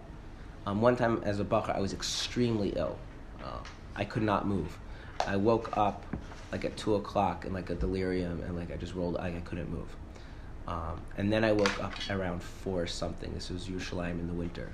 Um, 0.65 0.81
one 0.81 0.97
time 0.97 1.21
as 1.23 1.39
a 1.39 1.45
bochur, 1.45 1.73
I 1.73 1.79
was 1.79 1.93
extremely 1.93 2.73
ill. 2.75 2.99
Uh, 3.41 3.59
I 3.95 4.03
could 4.03 4.23
not 4.23 4.45
move. 4.45 4.77
I 5.25 5.37
woke 5.37 5.77
up 5.77 6.05
like 6.51 6.65
at 6.65 6.75
two 6.75 6.95
o'clock 6.95 7.45
in 7.45 7.53
like 7.53 7.69
a 7.69 7.75
delirium, 7.75 8.41
and 8.41 8.57
like 8.57 8.71
I 8.71 8.75
just 8.75 8.93
rolled. 8.93 9.15
I 9.17 9.31
couldn't 9.45 9.69
move. 9.69 9.87
Um, 10.69 11.01
and 11.17 11.33
then 11.33 11.43
I 11.43 11.51
woke 11.51 11.83
up 11.83 11.93
around 12.11 12.43
four 12.43 12.85
something. 12.85 13.33
This 13.33 13.49
was 13.49 13.67
Yerushalayim 13.67 14.19
in 14.19 14.27
the 14.27 14.33
winter, 14.33 14.69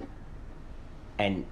and 1.18 1.46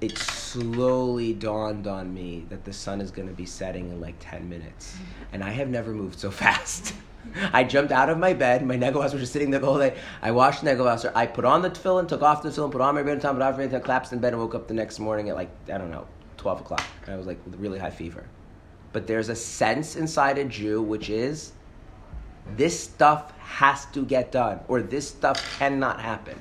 it 0.00 0.16
slowly 0.16 1.34
dawned 1.34 1.86
on 1.86 2.14
me 2.14 2.46
that 2.48 2.64
the 2.64 2.72
sun 2.72 3.02
is 3.02 3.10
going 3.10 3.28
to 3.28 3.34
be 3.34 3.44
setting 3.44 3.90
in 3.90 4.00
like 4.00 4.14
ten 4.20 4.48
minutes, 4.48 4.96
and 5.34 5.44
I 5.44 5.50
have 5.50 5.68
never 5.68 5.92
moved 5.92 6.18
so 6.18 6.30
fast. 6.42 6.94
I 7.52 7.62
jumped 7.62 7.92
out 7.92 8.08
of 8.08 8.16
my 8.16 8.32
bed. 8.32 8.66
My 8.66 8.76
negel 8.76 8.94
vasser 8.94 9.12
were 9.12 9.20
just 9.20 9.34
sitting 9.34 9.50
there 9.50 9.60
the 9.60 9.66
whole 9.66 9.78
day. 9.78 9.96
I 10.22 10.30
washed 10.30 10.64
the 10.64 10.70
negel 10.70 10.86
vasser. 10.86 11.12
I 11.14 11.26
put 11.26 11.44
on 11.44 11.60
the 11.60 11.70
tefillin, 11.70 12.08
took 12.08 12.22
off 12.22 12.42
the 12.42 12.48
tefillin, 12.48 12.72
put 12.72 12.80
on 12.80 12.94
my 12.94 13.02
time, 13.02 13.34
put 13.34 13.42
on 13.42 13.56
my 13.58 13.78
collapsed 13.78 14.14
in 14.14 14.18
bed, 14.18 14.32
and 14.32 14.40
woke 14.40 14.54
up 14.54 14.66
the 14.66 14.74
next 14.74 14.98
morning 14.98 15.28
at 15.28 15.36
like, 15.36 15.50
I 15.72 15.76
don't 15.76 15.90
know, 15.90 16.06
12 16.38 16.62
o'clock. 16.62 16.84
I 17.06 17.16
was 17.16 17.26
like 17.26 17.38
with 17.44 17.56
really 17.56 17.78
high 17.78 17.90
fever. 17.90 18.24
But 18.92 19.06
there's 19.06 19.28
a 19.28 19.36
sense 19.36 19.94
inside 19.94 20.38
a 20.38 20.44
Jew 20.46 20.82
which 20.82 21.10
is 21.10 21.52
this 22.56 22.78
stuff 22.78 23.32
has 23.52 23.84
to 23.86 24.04
get 24.04 24.32
done 24.32 24.60
or 24.66 24.80
this 24.80 25.06
stuff 25.08 25.58
cannot 25.58 26.00
happen. 26.00 26.38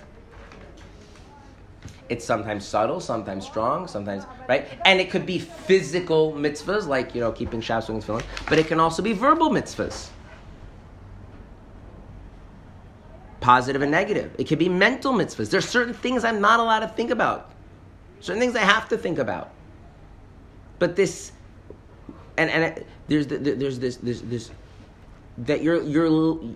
It's 2.08 2.26
sometimes 2.26 2.66
subtle, 2.66 3.00
sometimes 3.00 3.46
strong, 3.46 3.88
sometimes 3.88 4.24
right, 4.48 4.68
and 4.86 5.00
it 5.00 5.10
could 5.10 5.26
be 5.26 5.40
physical 5.40 6.34
mitzvahs 6.34 6.88
like 6.88 7.14
you 7.16 7.22
know 7.22 7.32
keeping 7.32 7.62
Shabbos 7.62 7.90
and 7.90 8.02
tefillin, 8.02 8.24
but 8.50 8.60
it 8.60 8.68
can 8.68 8.80
also 8.80 9.02
be 9.02 9.14
verbal 9.14 9.50
mitzvahs, 9.50 10.10
positive 13.40 13.82
and 13.82 13.92
negative. 13.92 14.36
It 14.38 14.46
could 14.48 14.60
be 14.60 14.70
mental 14.70 15.14
mitzvahs. 15.14 15.50
There's 15.50 15.68
certain 15.68 15.94
things 15.94 16.26
I'm 16.26 16.42
not 16.42 16.60
allowed 16.60 16.80
to 16.80 16.90
think 16.90 17.12
about, 17.12 17.52
certain 18.20 18.42
things 18.42 18.56
I 18.56 18.66
have 18.76 18.90
to 18.90 18.98
think 18.98 19.18
about. 19.18 19.52
But 20.80 20.98
this, 20.98 21.32
and 22.38 22.50
and 22.50 22.64
it, 22.64 22.88
there's 23.08 23.28
the, 23.28 23.38
there's 23.38 23.80
this 23.80 23.98
this 23.98 24.22
this 24.22 24.52
that 25.38 25.64
you're 25.64 25.82
you're 25.84 26.08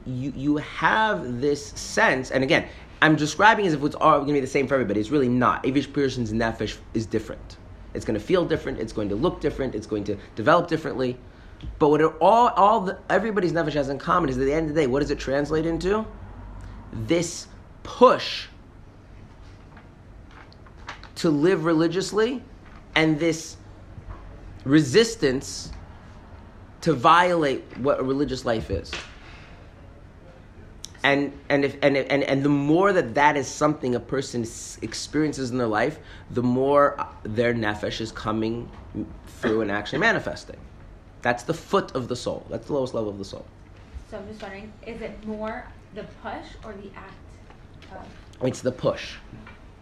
you 0.05 0.33
you 0.35 0.57
have 0.57 1.41
this 1.41 1.67
sense, 1.67 2.31
and 2.31 2.43
again, 2.43 2.67
I'm 3.01 3.15
describing 3.15 3.67
as 3.67 3.73
if 3.73 3.83
it's 3.83 3.95
all 3.95 4.15
going 4.17 4.27
to 4.27 4.33
be 4.33 4.39
the 4.39 4.47
same 4.47 4.67
for 4.67 4.75
everybody. 4.75 4.99
It's 4.99 5.09
really 5.09 5.29
not. 5.29 5.65
Every 5.65 5.81
person's 5.83 6.31
nefesh 6.33 6.77
is 6.93 7.05
different. 7.05 7.57
It's 7.93 8.05
going 8.05 8.19
to 8.19 8.25
feel 8.25 8.45
different. 8.45 8.79
It's 8.79 8.93
going 8.93 9.09
to 9.09 9.15
look 9.15 9.39
different. 9.39 9.75
It's 9.75 9.87
going 9.87 10.03
to 10.05 10.17
develop 10.35 10.67
differently. 10.67 11.17
But 11.79 11.89
what 11.89 12.01
it, 12.01 12.11
all 12.19 12.49
all 12.49 12.81
the, 12.81 12.99
everybody's 13.09 13.53
nefesh 13.53 13.73
has 13.73 13.89
in 13.89 13.97
common 13.97 14.29
is 14.29 14.37
at 14.37 14.45
the 14.45 14.53
end 14.53 14.69
of 14.69 14.75
the 14.75 14.81
day, 14.81 14.87
what 14.87 14.99
does 14.99 15.11
it 15.11 15.19
translate 15.19 15.65
into? 15.65 16.05
This 16.91 17.47
push 17.83 18.47
to 21.15 21.29
live 21.29 21.63
religiously, 21.63 22.43
and 22.93 23.19
this 23.19 23.55
resistance 24.65 25.71
to 26.81 26.93
violate 26.93 27.63
what 27.77 27.99
a 27.99 28.03
religious 28.03 28.45
life 28.45 28.69
is. 28.69 28.91
And 31.03 31.33
and 31.49 31.63
if 31.63 31.77
and 31.83 31.95
and 31.95 32.23
and 32.23 32.43
the 32.43 32.49
more 32.49 32.91
that 32.91 33.13
that 33.13 33.37
is 33.37 33.47
something 33.47 33.93
a 33.93 33.99
person 33.99 34.45
experiences 34.81 35.51
in 35.51 35.57
their 35.57 35.67
life, 35.67 35.99
the 36.31 36.41
more 36.41 36.99
uh, 36.99 37.05
their 37.23 37.53
nefesh 37.53 38.01
is 38.01 38.11
coming 38.11 38.71
through 39.39 39.61
and 39.61 39.71
actually 39.71 39.99
manifesting. 39.99 40.57
That's 41.21 41.43
the 41.43 41.53
foot 41.53 41.95
of 41.95 42.07
the 42.07 42.15
soul. 42.15 42.45
That's 42.49 42.67
the 42.67 42.73
lowest 42.73 42.95
level 42.95 43.09
of 43.11 43.19
the 43.19 43.25
soul. 43.25 43.45
So 44.09 44.17
I'm 44.17 44.27
just 44.27 44.41
wondering, 44.41 44.71
is 44.85 45.01
it 45.01 45.25
more 45.25 45.67
the 45.93 46.03
push 46.23 46.45
or 46.63 46.73
the 46.73 46.89
act 46.95 47.13
of? 47.91 48.47
It's 48.47 48.61
the 48.61 48.71
push. 48.71 49.15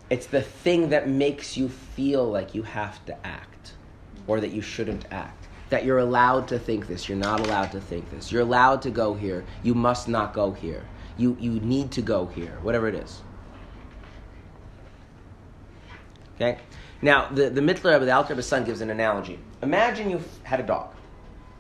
It's 0.10 0.28
the 0.28 0.42
thing 0.42 0.90
that 0.90 1.08
makes 1.08 1.56
you 1.58 1.70
feel 1.70 2.30
like 2.30 2.54
you 2.54 2.64
have 2.64 3.04
to 3.06 3.26
act 3.26 3.74
or 4.28 4.40
that 4.40 4.52
you 4.52 4.62
shouldn't 4.62 5.06
act 5.12 5.43
that 5.74 5.86
you're 5.86 5.98
allowed 5.98 6.48
to 6.48 6.60
think 6.60 6.86
this, 6.86 7.10
you're 7.10 7.18
not 7.18 7.40
allowed 7.40 7.72
to 7.72 7.82
think 7.82 8.08
this. 8.12 8.32
You're 8.32 8.44
allowed 8.44 8.84
to 8.84 8.92
go 8.92 9.16
here, 9.16 9.44
you 9.64 9.74
must 9.74 10.08
not 10.08 10.32
go 10.32 10.52
here. 10.52 10.86
You, 11.18 11.36
you 11.40 11.54
need 11.62 11.90
to 11.94 12.02
go 12.04 12.28
here, 12.28 12.60
whatever 12.62 12.88
it 12.88 12.94
is. 12.94 13.22
Okay? 16.36 16.60
Now, 17.02 17.28
the, 17.30 17.50
the 17.50 17.60
Mittler 17.60 17.96
of 17.96 18.06
the 18.06 18.12
Alter 18.12 18.40
son 18.44 18.66
gives 18.66 18.82
an 18.82 18.92
analogy. 18.92 19.40
Imagine 19.64 20.12
you 20.12 20.22
had 20.44 20.60
a 20.60 20.64
dog. 20.64 20.94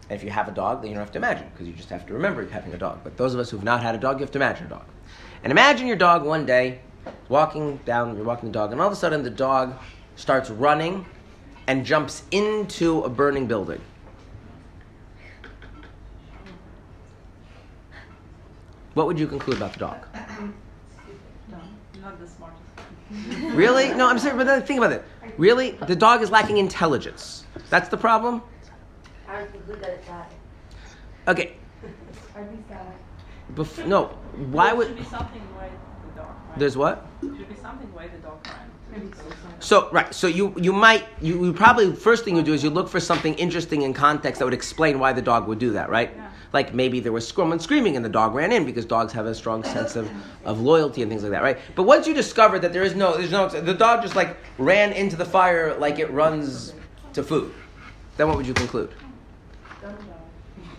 And 0.09 0.15
if 0.15 0.23
you 0.23 0.29
have 0.29 0.47
a 0.47 0.51
dog, 0.51 0.83
then 0.83 0.91
you 0.91 0.95
don't 0.95 1.03
have 1.03 1.11
to 1.13 1.17
imagine, 1.17 1.47
because 1.51 1.65
you 1.65 1.73
just 1.73 1.89
have 1.89 2.05
to 2.05 2.13
remember 2.13 2.47
having 2.47 2.71
a 2.71 2.77
dog. 2.77 2.99
But 3.03 3.17
those 3.17 3.33
of 3.33 3.39
us 3.39 3.49
who've 3.49 3.63
not 3.63 3.81
had 3.81 3.95
a 3.95 3.97
dog, 3.97 4.19
you 4.19 4.25
have 4.25 4.31
to 4.33 4.37
imagine 4.37 4.67
a 4.67 4.69
dog. 4.69 4.85
And 5.43 5.49
imagine 5.49 5.87
your 5.87 5.97
dog 5.97 6.23
one 6.23 6.45
day 6.45 6.81
walking 7.29 7.77
down, 7.77 8.15
you're 8.15 8.25
walking 8.25 8.49
the 8.49 8.53
dog, 8.53 8.73
and 8.73 8.79
all 8.79 8.85
of 8.85 8.93
a 8.93 8.95
sudden 8.95 9.23
the 9.23 9.31
dog 9.31 9.73
starts 10.17 10.51
running 10.51 11.03
and 11.65 11.83
jumps 11.83 12.21
into 12.29 13.01
a 13.01 13.09
burning 13.09 13.47
building. 13.47 13.81
What 18.93 19.07
would 19.07 19.19
you 19.19 19.27
conclude 19.27 19.57
about 19.57 19.73
the 19.73 19.79
dog? 19.79 20.05
Not 22.01 22.19
the 22.19 22.27
smartest. 22.27 22.61
Really? 23.55 23.93
No, 23.93 24.07
I'm 24.09 24.19
sorry, 24.19 24.35
but 24.37 24.45
then 24.45 24.61
think 24.63 24.79
about 24.79 24.91
it. 24.91 25.03
Really? 25.37 25.71
The 25.71 25.95
dog 25.95 26.21
is 26.21 26.31
lacking 26.31 26.57
intelligence. 26.57 27.45
That's 27.69 27.89
the 27.89 27.97
problem? 27.97 28.41
I 29.27 29.41
would 29.41 29.51
conclude 29.51 29.81
that 29.81 29.89
it's 29.89 30.07
that. 30.07 30.31
Okay. 31.27 31.55
I'd 32.35 32.51
be 32.51 32.63
sad. 32.67 32.93
Bef- 33.55 33.87
no. 33.87 34.05
Why 34.51 34.67
There 34.67 34.75
would. 34.75 34.87
should 34.87 34.97
be 34.97 35.03
something 35.03 35.41
why 35.55 35.69
the 36.07 36.21
dog 36.21 36.27
ran. 36.49 36.59
There's 36.59 36.77
what? 36.77 37.07
should 37.21 37.49
be 37.49 37.55
something 37.61 37.93
why 37.93 38.07
the 38.07 38.17
dog 38.17 38.45
ran. 38.45 39.13
So 39.59 39.89
right, 39.91 40.13
so 40.13 40.27
you 40.27 40.53
you 40.57 40.71
might 40.71 41.05
you, 41.21 41.45
you 41.45 41.53
probably 41.53 41.95
first 41.95 42.25
thing 42.25 42.35
you 42.35 42.43
do 42.43 42.53
is 42.53 42.63
you 42.63 42.69
look 42.69 42.87
for 42.89 42.99
something 42.99 43.33
interesting 43.35 43.81
in 43.81 43.93
context 43.93 44.37
that 44.39 44.45
would 44.45 44.53
explain 44.53 44.99
why 44.99 45.13
the 45.13 45.21
dog 45.21 45.47
would 45.47 45.57
do 45.57 45.71
that, 45.71 45.89
right? 45.89 46.11
Yeah. 46.15 46.29
Like 46.53 46.73
maybe 46.73 46.99
there 46.99 47.11
was 47.11 47.27
someone 47.27 47.59
screaming 47.59 47.95
and 47.95 48.05
the 48.05 48.09
dog 48.09 48.35
ran 48.35 48.51
in 48.51 48.63
because 48.63 48.85
dogs 48.85 49.11
have 49.13 49.25
a 49.25 49.33
strong 49.33 49.63
sense 49.63 49.95
of, 49.95 50.09
of 50.45 50.61
loyalty 50.61 51.01
and 51.01 51.09
things 51.09 51.23
like 51.23 51.31
that, 51.31 51.41
right? 51.41 51.57
But 51.75 51.83
once 51.83 52.05
you 52.07 52.13
discover 52.13 52.59
that 52.59 52.71
there 52.71 52.83
is 52.83 52.95
no 52.95 53.17
there's 53.17 53.31
no 53.31 53.49
the 53.49 53.73
dog 53.73 54.03
just 54.03 54.15
like 54.15 54.37
ran 54.59 54.93
into 54.93 55.15
the 55.15 55.25
fire 55.25 55.75
like 55.79 55.97
it 55.97 56.11
runs 56.11 56.73
to 57.13 57.23
food, 57.23 57.53
then 58.17 58.27
what 58.27 58.37
would 58.37 58.45
you 58.45 58.53
conclude? 58.53 58.93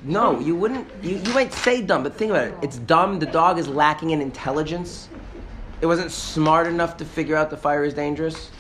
No, 0.05 0.39
you 0.39 0.55
wouldn't. 0.55 0.87
You, 1.03 1.17
you 1.17 1.33
might 1.33 1.53
say 1.53 1.81
dumb, 1.81 2.03
but 2.03 2.15
think 2.15 2.31
about 2.31 2.49
it. 2.49 2.55
It's 2.63 2.79
dumb. 2.79 3.19
The 3.19 3.27
dog 3.27 3.59
is 3.59 3.67
lacking 3.67 4.11
in 4.11 4.21
intelligence. 4.21 5.09
It 5.81 5.87
wasn't 5.87 6.13
smart 6.13 6.67
enough 6.67 6.97
to 6.99 7.05
figure 7.05 7.37
out 7.37 7.51
the 7.51 7.57
fire 7.57 7.85
is 7.85 7.95
dangerous. 7.95 8.51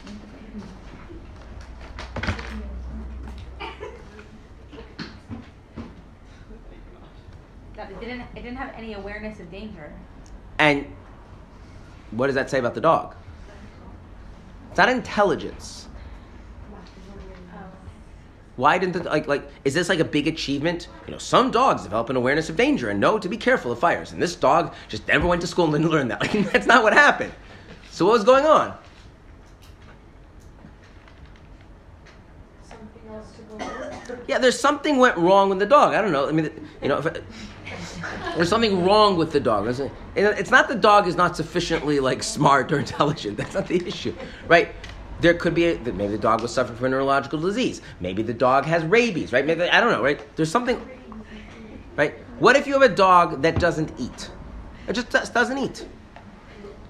Didn't. 8.05 8.27
It 8.35 8.43
didn't 8.43 8.57
have 8.57 8.73
any 8.77 8.95
awareness 8.95 9.41
of 9.41 9.51
danger. 9.51 9.93
And 10.59 10.87
what 12.11 12.27
does 12.27 12.35
that 12.35 12.51
say 12.51 12.59
about 12.59 12.75
the 12.75 12.81
dog? 12.81 13.15
It's 14.71 14.79
not 14.79 14.89
intelligence. 14.89 15.89
Why 18.57 18.79
didn't 18.79 18.93
the, 18.93 19.03
like 19.03 19.27
like 19.27 19.51
is 19.65 19.75
this 19.75 19.89
like 19.89 19.99
a 19.99 20.05
big 20.05 20.29
achievement? 20.29 20.89
You 21.07 21.13
know, 21.13 21.19
some 21.19 21.51
dogs 21.51 21.83
develop 21.83 22.09
an 22.11 22.17
awareness 22.17 22.49
of 22.49 22.57
danger 22.57 22.89
and 22.89 23.01
know 23.01 23.19
to 23.19 23.29
be 23.29 23.37
careful 23.37 23.73
of 23.73 23.81
fires, 23.81 24.13
and 24.13 24.23
this 24.23 24.37
dog 24.37 24.75
just 24.89 25.09
never 25.09 25.27
went 25.27 25.41
to 25.41 25.49
school 25.49 25.65
and 25.65 25.75
didn't 25.75 25.91
learn 25.91 26.09
that. 26.09 26.21
Like 26.35 26.53
that's 26.53 26.67
not 26.67 26.83
what 26.85 26.93
happened. 26.93 27.33
So 27.91 28.05
what 28.05 28.13
was 28.13 28.25
going 28.25 28.45
on? 28.45 28.77
Something 32.63 33.13
else 33.13 33.33
to 33.33 33.43
go 33.43 33.55
over. 33.55 34.14
Yeah, 34.27 34.39
there's 34.39 34.59
something 34.59 34.97
went 34.99 35.16
wrong 35.16 35.49
with 35.49 35.59
the 35.59 35.66
dog. 35.66 35.95
I 35.95 36.01
don't 36.01 36.12
know. 36.12 36.29
I 36.29 36.33
mean, 36.33 36.51
you 36.83 36.89
know, 36.89 37.01
there's 38.37 38.49
something 38.49 38.85
wrong 38.85 39.16
with 39.16 39.33
the 39.33 39.41
dog. 39.41 39.66
It's- 39.68 40.51
not 40.51 40.68
the 40.68 40.75
dog 40.75 41.07
is 41.07 41.16
not 41.16 41.37
sufficiently 41.37 42.01
like 42.01 42.22
smart 42.22 42.72
or 42.72 42.79
intelligent. 42.87 43.37
That's 43.37 43.55
not 43.55 43.66
the 43.68 43.87
issue, 43.87 44.14
right? 44.49 44.68
There 45.20 45.35
could 45.35 45.55
be 45.55 45.66
a, 45.66 45.79
maybe 45.79 46.09
the 46.09 46.18
dog 46.18 46.43
was 46.43 46.53
suffering 46.53 46.77
from 46.77 46.87
a 46.87 46.91
neurological 46.91 47.39
disease. 47.39 47.81
Maybe 48.01 48.22
the 48.22 48.35
dog 48.35 48.64
has 48.66 48.85
rabies, 48.85 49.33
right? 49.33 49.47
Maybe 49.47 49.62
I 49.62 49.81
don't 49.81 49.93
know, 49.93 50.03
right? 50.03 50.20
There's 50.37 50.51
something, 50.51 50.81
right? 51.97 52.14
What 52.41 52.57
if 52.57 52.66
you 52.66 52.72
have 52.75 52.83
a 52.83 52.95
dog 52.95 53.43
that 53.43 53.59
doesn't 53.61 53.93
eat? 53.99 54.31
It 54.89 54.95
just 54.95 55.11
does- 55.11 55.31
doesn't 55.31 55.57
eat. 55.59 55.87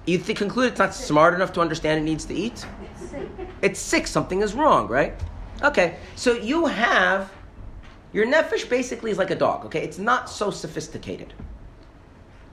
You 0.05 0.17
th- 0.17 0.37
conclude 0.37 0.67
it's 0.71 0.79
not 0.79 0.93
smart 0.93 1.33
enough 1.33 1.53
to 1.53 1.61
understand 1.61 1.99
it 1.99 2.03
needs 2.03 2.25
to 2.25 2.33
eat. 2.33 2.65
It's 3.61 3.79
sick. 3.79 4.05
Something 4.07 4.41
is 4.41 4.53
wrong, 4.53 4.87
right? 4.87 5.13
Okay, 5.63 5.97
so 6.15 6.33
you 6.33 6.65
have 6.65 7.31
your 8.13 8.25
nefesh 8.25 8.69
basically 8.69 9.11
is 9.11 9.17
like 9.17 9.31
a 9.31 9.35
dog. 9.35 9.65
Okay, 9.65 9.83
it's 9.83 9.97
not 9.97 10.29
so 10.29 10.51
sophisticated, 10.51 11.33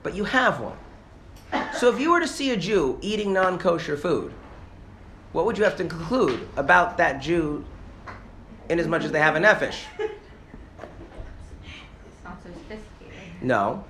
but 0.02 0.14
you 0.14 0.24
have 0.24 0.60
one. 0.60 0.76
So 1.74 1.92
if 1.92 2.00
you 2.00 2.10
were 2.10 2.20
to 2.20 2.28
see 2.28 2.50
a 2.50 2.56
Jew 2.56 2.98
eating 3.00 3.32
non-kosher 3.32 3.96
food, 3.96 4.32
what 5.32 5.46
would 5.46 5.58
you 5.58 5.64
have 5.64 5.76
to 5.76 5.84
conclude 5.84 6.48
about 6.56 6.96
that 6.98 7.22
Jew, 7.22 7.64
in 8.68 8.78
as 8.78 8.88
much 8.88 9.04
as 9.04 9.12
they 9.12 9.20
have 9.20 9.36
a 9.36 9.40
nefesh? 9.40 9.84
It's 9.98 12.24
not 12.24 12.42
so 12.42 12.48
sophisticated. 12.50 13.42
No. 13.42 13.84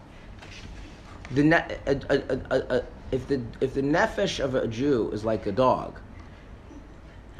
The 1.30 1.44
ne- 1.44 1.76
a, 1.86 2.00
a, 2.10 2.76
a, 2.76 2.84
if 3.10 3.28
the 3.28 3.42
if 3.60 3.74
the 3.74 3.82
nefesh 3.82 4.40
of 4.40 4.54
a 4.54 4.66
Jew 4.66 5.10
is 5.12 5.24
like 5.24 5.46
a 5.46 5.52
dog, 5.52 6.00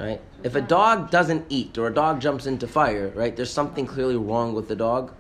right? 0.03 0.21
If 0.43 0.55
a 0.55 0.61
dog 0.61 1.11
doesn't 1.11 1.47
eat 1.49 1.79
or 1.79 1.87
a 1.87 1.95
dog 1.95 2.21
jumps 2.21 2.47
into 2.47 2.67
fire, 2.67 3.13
right? 3.15 3.35
There's 3.35 3.53
something 3.53 3.87
clearly 3.87 4.17
wrong 4.17 4.55
with 4.55 4.69
the 4.69 4.77
dog. 4.77 5.13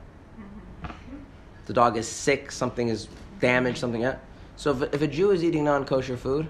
The 1.66 1.72
dog 1.72 1.96
is 1.96 2.08
sick. 2.08 2.50
Something 2.50 2.88
is 2.88 3.08
damaged. 3.40 3.78
Something. 3.78 4.02
Yeah. 4.02 4.16
So 4.56 4.72
if, 4.72 4.94
if 4.94 5.02
a 5.02 5.06
Jew 5.06 5.30
is 5.30 5.44
eating 5.44 5.64
non-kosher 5.64 6.16
food, 6.16 6.48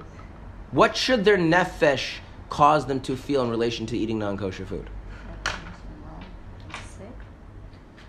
what 0.70 0.96
should 0.96 1.24
their 1.24 1.36
nefesh 1.36 2.16
cause 2.48 2.86
them 2.86 3.00
to 3.02 3.16
feel 3.16 3.42
in 3.42 3.50
relation 3.50 3.86
to 3.86 3.98
eating 3.98 4.18
non-kosher 4.18 4.64
food? 4.64 4.88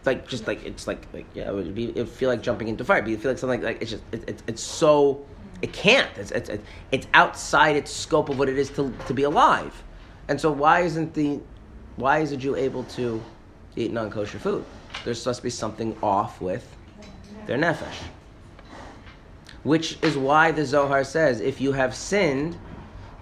Like 0.06 0.28
just 0.28 0.48
like 0.48 0.66
it's 0.66 0.86
like 0.86 1.08
like 1.14 1.26
yeah, 1.34 1.50
it 1.50 1.54
would 1.54 1.74
be 1.76 1.86
it 1.86 2.10
feel 2.10 2.30
like 2.30 2.42
jumping 2.42 2.68
into 2.68 2.84
fire. 2.84 3.02
But 3.02 3.12
you 3.12 3.18
feel 3.18 3.32
like 3.32 3.38
something 3.38 3.62
like 3.62 3.82
it's 3.82 3.92
just 3.92 4.04
it, 4.12 4.28
it, 4.28 4.44
it's 4.48 4.62
so 4.62 5.26
it 5.62 5.72
can't. 5.72 6.10
It's, 6.18 6.32
it's 6.32 6.50
it's 6.92 7.08
outside 7.14 7.78
its 7.78 7.90
scope 7.90 8.28
of 8.28 8.38
what 8.38 8.50
it 8.50 8.58
is 8.58 8.70
to 8.72 8.94
to 9.08 9.14
be 9.14 9.24
alive. 9.24 9.82
And 10.28 10.40
so 10.40 10.52
why 10.52 10.82
isn't 10.82 11.14
the 11.14 11.40
why 11.96 12.20
is 12.20 12.32
a 12.32 12.38
Jew 12.38 12.56
able 12.56 12.84
to 12.86 13.22
eat 13.76 13.92
non-kosher 13.92 14.40
food? 14.40 14.66
There's 15.04 15.20
supposed 15.20 15.40
to 15.40 15.44
be 15.44 15.50
something 15.50 15.98
off 16.02 16.42
with 16.42 16.76
their 17.46 17.58
nefesh. 17.58 17.96
Which 19.64 19.98
is 20.02 20.18
why 20.18 20.52
the 20.52 20.66
Zohar 20.66 21.04
says, 21.04 21.40
if 21.40 21.62
you 21.62 21.72
have 21.72 21.96
sinned, 21.96 22.58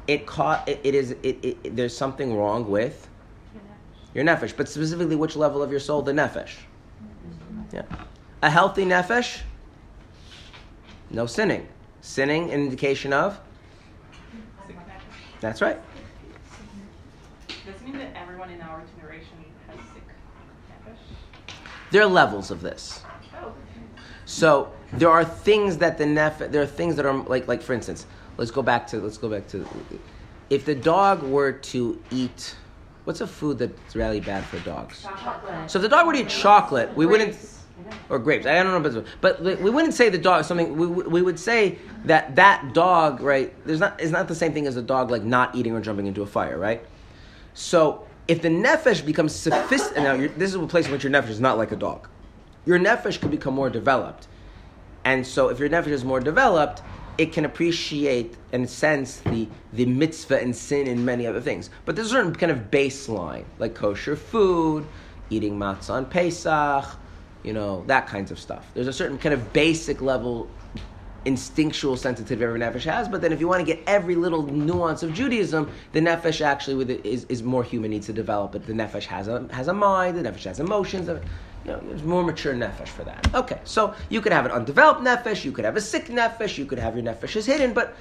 it 0.08 0.26
caught 0.26 0.68
it, 0.68 0.80
it 0.84 0.96
is 0.96 1.12
it, 1.24 1.44
it, 1.44 1.76
there's 1.76 1.96
something 1.96 2.36
wrong 2.36 2.70
with 2.70 3.08
your 4.14 4.24
nefesh. 4.24 4.56
But 4.56 4.70
specifically, 4.70 5.16
which 5.16 5.36
level 5.36 5.62
of 5.62 5.72
your 5.72 5.80
soul? 5.80 6.02
The 6.02 6.14
nefesh. 6.14 6.54
Yeah, 7.74 7.84
a 8.42 8.50
healthy 8.50 8.86
nefesh, 8.86 9.42
no 11.10 11.26
sinning. 11.26 11.68
Sinning, 12.02 12.52
an 12.52 12.62
indication 12.62 13.14
of. 13.14 13.40
That's 15.40 15.62
right. 15.62 15.80
Does 17.72 17.82
it 17.82 17.86
mean 17.86 17.98
that 18.00 18.16
everyone 18.16 18.50
in 18.50 18.62
our 18.62 18.84
generation 18.98 19.38
has 19.68 19.78
sick 19.94 20.04
nefesh? 20.70 21.54
There 21.92 22.02
are 22.02 22.08
levels 22.08 22.52
of 22.52 22.62
this. 22.62 23.02
Oh. 23.36 23.54
So 24.26 24.72
there 24.94 25.10
are 25.10 25.24
things 25.24 25.78
that 25.78 25.98
the 25.98 26.06
nef 26.06 26.40
there 26.40 26.62
are 26.62 26.68
things 26.68 26.96
that 26.98 27.06
are 27.06 27.14
like 27.14 27.48
like 27.48 27.62
for 27.62 27.74
instance, 27.74 28.06
let's 28.38 28.52
go 28.52 28.62
back 28.62 28.88
to 28.88 28.98
let's 28.98 29.18
go 29.18 29.30
back 29.30 29.48
to 29.50 29.66
if 30.50 30.66
the 30.66 30.76
dog 30.76 31.24
were 31.24 31.54
to 31.54 32.02
eat 32.12 32.56
what's 33.06 33.22
a 33.22 33.28
food 33.28 33.58
that's 33.58 33.96
really 33.96 34.20
bad 34.20 34.44
for 34.46 34.60
dogs? 34.60 35.04
Chocolate. 35.04 35.72
So 35.72 35.80
if 35.80 35.84
the 35.84 35.90
dog 35.90 36.08
were 36.08 36.14
to 36.14 36.20
eat 36.20 36.30
chocolate, 36.30 36.94
we 36.96 37.06
wouldn't 37.06 37.38
or 38.10 38.20
grapes. 38.20 38.46
I 38.46 38.62
don't 38.62 38.84
know, 38.84 39.06
but 39.22 39.42
but 39.42 39.42
we 39.62 39.70
wouldn't 39.70 39.94
say 39.94 40.10
the 40.10 40.18
dog 40.18 40.44
something. 40.44 40.76
We, 40.76 40.88
we 40.88 41.22
would 41.22 41.40
say 41.40 41.80
that 42.06 42.36
that 42.36 42.74
dog, 42.74 43.22
right? 43.22 43.54
There's 43.66 43.80
not 43.80 44.02
is 44.02 44.12
not 44.12 44.28
the 44.28 44.36
same 44.36 44.54
thing 44.54 44.68
as 44.68 44.76
a 44.76 44.82
dog 44.82 45.10
like 45.10 45.24
not 45.24 45.56
eating 45.56 45.74
or 45.74 45.80
jumping 45.80 46.08
into 46.08 46.22
a 46.22 46.28
fire, 46.28 46.58
right? 46.58 46.86
So 47.54 48.08
if 48.28 48.42
the 48.42 48.50
nefesh 48.50 49.06
becomes 49.06 49.36
sophisticated, 49.36 50.04
now 50.04 50.18
this 50.38 50.50
is 50.50 50.56
a 50.56 50.68
place 50.68 50.86
in 50.86 50.92
which 50.92 51.04
your 51.04 51.12
nefesh 51.12 51.30
is 51.30 51.40
not 51.40 51.58
like 51.58 51.72
a 51.72 51.76
dog. 51.76 52.08
Your 52.66 52.80
nefesh 52.80 53.20
can 53.20 53.30
become 53.30 53.54
more 53.54 53.70
developed, 53.70 54.28
and 55.04 55.26
so 55.26 55.50
if 55.50 55.60
your 55.60 55.70
nefesh 55.70 55.88
is 55.88 56.06
more 56.06 56.20
developed, 56.20 56.82
it 57.18 57.34
can 57.34 57.46
appreciate 57.46 58.38
and 58.52 58.70
sense 58.70 59.18
the 59.18 59.48
the 59.74 59.86
mitzvah 59.86 60.40
and 60.40 60.56
sin 60.56 60.88
and 60.88 61.06
many 61.06 61.28
other 61.28 61.42
things. 61.42 61.70
But 61.86 61.96
there's 61.96 62.08
a 62.08 62.12
certain 62.12 62.36
kind 62.36 62.52
of 62.52 62.72
baseline, 62.72 63.46
like 63.60 63.76
kosher 63.76 64.16
food, 64.16 64.86
eating 65.30 65.58
matzah 65.58 65.92
on 65.92 66.06
Pesach, 66.06 66.86
you 67.44 67.54
know, 67.54 67.84
that 67.88 68.08
kinds 68.08 68.32
of 68.32 68.40
stuff. 68.40 68.66
There's 68.74 68.88
a 68.88 68.94
certain 68.94 69.18
kind 69.18 69.34
of 69.34 69.54
basic 69.54 70.02
level 70.02 70.48
instinctual 71.26 71.96
sensitivity 71.98 72.44
every 72.44 72.60
nefesh 72.60 72.84
has, 72.84 73.08
but 73.08 73.22
then 73.22 73.32
if 73.32 73.40
you 73.40 73.48
want 73.48 73.60
to 73.60 73.66
get 73.66 73.84
every 73.86 74.16
little 74.16 74.44
nuance 74.44 75.04
of 75.04 75.14
Judaism, 75.14 75.70
the 75.92 76.00
nefesh 76.00 76.42
actually 76.42 76.76
with 76.76 76.90
it 76.90 77.06
is, 77.06 77.26
is 77.26 77.44
more 77.44 77.64
human, 77.64 77.92
needs 77.92 78.08
to 78.08 78.14
develop 78.14 78.56
it. 78.56 78.66
The 78.66 78.74
nefesh 78.74 79.06
has 79.06 79.28
a 79.28 79.48
has 79.52 79.68
a 79.68 79.74
mind, 79.74 80.18
the 80.18 80.30
nefesh 80.30 80.46
has 80.46 80.60
emotions. 80.60 81.08
You 81.08 81.72
know, 81.74 81.80
there's 81.86 82.04
more 82.04 82.24
mature 82.24 82.56
nefesh 82.56 82.88
for 82.88 83.04
that. 83.04 83.30
Okay, 83.36 83.60
so 83.66 83.94
you 84.10 84.20
could 84.20 84.32
have 84.32 84.46
an 84.46 84.52
undeveloped 84.52 85.02
nefesh, 85.02 85.46
you 85.46 85.52
could 85.52 85.66
have 85.66 85.78
a 85.78 85.82
sick 85.82 86.06
nefesh, 86.06 86.58
you 86.58 86.66
could 86.66 86.80
have 86.80 86.96
your 86.96 87.04
nefesh 87.04 87.36
is 87.36 87.46
hidden, 87.46 87.74
but 87.74 87.96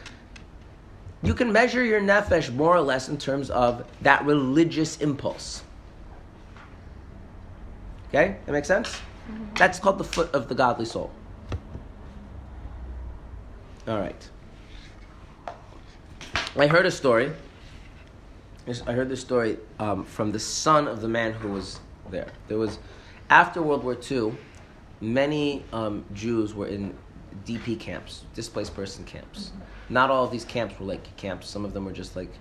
you 1.23 1.35
can 1.35 1.53
measure 1.53 1.85
your 1.85 2.01
nefesh 2.01 2.53
more 2.55 2.75
or 2.75 2.81
less 2.81 3.11
in 3.11 3.19
terms 3.19 3.51
of 3.51 3.87
that 4.01 4.25
religious 4.25 4.97
impulse. 4.99 5.63
Okay, 8.09 8.39
that 8.47 8.53
makes 8.53 8.67
sense. 8.67 8.89
Mm-hmm. 9.31 9.55
That's 9.57 9.79
called 9.79 9.99
the 9.99 10.05
foot 10.05 10.33
of 10.33 10.49
the 10.49 10.55
godly 10.55 10.87
soul. 10.87 11.11
All 13.89 13.99
right. 13.99 14.29
I 16.57 16.67
heard 16.67 16.85
a 16.85 16.91
story. 16.91 17.33
I 18.87 18.93
heard 18.93 19.09
this 19.09 19.21
story 19.21 19.57
um, 19.79 20.05
from 20.05 20.33
the 20.33 20.39
son 20.39 20.87
of 20.87 21.01
the 21.01 21.09
man 21.09 21.33
who 21.33 21.49
was 21.49 21.81
there. 22.11 22.29
There 22.49 22.59
was, 22.59 22.79
after 23.31 23.63
World 23.63 23.83
War 23.83 23.97
II, 24.11 24.35
many 25.01 25.65
um, 25.73 26.05
Jews 26.13 26.55
were 26.55 26.67
in 26.67 26.95
DP 27.47 27.81
camps, 27.81 28.25
displaced 28.35 28.75
person 28.75 29.05
camps. 29.05 29.53
Not 29.89 30.11
all 30.11 30.25
of 30.25 30.31
these 30.31 30.45
camps 30.45 30.79
were 30.79 30.87
like 30.87 31.17
camps. 31.17 31.49
Some 31.49 31.65
of 31.65 31.73
them 31.73 31.87
were 31.87 31.93
just 31.93 32.17
like, 32.17 32.33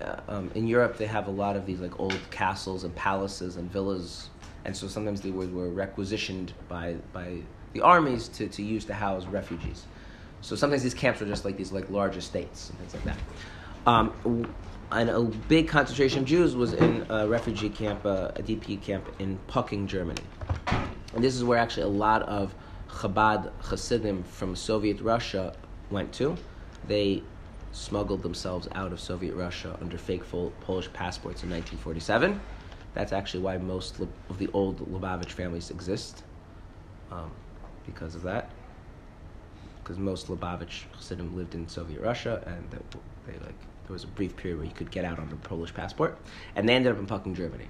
uh, 0.00 0.20
um, 0.28 0.52
in 0.54 0.68
Europe 0.68 0.98
they 0.98 1.06
have 1.06 1.26
a 1.26 1.30
lot 1.32 1.56
of 1.56 1.66
these 1.66 1.80
like 1.80 1.98
old 1.98 2.18
castles 2.30 2.84
and 2.84 2.94
palaces 2.94 3.56
and 3.56 3.70
villas, 3.72 4.28
and 4.64 4.76
so 4.76 4.86
sometimes 4.86 5.20
they 5.22 5.30
were, 5.30 5.46
were 5.46 5.70
requisitioned 5.70 6.52
by 6.68 6.96
by 7.14 7.38
the 7.72 7.80
armies 7.80 8.28
to, 8.28 8.46
to 8.48 8.62
use 8.62 8.84
to 8.84 8.94
house 8.94 9.24
refugees. 9.26 9.86
So 10.46 10.54
sometimes 10.54 10.84
these 10.84 10.94
camps 10.94 11.18
were 11.18 11.26
just 11.26 11.44
like 11.44 11.56
these 11.56 11.72
like 11.72 11.90
large 11.90 12.16
estates 12.16 12.70
and 12.70 12.78
things 12.78 12.94
like 12.94 13.02
that. 13.02 13.18
Um, 13.84 14.54
and 14.92 15.10
a 15.10 15.20
big 15.20 15.66
concentration 15.66 16.20
of 16.20 16.24
Jews 16.24 16.54
was 16.54 16.72
in 16.72 17.04
a 17.08 17.26
refugee 17.26 17.68
camp, 17.68 18.06
uh, 18.06 18.30
a 18.36 18.42
DP 18.44 18.80
camp 18.80 19.12
in 19.18 19.38
Pocking, 19.48 19.88
Germany. 19.88 20.22
And 20.68 21.24
this 21.24 21.34
is 21.34 21.42
where 21.42 21.58
actually 21.58 21.82
a 21.82 21.88
lot 21.88 22.22
of 22.22 22.54
Chabad 22.88 23.50
Hasidim 23.58 24.22
from 24.22 24.54
Soviet 24.54 25.00
Russia 25.00 25.52
went 25.90 26.12
to. 26.12 26.36
They 26.86 27.24
smuggled 27.72 28.22
themselves 28.22 28.68
out 28.76 28.92
of 28.92 29.00
Soviet 29.00 29.34
Russia 29.34 29.76
under 29.80 29.98
fake 29.98 30.22
Polish 30.60 30.92
passports 30.92 31.42
in 31.42 31.50
1947. 31.50 32.40
That's 32.94 33.12
actually 33.12 33.40
why 33.40 33.58
most 33.58 33.98
of 33.98 34.38
the 34.38 34.48
old 34.52 34.78
Lubavitch 34.92 35.32
families 35.32 35.72
exist, 35.72 36.22
um, 37.10 37.32
because 37.84 38.14
of 38.14 38.22
that 38.22 38.52
because 39.86 40.00
most 40.00 40.26
Lubavitch 40.26 40.82
Hasidim 40.96 41.36
lived 41.36 41.54
in 41.54 41.68
Soviet 41.68 42.00
Russia, 42.00 42.42
and 42.44 42.68
that 42.72 42.82
they 43.24 43.34
like 43.34 43.54
there 43.86 43.92
was 43.92 44.02
a 44.02 44.08
brief 44.08 44.34
period 44.34 44.58
where 44.58 44.66
you 44.66 44.74
could 44.74 44.90
get 44.90 45.04
out 45.04 45.20
on 45.20 45.30
a 45.30 45.36
Polish 45.48 45.72
passport, 45.72 46.18
and 46.56 46.68
they 46.68 46.74
ended 46.74 46.90
up 46.90 46.98
in 46.98 47.06
Pocking 47.06 47.36
Germany. 47.36 47.68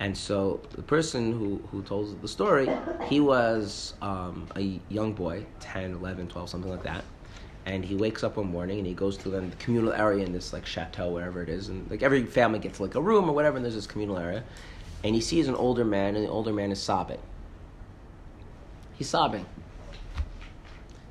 And 0.00 0.16
so 0.16 0.62
the 0.70 0.82
person 0.82 1.32
who, 1.32 1.62
who 1.70 1.82
told 1.82 2.20
the 2.22 2.26
story, 2.26 2.68
he 3.04 3.20
was 3.20 3.94
um, 4.00 4.48
a 4.56 4.80
young 4.88 5.12
boy, 5.12 5.44
10, 5.60 5.92
11, 5.92 6.28
12, 6.28 6.50
something 6.50 6.70
like 6.70 6.82
that. 6.82 7.04
And 7.66 7.84
he 7.84 7.94
wakes 7.94 8.24
up 8.24 8.36
one 8.36 8.50
morning 8.50 8.78
and 8.78 8.86
he 8.86 8.94
goes 8.94 9.16
to 9.18 9.28
the 9.28 9.46
communal 9.58 9.92
area 9.92 10.24
in 10.24 10.32
this 10.32 10.52
like 10.52 10.66
chateau, 10.66 11.10
wherever 11.10 11.42
it 11.42 11.48
is. 11.48 11.68
And 11.68 11.88
like 11.90 12.02
every 12.02 12.24
family 12.24 12.58
gets 12.58 12.80
like 12.80 12.94
a 12.94 13.00
room 13.00 13.28
or 13.28 13.34
whatever, 13.34 13.56
and 13.56 13.64
there's 13.64 13.76
this 13.76 13.86
communal 13.86 14.18
area. 14.18 14.42
And 15.04 15.14
he 15.14 15.20
sees 15.20 15.48
an 15.48 15.54
older 15.54 15.84
man, 15.84 16.16
and 16.16 16.24
the 16.24 16.30
older 16.30 16.52
man 16.52 16.72
is 16.72 16.82
sobbing. 16.82 17.20
He's 18.94 19.08
sobbing. 19.08 19.46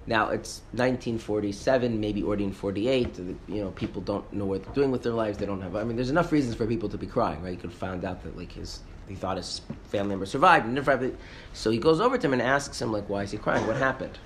Now 0.05 0.29
it's 0.29 0.61
1947, 0.71 1.99
maybe 1.99 2.23
already 2.23 2.43
in 2.43 2.51
48. 2.51 3.17
You 3.17 3.37
know, 3.47 3.71
people 3.71 4.01
don't 4.01 4.31
know 4.33 4.45
what 4.45 4.63
they're 4.63 4.73
doing 4.73 4.91
with 4.91 5.03
their 5.03 5.13
lives. 5.13 5.37
They 5.37 5.45
don't 5.45 5.61
have. 5.61 5.75
I 5.75 5.83
mean, 5.83 5.95
there's 5.95 6.09
enough 6.09 6.31
reasons 6.31 6.55
for 6.55 6.67
people 6.67 6.89
to 6.89 6.97
be 6.97 7.07
crying, 7.07 7.41
right? 7.41 7.51
You 7.51 7.57
could 7.57 7.71
found 7.71 8.03
out 8.03 8.21
that 8.23 8.37
like 8.37 8.51
his, 8.51 8.81
he 9.07 9.15
thought 9.15 9.37
his 9.37 9.61
family 9.85 10.09
member 10.09 10.25
survived, 10.25 10.65
and 10.65 10.75
never. 10.75 11.11
So 11.53 11.71
he 11.71 11.77
goes 11.77 12.01
over 12.01 12.17
to 12.17 12.27
him 12.27 12.33
and 12.33 12.41
asks 12.41 12.81
him 12.81 12.91
like, 12.91 13.07
why 13.07 13.23
is 13.23 13.31
he 13.31 13.37
crying? 13.37 13.65
What 13.65 13.77
happened? 13.77 14.19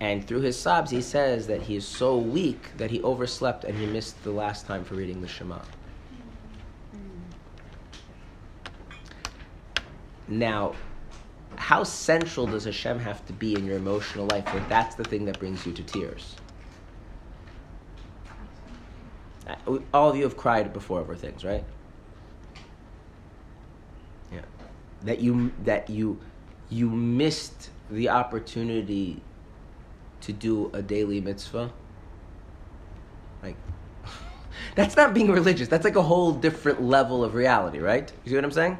And 0.00 0.24
through 0.24 0.42
his 0.42 0.56
sobs, 0.56 0.92
he 0.92 1.02
says 1.02 1.48
that 1.48 1.62
he 1.62 1.74
is 1.74 1.84
so 1.84 2.16
weak 2.16 2.76
that 2.76 2.90
he 2.90 3.02
overslept 3.02 3.64
and 3.64 3.76
he 3.76 3.86
missed 3.86 4.22
the 4.22 4.30
last 4.30 4.64
time 4.66 4.84
for 4.84 4.94
reading 4.94 5.20
the 5.20 5.26
Shema. 5.26 5.58
Now, 10.28 10.74
how 11.58 11.82
central 11.82 12.46
does 12.46 12.64
Hashem 12.64 13.00
have 13.00 13.26
to 13.26 13.32
be 13.32 13.54
in 13.54 13.66
your 13.66 13.76
emotional 13.76 14.26
life 14.26 14.44
that 14.46 14.68
that's 14.68 14.94
the 14.94 15.04
thing 15.04 15.24
that 15.26 15.38
brings 15.38 15.66
you 15.66 15.72
to 15.72 15.82
tears? 15.82 16.36
All 19.92 20.10
of 20.10 20.16
you 20.16 20.22
have 20.22 20.36
cried 20.36 20.72
before 20.72 21.00
over 21.00 21.16
things, 21.16 21.44
right? 21.44 21.64
Yeah. 24.32 24.40
That 25.02 25.20
you 25.20 25.52
that 25.64 25.90
you 25.90 26.20
you 26.70 26.90
missed 26.90 27.70
the 27.90 28.10
opportunity 28.10 29.22
to 30.20 30.32
do 30.32 30.70
a 30.72 30.82
daily 30.82 31.20
mitzvah. 31.20 31.72
Like 33.42 33.56
that's 34.74 34.96
not 34.96 35.12
being 35.12 35.30
religious. 35.30 35.68
That's 35.68 35.84
like 35.84 35.96
a 35.96 36.02
whole 36.02 36.32
different 36.32 36.82
level 36.82 37.24
of 37.24 37.34
reality, 37.34 37.78
right? 37.78 38.10
You 38.24 38.30
see 38.30 38.36
what 38.36 38.44
I'm 38.44 38.52
saying? 38.52 38.78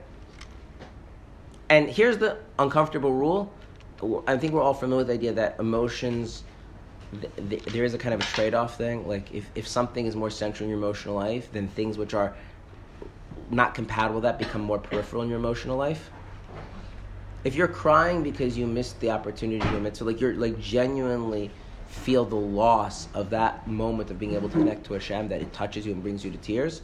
And 1.70 1.88
here's 1.88 2.18
the 2.18 2.38
uncomfortable 2.58 3.12
rule. 3.12 3.52
I 4.26 4.36
think 4.36 4.52
we're 4.52 4.62
all 4.62 4.74
familiar 4.74 4.98
with 4.98 5.08
the 5.08 5.14
idea 5.14 5.32
that 5.34 5.56
emotions, 5.58 6.44
th- 7.20 7.32
th- 7.50 7.64
there 7.64 7.84
is 7.84 7.94
a 7.94 7.98
kind 7.98 8.14
of 8.14 8.20
a 8.20 8.24
trade 8.24 8.54
off 8.54 8.78
thing. 8.78 9.06
Like, 9.06 9.32
if, 9.34 9.50
if 9.54 9.68
something 9.68 10.06
is 10.06 10.16
more 10.16 10.30
central 10.30 10.64
in 10.64 10.70
your 10.70 10.78
emotional 10.78 11.14
life, 11.14 11.52
then 11.52 11.68
things 11.68 11.98
which 11.98 12.14
are 12.14 12.34
not 13.50 13.74
compatible 13.74 14.16
with 14.16 14.22
that 14.22 14.38
become 14.38 14.62
more 14.62 14.78
peripheral 14.78 15.22
in 15.22 15.28
your 15.28 15.38
emotional 15.38 15.76
life. 15.76 16.10
If 17.44 17.54
you're 17.54 17.68
crying 17.68 18.22
because 18.22 18.56
you 18.56 18.66
missed 18.66 19.00
the 19.00 19.10
opportunity 19.10 19.60
to 19.60 19.76
admit, 19.76 19.96
so 19.96 20.04
like 20.04 20.20
you're 20.20 20.34
like 20.34 20.58
genuinely 20.58 21.50
feel 21.86 22.24
the 22.24 22.36
loss 22.36 23.08
of 23.14 23.30
that 23.30 23.66
moment 23.66 24.10
of 24.10 24.18
being 24.18 24.34
able 24.34 24.48
to 24.48 24.58
connect 24.58 24.86
to 24.86 24.94
Hashem, 24.94 25.28
that 25.28 25.40
it 25.40 25.52
touches 25.52 25.86
you 25.86 25.92
and 25.92 26.02
brings 26.02 26.24
you 26.24 26.30
to 26.30 26.38
tears, 26.38 26.82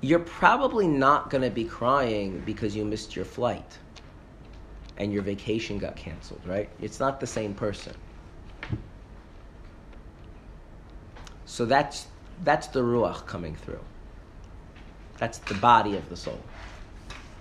you're 0.00 0.20
probably 0.20 0.86
not 0.86 1.30
going 1.30 1.42
to 1.42 1.50
be 1.50 1.64
crying 1.64 2.40
because 2.40 2.76
you 2.76 2.84
missed 2.84 3.16
your 3.16 3.24
flight 3.24 3.78
and 4.98 5.12
your 5.12 5.22
vacation 5.22 5.78
got 5.78 5.96
canceled, 5.96 6.40
right? 6.46 6.68
It's 6.80 7.00
not 7.00 7.20
the 7.20 7.26
same 7.26 7.54
person. 7.54 7.94
So 11.44 11.64
that's 11.66 12.06
that's 12.44 12.68
the 12.68 12.80
ruach 12.80 13.26
coming 13.26 13.54
through. 13.54 13.80
That's 15.18 15.38
the 15.38 15.54
body 15.54 15.96
of 15.96 16.08
the 16.08 16.16
soul. 16.16 16.40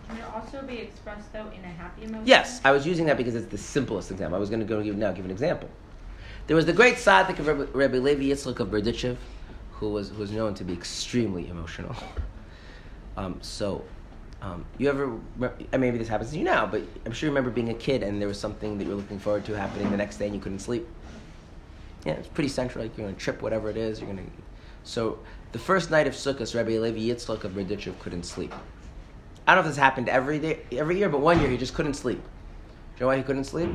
Can 0.08 0.18
it 0.18 0.26
also 0.36 0.62
be 0.64 0.78
expressed 0.78 1.32
though 1.32 1.50
in 1.58 1.64
a 1.64 1.68
happy 1.68 2.04
emotion? 2.04 2.28
Yes, 2.28 2.60
I 2.66 2.72
was 2.72 2.86
using 2.86 3.06
that 3.06 3.18
because 3.18 3.36
it's 3.36 3.48
the 3.48 3.58
simplest 3.58 4.12
example. 4.12 4.36
I 4.36 4.40
was 4.40 4.50
going 4.50 4.60
to 4.60 4.66
go 4.66 4.84
give, 4.84 4.98
now 4.98 5.12
give 5.14 5.26
an 5.26 5.32
example. 5.32 5.70
There 6.48 6.56
was 6.56 6.66
the 6.66 6.74
great 6.74 6.96
tzaddik 6.96 7.40
of 7.40 7.48
Rabbi, 7.48 7.66
Rebbe 7.72 7.98
Levi 7.98 8.24
Yitzchak 8.24 8.60
of 8.60 8.68
Berdichev, 8.70 9.16
who 9.72 9.90
was, 9.90 10.10
who 10.10 10.18
was 10.18 10.32
known 10.32 10.54
to 10.56 10.64
be 10.64 10.74
extremely 10.74 11.48
emotional. 11.48 11.96
Um, 13.16 13.40
so, 13.42 13.84
um, 14.42 14.66
you 14.78 14.90
ever, 14.90 15.20
maybe 15.78 15.98
this 15.98 16.08
happens 16.08 16.32
to 16.32 16.38
you 16.38 16.44
now, 16.44 16.66
but 16.66 16.82
I'm 17.06 17.12
sure 17.12 17.28
you 17.28 17.32
remember 17.32 17.52
being 17.52 17.70
a 17.70 17.76
kid 17.76 18.02
and 18.02 18.20
there 18.20 18.28
was 18.28 18.40
something 18.40 18.78
that 18.78 18.86
you 18.86 18.90
were 18.90 18.96
looking 18.96 19.20
forward 19.20 19.46
to 19.46 19.54
happening 19.54 19.92
the 19.92 19.98
next 19.98 20.18
day 20.18 20.26
and 20.26 20.34
you 20.34 20.42
couldn't 20.42 20.60
sleep. 20.60 20.88
Yeah, 22.06 22.14
it's 22.14 22.28
pretty 22.28 22.50
central. 22.50 22.84
Like 22.84 22.98
you're 22.98 23.06
gonna 23.06 23.18
trip, 23.18 23.44
whatever 23.44 23.70
it 23.70 23.78
is, 23.78 24.00
you're 24.00 24.10
gonna. 24.10 24.24
So 24.84 25.20
the 25.52 25.60
first 25.60 25.92
night 25.92 26.08
of 26.08 26.14
Sukkot, 26.14 26.56
Rabbi 26.56 26.80
Levi 26.80 27.14
Yitzchak 27.14 27.44
of 27.44 27.52
Berdichev 27.52 28.00
couldn't 28.00 28.24
sleep. 28.24 28.54
I 29.48 29.54
don't 29.54 29.64
know 29.64 29.70
if 29.70 29.76
this 29.76 29.82
happened 29.82 30.10
every 30.10 30.40
day, 30.40 30.62
every 30.72 30.98
year, 30.98 31.10
but 31.10 31.20
one 31.22 31.40
year 31.40 31.50
he 31.50 31.58
just 31.58 31.76
couldn't 31.76 31.94
sleep. 31.94 32.18
Do 32.18 32.24
you 32.98 33.02
know 33.02 33.08
why 33.08 33.18
he 33.18 33.24
couldn't 33.24 33.44
sleep? 33.44 33.70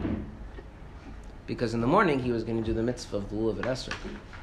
Because 1.47 1.75
in 1.75 1.81
the 1.81 1.87
morning 1.87 2.19
he 2.19 2.33
was 2.33 2.43
going 2.43 2.59
to 2.59 2.65
do 2.65 2.73
the 2.73 2.83
mitzvah 2.83 3.19
of 3.19 3.31
the 3.31 3.37
lulav 3.37 3.57
and 3.57 3.67
esrog, 3.67 3.95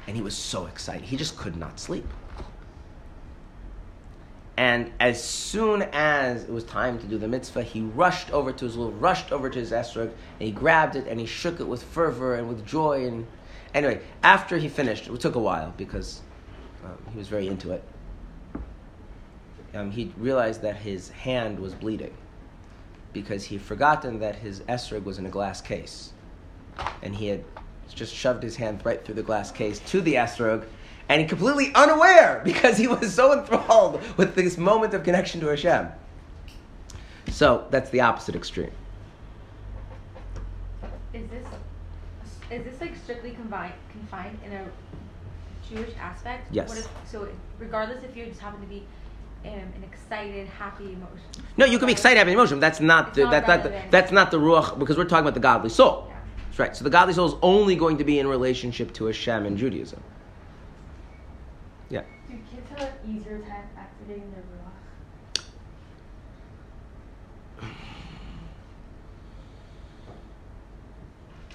and 0.06 0.16
he 0.16 0.22
was 0.22 0.34
so 0.34 0.66
excited 0.66 1.02
he 1.02 1.16
just 1.16 1.36
could 1.36 1.56
not 1.56 1.78
sleep. 1.78 2.06
And 4.56 4.92
as 5.00 5.22
soon 5.22 5.82
as 5.92 6.44
it 6.44 6.50
was 6.50 6.64
time 6.64 6.98
to 7.00 7.06
do 7.06 7.18
the 7.18 7.26
mitzvah, 7.26 7.64
he 7.64 7.80
rushed 7.80 8.30
over 8.30 8.52
to 8.52 8.64
his 8.64 8.76
lulav, 8.76 9.00
rushed 9.00 9.32
over 9.32 9.50
to 9.50 9.58
his 9.58 9.72
esrog, 9.72 10.12
and 10.38 10.46
he 10.46 10.52
grabbed 10.52 10.94
it 10.94 11.08
and 11.08 11.18
he 11.18 11.26
shook 11.26 11.58
it 11.58 11.66
with 11.66 11.82
fervor 11.82 12.36
and 12.36 12.48
with 12.48 12.64
joy. 12.64 13.06
And 13.06 13.26
anyway, 13.74 14.00
after 14.22 14.58
he 14.58 14.68
finished, 14.68 15.08
it 15.08 15.20
took 15.20 15.34
a 15.34 15.40
while 15.40 15.74
because 15.76 16.20
um, 16.84 16.98
he 17.10 17.18
was 17.18 17.26
very 17.26 17.48
into 17.48 17.72
it. 17.72 17.82
Um, 19.74 19.90
he 19.90 20.12
realized 20.16 20.62
that 20.62 20.76
his 20.76 21.10
hand 21.10 21.58
was 21.58 21.74
bleeding 21.74 22.14
because 23.12 23.44
he 23.44 23.56
had 23.56 23.64
forgotten 23.64 24.20
that 24.20 24.36
his 24.36 24.60
esrog 24.60 25.04
was 25.04 25.18
in 25.18 25.26
a 25.26 25.30
glass 25.30 25.60
case, 25.60 26.12
and 27.02 27.14
he 27.14 27.26
had 27.26 27.44
just 27.92 28.14
shoved 28.14 28.42
his 28.42 28.56
hand 28.56 28.80
right 28.84 29.04
through 29.04 29.14
the 29.14 29.22
glass 29.22 29.50
case 29.50 29.80
to 29.80 30.00
the 30.00 30.14
esrog, 30.14 30.64
and 31.08 31.20
he 31.20 31.26
completely 31.26 31.72
unaware 31.74 32.40
because 32.44 32.76
he 32.76 32.86
was 32.86 33.14
so 33.14 33.38
enthralled 33.38 34.00
with 34.16 34.34
this 34.34 34.56
moment 34.58 34.94
of 34.94 35.02
connection 35.02 35.40
to 35.40 35.48
Hashem. 35.48 35.88
So 37.30 37.66
that's 37.70 37.90
the 37.90 38.00
opposite 38.00 38.36
extreme. 38.36 38.70
Is 41.12 41.28
this 41.30 41.46
is 42.50 42.64
this 42.64 42.80
like 42.80 42.96
strictly 42.96 43.30
confined 43.30 43.72
confined 43.90 44.38
in 44.44 44.52
a 44.52 44.66
Jewish 45.68 45.94
aspect? 45.98 46.48
Yes. 46.50 46.68
What 46.68 46.78
if, 46.78 46.88
so 47.10 47.28
regardless 47.58 48.04
if 48.04 48.16
you 48.16 48.26
just 48.26 48.40
happen 48.40 48.60
to 48.60 48.66
be 48.66 48.84
um, 49.44 49.52
an 49.52 49.84
excited, 49.84 50.48
happy 50.48 50.84
emotion. 50.84 51.44
No, 51.56 51.66
you 51.66 51.78
can 51.78 51.86
be 51.86 51.92
excited, 51.92 52.18
having 52.18 52.32
emotion. 52.34 52.60
That's 52.60 52.80
not 52.80 53.08
It's 53.08 53.16
the, 53.16 53.24
not 53.24 53.30
that, 53.30 53.46
that, 53.46 53.64
relevant. 53.64 53.90
that's 53.90 54.12
not 54.12 54.30
the 54.30 54.38
ruach 54.38 54.78
because 54.78 54.96
we're 54.96 55.04
talking 55.04 55.24
about 55.24 55.34
the 55.34 55.40
godly 55.40 55.68
soul. 55.68 56.06
Yeah. 56.08 56.16
That's 56.46 56.58
right. 56.58 56.76
So 56.76 56.84
the 56.84 56.90
godly 56.90 57.14
soul 57.14 57.26
is 57.26 57.34
only 57.42 57.76
going 57.76 57.98
to 57.98 58.04
be 58.04 58.18
in 58.18 58.26
relationship 58.26 58.92
to 58.94 59.06
Hashem 59.06 59.44
in 59.44 59.56
Judaism. 59.56 60.02
Yeah. 62.78 62.84
Do 62.84 62.90
kids 62.90 62.94
have 62.94 63.04
an 63.04 63.16
easier 63.16 63.38
time 63.38 63.68
activating 63.76 64.30
their 64.32 64.42
ruach? 64.42 65.40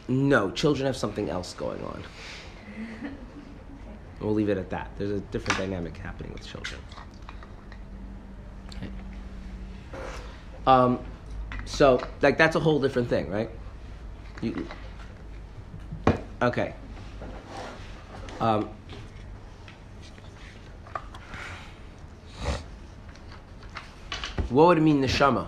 No, 0.07 0.51
children 0.51 0.85
have 0.87 0.97
something 0.97 1.29
else 1.29 1.53
going 1.53 1.83
on. 1.83 2.03
We'll 4.19 4.33
leave 4.33 4.49
it 4.49 4.57
at 4.57 4.69
that. 4.71 4.91
There's 4.97 5.11
a 5.11 5.21
different 5.21 5.57
dynamic 5.57 5.95
happening 5.95 6.33
with 6.33 6.45
children. 6.45 6.81
Okay. 8.75 8.89
Um, 10.67 10.99
so, 11.63 12.01
like, 12.21 12.37
that's 12.37 12.57
a 12.57 12.59
whole 12.59 12.81
different 12.81 13.07
thing, 13.07 13.29
right? 13.31 13.49
You, 14.41 14.67
okay. 16.41 16.73
Um, 18.41 18.69
what 24.49 24.67
would 24.67 24.77
it 24.77 24.81
mean, 24.81 25.01
neshama? 25.01 25.47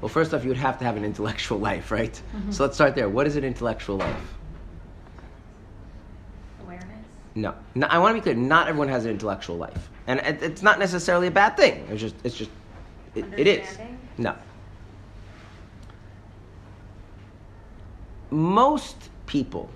Well, 0.00 0.10
first 0.10 0.34
off, 0.34 0.42
you 0.42 0.48
would 0.50 0.58
have 0.58 0.78
to 0.80 0.84
have 0.84 0.98
an 0.98 1.04
intellectual 1.04 1.58
life, 1.70 1.90
right? 1.90 2.12
Mm-hmm. 2.12 2.52
So 2.52 2.64
let's 2.64 2.74
start 2.74 2.94
there. 2.94 3.08
What 3.08 3.26
is 3.26 3.36
an 3.36 3.44
intellectual 3.44 3.96
life? 3.96 4.34
Awareness. 6.62 6.88
No, 7.34 7.54
no 7.74 7.86
I 7.86 7.98
want 7.98 8.14
to 8.14 8.20
be 8.20 8.22
clear. 8.22 8.34
Not 8.34 8.68
everyone 8.68 8.88
has 8.88 9.06
an 9.06 9.12
intellectual 9.12 9.56
life, 9.56 9.88
and 10.06 10.20
it, 10.20 10.42
it's 10.42 10.62
not 10.62 10.78
necessarily 10.78 11.28
a 11.28 11.30
bad 11.30 11.56
thing. 11.56 11.86
It's 11.90 12.02
just, 12.02 12.16
it's 12.22 12.36
just, 12.36 12.50
it, 13.14 13.24
it 13.34 13.46
is. 13.46 13.78
No. 14.18 14.34
Most 18.30 19.08
people 19.24 19.70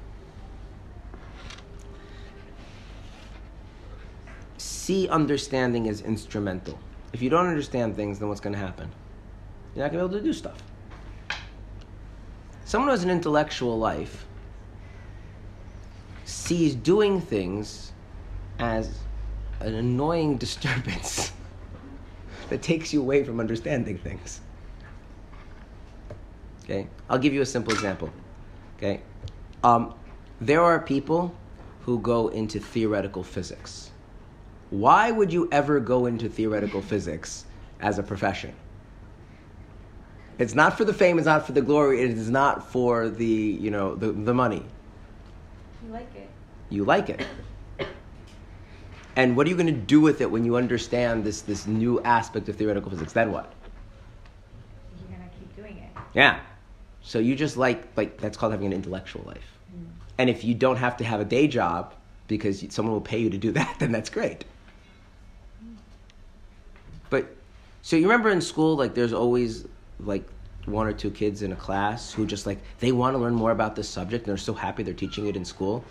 see 4.88 5.06
understanding 5.06 5.86
as 5.86 6.00
instrumental. 6.00 6.78
If 7.12 7.20
you 7.20 7.28
don't 7.28 7.46
understand 7.46 7.94
things, 7.94 8.18
then 8.18 8.30
what's 8.30 8.40
going 8.40 8.54
to 8.54 8.58
happen? 8.58 8.90
You're 9.74 9.84
not 9.84 9.92
going 9.92 10.02
to 10.02 10.08
be 10.08 10.14
able 10.14 10.24
to 10.24 10.24
do 10.24 10.32
stuff. 10.32 10.62
Someone 12.64 12.88
who 12.88 12.92
has 12.92 13.04
an 13.04 13.10
intellectual 13.10 13.78
life 13.78 14.24
sees 16.24 16.74
doing 16.74 17.20
things 17.20 17.92
as 18.58 19.00
an 19.60 19.74
annoying 19.74 20.38
disturbance 20.46 21.32
that 22.48 22.62
takes 22.62 22.90
you 22.90 23.02
away 23.02 23.24
from 23.24 23.40
understanding 23.40 23.98
things. 23.98 24.40
Okay, 26.64 26.86
I'll 27.10 27.18
give 27.18 27.34
you 27.34 27.42
a 27.42 27.46
simple 27.46 27.74
example. 27.74 28.10
Okay, 28.78 29.02
um, 29.62 29.94
there 30.40 30.62
are 30.62 30.80
people 30.80 31.34
who 31.82 31.98
go 32.00 32.28
into 32.28 32.58
theoretical 32.58 33.22
physics. 33.22 33.90
Why 34.70 35.10
would 35.10 35.32
you 35.32 35.48
ever 35.50 35.80
go 35.80 36.06
into 36.06 36.28
theoretical 36.28 36.82
physics 36.82 37.44
as 37.80 37.98
a 37.98 38.02
profession? 38.02 38.54
It's 40.38 40.54
not 40.54 40.76
for 40.76 40.84
the 40.84 40.94
fame. 40.94 41.18
It's 41.18 41.26
not 41.26 41.46
for 41.46 41.52
the 41.52 41.62
glory. 41.62 42.02
It 42.02 42.10
is 42.10 42.30
not 42.30 42.70
for 42.70 43.08
the 43.08 43.26
you 43.26 43.70
know 43.70 43.94
the, 43.94 44.12
the 44.12 44.34
money. 44.34 44.64
You 45.84 45.92
like 45.92 46.14
it. 46.14 46.28
You 46.70 46.84
like 46.84 47.10
it. 47.10 47.26
And 49.16 49.36
what 49.36 49.48
are 49.48 49.50
you 49.50 49.56
going 49.56 49.66
to 49.66 49.72
do 49.72 50.00
with 50.00 50.20
it 50.20 50.30
when 50.30 50.44
you 50.44 50.54
understand 50.54 51.24
this, 51.24 51.40
this 51.40 51.66
new 51.66 52.00
aspect 52.02 52.48
of 52.48 52.54
theoretical 52.54 52.88
physics? 52.88 53.12
Then 53.12 53.32
what? 53.32 53.52
You're 55.00 55.18
gonna 55.18 55.28
keep 55.40 55.56
doing 55.56 55.76
it. 55.78 55.90
Yeah. 56.14 56.38
So 57.02 57.18
you 57.18 57.34
just 57.34 57.56
like 57.56 57.88
like 57.96 58.20
that's 58.20 58.36
called 58.36 58.52
having 58.52 58.66
an 58.66 58.72
intellectual 58.72 59.24
life. 59.24 59.58
Mm. 59.74 59.86
And 60.18 60.30
if 60.30 60.44
you 60.44 60.54
don't 60.54 60.76
have 60.76 60.96
to 60.98 61.04
have 61.04 61.20
a 61.20 61.24
day 61.24 61.48
job 61.48 61.94
because 62.28 62.64
someone 62.72 62.92
will 62.92 63.00
pay 63.00 63.18
you 63.18 63.30
to 63.30 63.38
do 63.38 63.50
that, 63.52 63.76
then 63.80 63.90
that's 63.90 64.10
great. 64.10 64.44
But 67.10 67.34
so 67.88 67.96
you 67.96 68.02
remember 68.02 68.28
in 68.28 68.42
school 68.42 68.76
like 68.76 68.92
there's 68.92 69.14
always 69.14 69.66
like 69.98 70.28
one 70.66 70.86
or 70.86 70.92
two 70.92 71.10
kids 71.10 71.40
in 71.40 71.52
a 71.52 71.56
class 71.56 72.12
who 72.12 72.26
just 72.26 72.44
like 72.44 72.58
they 72.80 72.92
want 72.92 73.14
to 73.14 73.18
learn 73.18 73.32
more 73.32 73.50
about 73.50 73.76
this 73.76 73.88
subject 73.88 74.26
and 74.26 74.30
they're 74.30 74.36
so 74.36 74.52
happy 74.52 74.82
they're 74.82 74.92
teaching 74.92 75.26
it 75.26 75.36
in 75.36 75.44
school. 75.46 75.82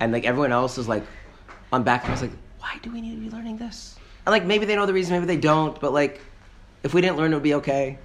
And 0.00 0.12
like 0.12 0.24
everyone 0.24 0.50
else 0.50 0.76
is 0.76 0.88
like 0.88 1.04
on 1.72 1.84
back 1.84 2.02
and 2.02 2.10
I 2.10 2.14
was 2.14 2.22
like, 2.22 2.32
why 2.58 2.80
do 2.82 2.90
we 2.90 3.00
need 3.00 3.14
to 3.14 3.20
be 3.20 3.30
learning 3.30 3.58
this? 3.58 3.94
And 4.26 4.32
like 4.32 4.44
maybe 4.44 4.66
they 4.66 4.74
know 4.74 4.86
the 4.86 4.92
reason, 4.92 5.12
maybe 5.12 5.26
they 5.26 5.40
don't, 5.40 5.80
but 5.80 5.92
like 5.92 6.20
if 6.82 6.92
we 6.94 7.00
didn't 7.00 7.16
learn 7.16 7.30
it 7.30 7.36
would 7.36 7.44
be 7.44 7.54
okay. 7.54 7.96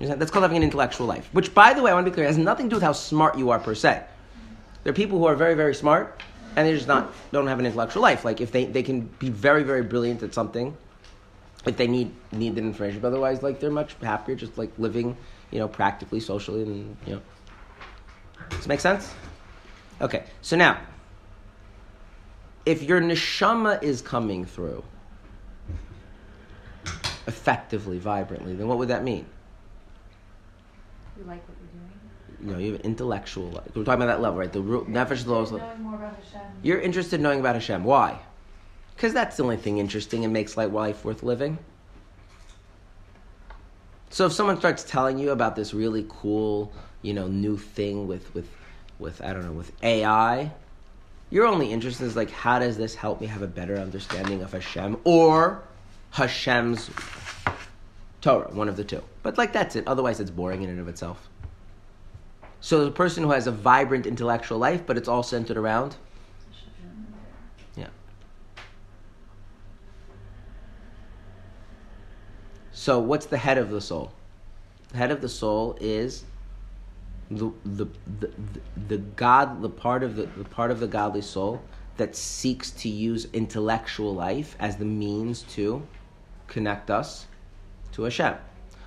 That's 0.00 0.30
called 0.30 0.44
having 0.44 0.56
an 0.56 0.62
intellectual 0.62 1.06
life. 1.06 1.28
Which, 1.34 1.52
by 1.52 1.74
the 1.74 1.82
way, 1.82 1.90
I 1.90 1.94
want 1.94 2.06
to 2.06 2.10
be 2.10 2.14
clear, 2.14 2.26
has 2.26 2.38
nothing 2.38 2.70
to 2.70 2.70
do 2.70 2.76
with 2.76 2.84
how 2.84 2.92
smart 2.92 3.36
you 3.36 3.50
are 3.50 3.58
per 3.58 3.74
se. 3.74 4.02
There 4.82 4.92
are 4.92 4.94
people 4.94 5.18
who 5.18 5.26
are 5.26 5.36
very, 5.36 5.54
very 5.54 5.74
smart, 5.74 6.22
and 6.56 6.66
they 6.66 6.72
just 6.72 6.88
not 6.88 7.12
don't 7.32 7.46
have 7.48 7.58
an 7.58 7.66
intellectual 7.66 8.00
life. 8.00 8.24
Like 8.24 8.40
if 8.40 8.50
they, 8.50 8.64
they 8.64 8.82
can 8.82 9.02
be 9.18 9.28
very, 9.28 9.62
very 9.62 9.82
brilliant 9.82 10.22
at 10.22 10.32
something, 10.32 10.74
if 11.64 11.76
they 11.76 11.86
need 11.86 12.12
need 12.32 12.54
the 12.54 12.60
information. 12.60 13.00
But 13.00 13.08
otherwise, 13.08 13.42
like 13.42 13.60
they're 13.60 13.70
much 13.70 13.94
happier 14.02 14.34
just 14.34 14.58
like 14.58 14.72
living, 14.78 15.16
you 15.50 15.58
know, 15.58 15.68
practically, 15.68 16.20
socially, 16.20 16.62
and 16.62 16.96
you 17.06 17.14
know. 17.14 17.22
Does 18.50 18.66
it 18.66 18.68
make 18.68 18.80
sense? 18.80 19.12
Okay, 20.00 20.24
so 20.40 20.56
now, 20.56 20.80
if 22.66 22.82
your 22.82 23.00
neshama 23.00 23.82
is 23.82 24.02
coming 24.02 24.44
through 24.44 24.82
effectively, 27.26 27.98
vibrantly, 27.98 28.54
then 28.54 28.66
what 28.66 28.78
would 28.78 28.88
that 28.88 29.04
mean? 29.04 29.26
You 31.16 31.24
like 31.24 31.46
what 31.48 31.56
you're 31.60 31.68
doing. 31.70 32.48
you 32.48 32.52
know, 32.52 32.58
you 32.58 32.72
have 32.72 32.80
an 32.80 32.86
intellectual 32.86 33.46
life. 33.50 33.68
We're 33.76 33.84
talking 33.84 34.02
about 34.02 34.06
that 34.16 34.20
level, 34.20 34.40
right? 34.40 34.52
The 34.52 34.60
ru- 34.60 34.86
nefesh 34.86 35.22
the 35.24 35.30
lowest 35.30 35.52
level. 35.52 35.68
Knowing 35.68 35.82
more 35.82 35.94
about 35.94 36.16
Hashem. 36.16 36.40
You're 36.62 36.80
interested 36.80 37.16
in 37.16 37.22
knowing 37.22 37.38
about 37.38 37.54
Hashem. 37.54 37.84
Why? 37.84 38.18
Because 39.02 39.14
that's 39.14 39.36
the 39.36 39.42
only 39.42 39.56
thing 39.56 39.78
interesting 39.78 40.22
and 40.22 40.32
makes 40.32 40.56
life 40.56 41.04
worth 41.04 41.24
living. 41.24 41.58
So 44.10 44.26
if 44.26 44.32
someone 44.32 44.56
starts 44.58 44.84
telling 44.84 45.18
you 45.18 45.32
about 45.32 45.56
this 45.56 45.74
really 45.74 46.06
cool, 46.08 46.72
you 47.02 47.12
know, 47.12 47.26
new 47.26 47.56
thing 47.58 48.06
with 48.06 48.32
with 48.32 48.48
with 49.00 49.20
I 49.20 49.32
don't 49.32 49.44
know 49.44 49.50
with 49.50 49.72
AI, 49.82 50.52
you're 51.30 51.48
only 51.48 51.72
interest 51.72 52.00
is 52.00 52.14
like 52.14 52.30
how 52.30 52.60
does 52.60 52.76
this 52.76 52.94
help 52.94 53.20
me 53.20 53.26
have 53.26 53.42
a 53.42 53.48
better 53.48 53.76
understanding 53.76 54.40
of 54.40 54.52
Hashem 54.52 54.96
or 55.02 55.64
Hashem's 56.12 56.88
Torah, 58.20 58.50
one 58.52 58.68
of 58.68 58.76
the 58.76 58.84
two. 58.84 59.02
But 59.24 59.36
like 59.36 59.52
that's 59.52 59.74
it. 59.74 59.88
Otherwise, 59.88 60.20
it's 60.20 60.30
boring 60.30 60.62
in 60.62 60.70
and 60.70 60.78
of 60.78 60.86
itself. 60.86 61.28
So 62.60 62.84
the 62.84 62.92
person 62.92 63.24
who 63.24 63.32
has 63.32 63.48
a 63.48 63.50
vibrant 63.50 64.06
intellectual 64.06 64.58
life, 64.58 64.86
but 64.86 64.96
it's 64.96 65.08
all 65.08 65.24
centered 65.24 65.56
around, 65.56 65.96
yeah. 67.74 67.88
So 72.72 72.98
what's 72.98 73.26
the 73.26 73.36
head 73.36 73.58
of 73.58 73.70
the 73.70 73.80
soul? 73.80 74.12
The 74.88 74.96
head 74.98 75.10
of 75.10 75.20
the 75.20 75.28
soul 75.28 75.76
is 75.80 76.24
the 77.30 77.52
the 77.64 77.86
the, 78.20 78.30
the 78.88 78.98
God, 78.98 79.62
the 79.62 79.68
part 79.68 80.02
of 80.02 80.16
the, 80.16 80.26
the 80.36 80.44
part 80.44 80.70
of 80.70 80.80
the 80.80 80.86
godly 80.86 81.22
soul 81.22 81.62
that 81.98 82.16
seeks 82.16 82.70
to 82.70 82.88
use 82.88 83.28
intellectual 83.32 84.14
life 84.14 84.56
as 84.58 84.76
the 84.76 84.84
means 84.84 85.42
to 85.42 85.86
connect 86.46 86.90
us 86.90 87.26
to 87.92 88.02
Hashem. 88.04 88.34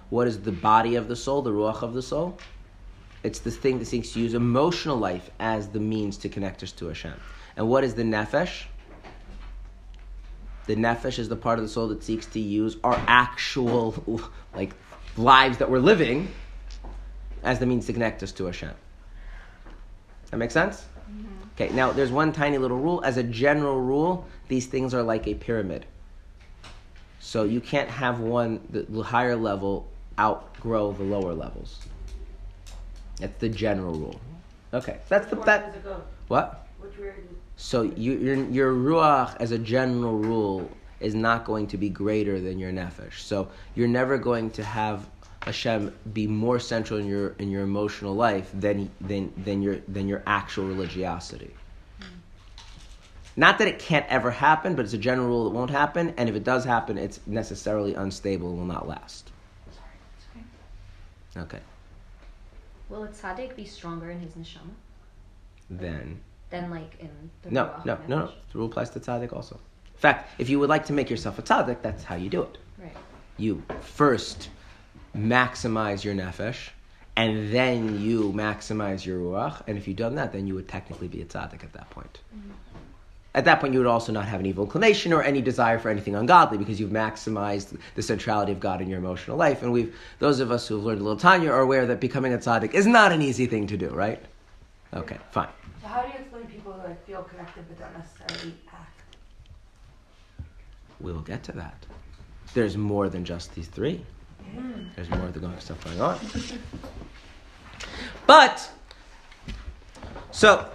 What 0.10 0.28
is 0.28 0.42
the 0.42 0.52
body 0.52 0.96
of 0.96 1.08
the 1.08 1.16
soul, 1.16 1.42
the 1.42 1.52
ruach 1.52 1.82
of 1.82 1.94
the 1.94 2.02
soul? 2.02 2.38
It's 3.24 3.40
the 3.40 3.52
thing 3.52 3.80
that 3.80 3.86
seeks 3.86 4.12
to 4.14 4.20
use 4.20 4.34
emotional 4.34 4.98
life 4.98 5.30
as 5.40 5.68
the 5.70 5.80
means 5.80 6.18
to 6.18 6.30
connect 6.30 6.62
us 6.64 6.72
to 6.74 6.88
Hashem. 6.88 7.14
And 7.58 7.68
what 7.68 7.84
is 7.84 7.96
the 7.96 8.04
nefesh? 8.04 8.66
The 10.68 10.76
nefesh 10.76 11.20
is 11.20 11.30
the 11.30 11.36
part 11.36 11.60
of 11.60 11.66
the 11.66 11.70
soul 11.70 11.90
that 11.90 12.04
seeks 12.04 12.26
to 12.28 12.40
use 12.40 12.78
our 12.84 13.00
actual 13.08 14.22
like 14.56 14.74
lives 15.18 15.60
that 15.60 15.70
we're 15.70 15.80
living 15.80 16.30
as 17.44 17.60
the 17.60 17.66
means 17.66 17.86
to 17.86 17.94
connect 17.94 18.24
us 18.24 18.32
to 18.34 18.46
Hashem. 18.46 18.72
That 20.32 20.38
makes 20.38 20.54
sense? 20.54 20.86
Okay, 21.56 21.74
now 21.74 21.92
there's 21.92 22.12
one 22.12 22.34
tiny 22.34 22.58
little 22.58 22.78
rule. 22.78 23.02
As 23.06 23.18
a 23.18 23.24
general 23.24 23.80
rule, 23.80 24.28
these 24.48 24.66
things 24.66 24.94
are 24.94 25.04
like 25.04 25.28
a 25.28 25.36
pyramid. 25.36 25.86
So 27.20 27.44
you 27.44 27.62
can't 27.62 27.90
have 27.90 28.20
one, 28.20 28.60
the, 28.70 28.84
the 28.84 29.04
higher 29.04 29.36
level, 29.36 29.88
outgrow 30.20 30.92
the 30.92 31.04
lower 31.04 31.34
levels. 31.34 31.80
That's 33.20 33.38
the 33.40 33.50
general 33.50 33.94
rule. 33.94 34.20
Okay, 34.74 34.98
that's 35.08 35.28
the 35.28 35.38
that. 35.38 35.76
What? 36.28 36.68
So 37.58 37.84
you, 37.84 38.14
your 38.14 38.36
your 38.46 38.74
ruach 38.74 39.36
as 39.40 39.52
a 39.52 39.58
general 39.58 40.18
rule 40.18 40.70
is 41.00 41.16
not 41.16 41.46
going 41.46 41.68
to 41.68 41.78
be 41.78 41.90
greater 41.90 42.40
than 42.40 42.60
your 42.60 42.72
nefesh. 42.72 43.20
So 43.20 43.50
you're 43.76 43.88
never 43.88 44.18
going 44.18 44.52
to 44.52 44.64
have 44.64 45.10
Hashem 45.44 45.94
be 46.14 46.28
more 46.28 46.60
central 46.60 47.00
in 47.00 47.08
your 47.08 47.30
in 47.40 47.50
your 47.52 47.64
emotional 47.64 48.16
life 48.16 48.50
than 48.54 48.92
than 49.00 49.32
than 49.38 49.62
your 49.62 49.78
than 49.88 50.08
your 50.08 50.24
actual 50.26 50.66
religiosity. 50.66 51.54
Not 53.38 53.58
that 53.58 53.68
it 53.68 53.80
can't 53.80 54.06
ever 54.08 54.32
happen, 54.32 54.76
but 54.76 54.86
it's 54.86 54.94
a 54.94 54.98
general 54.98 55.28
rule 55.28 55.44
that 55.44 55.50
won't 55.50 55.70
happen, 55.70 56.14
and 56.16 56.30
if 56.30 56.36
it 56.36 56.46
does 56.46 56.64
happen, 56.64 56.98
it's 56.98 57.20
necessarily 57.26 57.94
unstable 57.94 58.50
and 58.50 58.60
will 58.60 58.66
not 58.66 58.88
last. 58.88 59.30
Okay. 61.38 61.60
Will 62.88 63.04
a 63.04 63.10
tzaddik 63.10 63.58
be 63.58 63.66
stronger 63.66 64.10
in 64.10 64.20
his 64.20 64.34
neshama 64.34 64.72
Then 65.70 66.22
than 66.50 66.70
like 66.70 66.96
in 67.00 67.10
the 67.42 67.52
no, 67.52 67.66
ruach 67.66 67.86
no, 67.86 67.98
no, 68.08 68.20
no. 68.20 68.32
The 68.52 68.58
rule 68.58 68.68
applies 68.68 68.90
to 68.92 69.00
tzaddik 69.00 69.34
also. 69.34 69.56
In 69.56 70.00
fact, 70.00 70.30
if 70.40 70.50
you 70.50 70.60
would 70.60 70.70
like 70.70 70.86
to 70.86 70.94
make 70.94 71.10
yourself 71.10 71.40
a 71.40 71.42
tzaddik, 71.42 71.82
that's 71.82 72.04
how 72.04 72.16
you 72.16 72.30
do 72.30 72.44
it. 72.44 72.58
Right. 72.78 72.96
You 73.38 73.64
first 73.82 74.50
maximize 75.16 76.04
your 76.04 76.14
nefesh, 76.14 76.70
and 77.16 77.52
then 77.54 78.02
you 78.02 78.34
maximize 78.34 79.06
your 79.06 79.20
ruach. 79.20 79.64
And 79.68 79.78
if 79.78 79.88
you've 79.88 79.98
done 79.98 80.16
that, 80.16 80.34
then 80.34 80.48
you 80.48 80.56
would 80.56 80.68
technically 80.68 81.08
be 81.08 81.22
a 81.22 81.26
tzaddik 81.26 81.64
at 81.64 81.74
that 81.74 81.90
point. 81.90 82.20
Mm-hmm. 82.36 82.52
At 83.36 83.44
that 83.44 83.60
point, 83.60 83.74
you 83.74 83.80
would 83.80 83.88
also 83.88 84.14
not 84.14 84.26
have 84.26 84.40
an 84.40 84.46
evil 84.46 84.64
inclination 84.64 85.12
or 85.12 85.22
any 85.22 85.42
desire 85.42 85.78
for 85.78 85.90
anything 85.90 86.16
ungodly 86.16 86.58
because 86.58 86.80
you've 86.80 86.92
maximized 86.92 87.78
the 87.96 88.02
centrality 88.02 88.54
of 88.54 88.62
God 88.62 88.80
in 88.80 88.88
your 88.88 88.98
emotional 88.98 89.36
life. 89.36 89.62
And 89.62 89.74
we've, 89.74 89.94
those 90.20 90.40
of 90.40 90.52
us 90.52 90.70
who've 90.70 90.82
learned 90.82 91.02
a 91.02 91.04
little 91.04 91.20
Tanya 91.20 91.52
are 91.52 91.60
aware 91.60 91.86
that 91.86 92.00
becoming 92.00 92.34
a 92.34 92.38
tzaddik 92.38 92.74
is 92.74 92.88
not 92.88 93.12
an 93.12 93.22
easy 93.22 93.46
thing 93.46 93.68
to 93.68 93.76
do, 93.76 93.90
right? 93.90 94.24
Okay, 94.94 95.18
fine. 95.32 95.50
So 95.82 95.88
how 95.90 96.02
do 96.04 96.08
you 96.08 96.14
explain 96.14 96.22
people 96.22 96.24
who 96.24 96.25
like 96.86 97.06
feel 97.06 97.24
connected 97.24 97.66
but 97.68 97.80
don't 97.80 97.98
necessarily 97.98 98.56
act? 98.72 99.02
We'll 101.00 101.22
get 101.22 101.44
to 101.44 101.52
that. 101.54 101.86
There's 102.54 102.78
more 102.78 103.10
than 103.10 103.26
just 103.26 103.54
these 103.56 103.68
three. 103.68 104.06
Mm. 104.56 104.94
There's 104.96 105.10
more 105.10 105.26
of 105.26 105.34
the 105.34 105.40
going 105.40 105.60
stuff 105.60 105.84
going 105.84 106.00
on. 106.00 106.20
But 108.28 108.70
so 110.32 110.70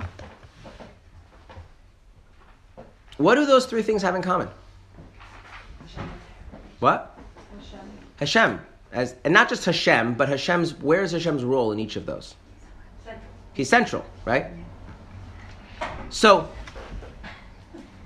what 3.17 3.35
do 3.37 3.47
those 3.47 3.67
three 3.67 3.83
things 3.83 4.03
have 4.03 4.15
in 4.15 4.23
common? 4.23 4.49
What? 6.81 7.19
Hashem. 8.17 8.61
As 8.93 9.15
and 9.25 9.33
not 9.33 9.49
just 9.49 9.65
Hashem, 9.65 10.15
but 10.15 10.29
Hashem's 10.29 10.75
where's 10.75 11.13
Hashem's 11.13 11.45
role 11.45 11.73
in 11.73 11.79
each 11.79 11.97
of 11.97 12.07
those? 12.07 12.35
He's 13.53 13.69
central, 13.69 14.05
right? 14.25 14.47
So, 16.11 16.49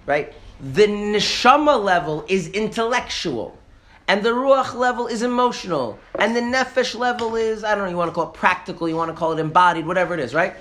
right? 0.07 0.33
The 0.61 0.87
neshama 0.87 1.83
level 1.83 2.25
is 2.29 2.49
intellectual, 2.49 3.59
and 4.07 4.23
the 4.23 4.31
ruach 4.31 4.75
level 4.75 5.07
is 5.07 5.23
emotional, 5.23 5.99
and 6.19 6.37
the 6.37 6.41
nefesh 6.41 6.97
level 6.97 7.35
is 7.35 7.65
I 7.65 7.75
don't 7.75 7.85
know. 7.85 7.91
You 7.91 7.97
want 7.97 8.11
to 8.11 8.15
call 8.15 8.29
it 8.29 8.35
practical, 8.35 8.89
you 8.89 8.97
want 8.97 9.11
to 9.11 9.17
call 9.17 9.33
it 9.33 9.41
embodied, 9.41 9.87
whatever 9.87 10.15
it 10.15 10.21
is, 10.21 10.35
right? 10.35 10.55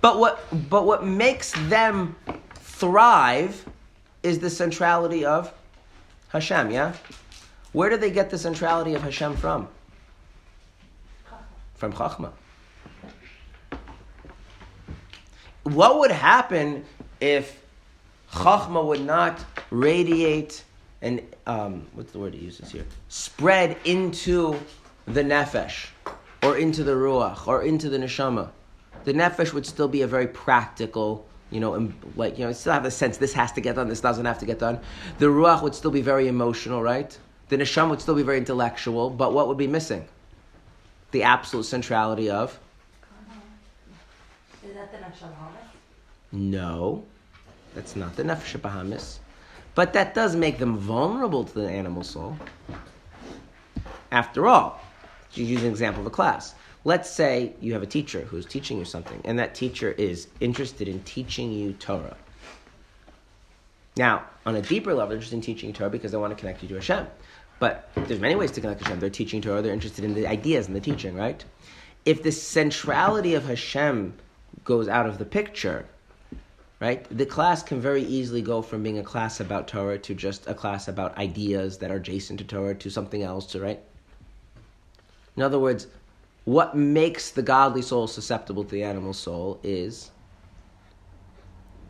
But 0.00 0.18
what 0.18 0.44
but 0.68 0.84
what 0.84 1.04
makes 1.06 1.52
them 1.68 2.16
thrive 2.54 3.64
is 4.22 4.38
the 4.38 4.50
centrality 4.50 5.24
of 5.24 5.52
Hashem. 6.28 6.70
Yeah, 6.70 6.94
where 7.72 7.90
do 7.90 7.96
they 7.96 8.10
get 8.10 8.30
the 8.30 8.38
centrality 8.38 8.94
of 8.94 9.02
Hashem 9.02 9.36
from? 9.36 9.68
From 11.74 11.92
Chachma. 11.92 12.32
What 15.64 15.98
would 16.00 16.10
happen 16.10 16.84
if 17.20 17.62
Chachma 18.32 18.84
would 18.84 19.00
not 19.00 19.44
radiate 19.70 20.64
and 21.02 21.20
um, 21.46 21.88
what's 21.94 22.12
the 22.12 22.18
word 22.20 22.32
he 22.32 22.44
uses 22.44 22.70
here? 22.70 22.86
Spread 23.08 23.76
into 23.84 24.58
the 25.06 25.22
nefesh, 25.22 25.88
or 26.42 26.56
into 26.56 26.84
the 26.84 26.92
ruach, 26.92 27.48
or 27.48 27.62
into 27.62 27.88
the 27.88 27.98
neshama. 27.98 28.50
The 29.04 29.12
nefesh 29.12 29.52
would 29.52 29.66
still 29.66 29.88
be 29.88 30.02
a 30.02 30.06
very 30.06 30.28
practical, 30.28 31.26
you 31.50 31.58
know, 31.58 31.92
like 32.14 32.38
you 32.38 32.44
know, 32.44 32.52
still 32.52 32.72
have 32.72 32.84
the 32.84 32.90
sense 32.90 33.16
this 33.16 33.32
has 33.32 33.50
to 33.52 33.60
get 33.60 33.74
done, 33.74 33.88
this 33.88 34.00
doesn't 34.00 34.24
have 34.24 34.38
to 34.38 34.46
get 34.46 34.60
done. 34.60 34.78
The 35.18 35.26
ruach 35.26 35.60
would 35.62 35.74
still 35.74 35.90
be 35.90 36.02
very 36.02 36.28
emotional, 36.28 36.82
right? 36.82 37.18
The 37.48 37.56
neshama 37.56 37.90
would 37.90 38.00
still 38.00 38.14
be 38.14 38.22
very 38.22 38.38
intellectual, 38.38 39.10
but 39.10 39.34
what 39.34 39.48
would 39.48 39.58
be 39.58 39.66
missing? 39.66 40.06
The 41.10 41.24
absolute 41.24 41.64
centrality 41.64 42.30
of 42.30 42.58
No, 46.32 47.04
that's 47.74 47.96
not 47.96 48.16
the 48.16 48.22
nefesh 48.22 48.58
Bahamis. 48.58 49.18
But 49.74 49.92
that 49.94 50.14
does 50.14 50.36
make 50.36 50.58
them 50.58 50.76
vulnerable 50.76 51.44
to 51.44 51.54
the 51.54 51.68
animal 51.68 52.02
soul. 52.02 52.36
After 54.10 54.46
all, 54.46 54.80
to 55.34 55.42
use 55.42 55.62
an 55.62 55.70
example 55.70 56.02
of 56.02 56.06
a 56.06 56.10
class. 56.10 56.54
Let's 56.84 57.08
say 57.08 57.54
you 57.60 57.72
have 57.74 57.82
a 57.82 57.86
teacher 57.86 58.22
who's 58.22 58.44
teaching 58.44 58.78
you 58.78 58.84
something, 58.84 59.20
and 59.24 59.38
that 59.38 59.54
teacher 59.54 59.92
is 59.92 60.28
interested 60.40 60.88
in 60.88 61.02
teaching 61.04 61.52
you 61.52 61.72
Torah. 61.74 62.16
Now, 63.96 64.24
on 64.44 64.56
a 64.56 64.62
deeper 64.62 64.92
level, 64.92 65.08
they're 65.08 65.16
interested 65.16 65.36
in 65.36 65.42
teaching 65.42 65.68
you 65.68 65.74
Torah 65.74 65.90
because 65.90 66.12
they 66.12 66.18
want 66.18 66.32
to 66.32 66.40
connect 66.40 66.62
you 66.62 66.68
to 66.70 66.74
Hashem. 66.76 67.06
But 67.58 67.88
there's 67.94 68.20
many 68.20 68.34
ways 68.34 68.50
to 68.52 68.60
connect 68.60 68.80
to 68.80 68.84
Hashem. 68.86 69.00
They're 69.00 69.10
teaching 69.10 69.40
Torah, 69.40 69.62
they're 69.62 69.72
interested 69.72 70.04
in 70.04 70.14
the 70.14 70.26
ideas 70.26 70.66
and 70.66 70.74
the 70.74 70.80
teaching, 70.80 71.14
right? 71.14 71.44
If 72.04 72.22
the 72.22 72.32
centrality 72.32 73.34
of 73.34 73.44
Hashem 73.44 74.14
goes 74.64 74.88
out 74.88 75.06
of 75.06 75.18
the 75.18 75.24
picture, 75.24 75.86
right? 76.80 77.04
The 77.16 77.26
class 77.26 77.62
can 77.62 77.80
very 77.80 78.02
easily 78.02 78.42
go 78.42 78.62
from 78.62 78.82
being 78.82 78.98
a 78.98 79.02
class 79.02 79.40
about 79.40 79.68
Torah 79.68 79.98
to 79.98 80.14
just 80.14 80.46
a 80.46 80.54
class 80.54 80.88
about 80.88 81.16
ideas 81.18 81.78
that 81.78 81.90
are 81.90 81.96
adjacent 81.96 82.38
to 82.40 82.44
Torah 82.44 82.74
to 82.76 82.90
something 82.90 83.22
else, 83.22 83.46
to, 83.52 83.60
right? 83.60 83.80
In 85.36 85.42
other 85.42 85.58
words, 85.58 85.86
what 86.44 86.76
makes 86.76 87.30
the 87.30 87.42
godly 87.42 87.82
soul 87.82 88.06
susceptible 88.06 88.64
to 88.64 88.70
the 88.70 88.82
animal 88.82 89.12
soul 89.12 89.60
is 89.62 90.10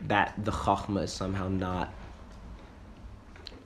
that 0.02 0.34
the 0.44 0.50
chachma 0.50 1.04
is 1.04 1.12
somehow 1.12 1.48
not 1.48 1.92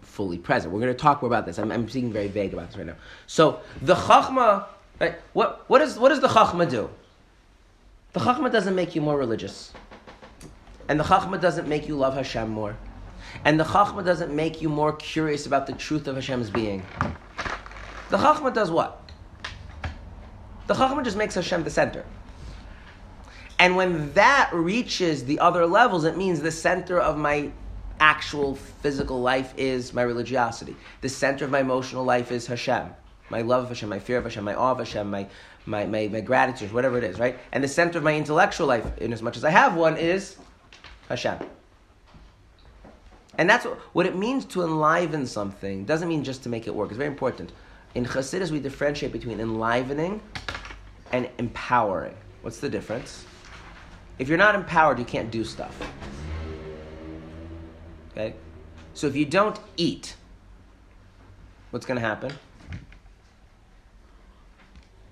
fully 0.03 0.39
present. 0.39 0.73
We're 0.73 0.81
going 0.81 0.95
to 0.95 0.99
talk 0.99 1.23
more 1.23 1.29
about 1.29 1.45
this. 1.45 1.59
I'm, 1.59 1.71
I'm 1.71 1.85
being 1.85 2.13
very 2.13 2.29
vague 2.29 2.53
about 2.53 2.69
this 2.69 2.77
right 2.77 2.87
now. 2.87 2.97
So 3.27 3.61
the 3.83 3.95
chachma, 3.95 4.67
right? 5.01 5.17
What 5.33 5.65
what 5.69 5.83
is 5.83 5.99
what 5.99 6.09
does 6.11 6.21
the 6.21 6.29
chachma 6.29 6.69
do? 6.69 6.89
The 8.17 8.23
chachma 8.23 8.51
doesn't 8.51 8.75
make 8.75 8.95
you 8.95 9.03
more 9.03 9.19
religious, 9.19 9.75
and 10.89 10.99
the 10.99 11.05
chachma 11.05 11.39
doesn't 11.39 11.69
make 11.69 11.87
you 11.87 11.97
love 11.97 12.15
Hashem 12.15 12.49
more, 12.49 12.75
and 13.45 13.61
the 13.61 13.65
chachma 13.65 14.03
doesn't 14.03 14.35
make 14.35 14.63
you 14.63 14.71
more 14.71 14.95
curious 14.95 15.45
about 15.45 15.67
the 15.67 15.75
truth 15.75 16.09
of 16.09 16.15
Hashem's 16.15 16.49
being. 16.49 16.83
The 18.09 18.17
chachma 18.17 18.55
does 18.55 18.71
what? 18.71 19.13
The 20.67 20.73
chachma 20.73 21.05
just 21.05 21.19
makes 21.19 21.35
Hashem 21.35 21.63
the 21.65 21.69
center. 21.69 22.07
And 23.59 23.77
when 23.77 24.15
that 24.15 24.49
reaches 24.51 25.27
the 25.27 25.39
other 25.41 25.67
levels, 25.67 26.07
it 26.07 26.17
means 26.17 26.41
the 26.41 26.51
center 26.51 26.99
of 26.99 27.19
my 27.19 27.51
actual 28.01 28.55
physical 28.55 29.21
life 29.21 29.53
is 29.59 29.93
my 29.93 30.01
religiosity. 30.01 30.75
The 31.03 31.11
center 31.11 31.45
of 31.45 31.51
my 31.51 31.61
emotional 31.61 32.05
life 32.05 32.33
is 32.33 32.47
Hashem. 32.47 32.95
My 33.29 33.43
love 33.43 33.65
of 33.65 33.69
Hashem, 33.69 33.91
my 33.91 33.99
fear 33.99 34.17
of 34.17 34.25
Hashem, 34.25 34.43
my 34.43 34.55
awe 34.55 34.71
of 34.71 34.79
Hashem, 34.79 35.11
my, 35.11 35.27
my, 35.67 35.85
my, 35.85 36.09
my 36.09 36.21
gratitude, 36.21 36.73
whatever 36.73 36.97
it 36.97 37.05
is, 37.05 37.19
right? 37.19 37.39
And 37.53 37.63
the 37.63 37.69
center 37.69 37.99
of 37.99 38.05
my 38.05 38.15
intellectual 38.15 38.67
life, 38.67 38.87
in 38.99 39.13
as 39.13 39.21
much 39.21 39.37
as 39.37 39.45
I 39.45 39.51
have 39.51 39.75
one, 39.75 39.97
is 39.97 40.37
Hashem. 41.09 41.39
And 43.39 43.51
that's 43.51 43.65
what, 43.65 43.79
what 43.93 44.07
it 44.07 44.17
means 44.17 44.45
to 44.47 44.63
enliven 44.63 45.27
something. 45.27 45.85
Doesn't 45.85 46.09
mean 46.09 46.25
just 46.25 46.43
to 46.45 46.49
make 46.49 46.67
it 46.67 46.75
work. 46.75 46.89
It's 46.91 46.97
very 46.97 47.11
important. 47.11 47.53
In 47.95 48.05
Chassidus, 48.05 48.51
we 48.51 48.61
differentiate 48.61 49.13
between 49.13 49.41
enlivening 49.41 50.21
and 51.13 51.29
empowering. 51.39 52.17
What's 52.43 52.61
the 52.61 52.69
difference? 52.69 53.25
If 54.19 54.29
you're 54.29 54.39
not 54.39 54.55
empowered, 54.55 54.99
you 54.99 55.05
can't 55.05 55.31
do 55.31 55.45
stuff. 55.45 55.77
Okay? 58.13 58.35
So 58.95 59.07
if 59.07 59.17
you 59.17 59.27
don't 59.27 59.59
eat, 59.77 60.17
what's 61.71 61.85
going 61.85 62.01
to 62.01 62.07
happen? 62.07 62.33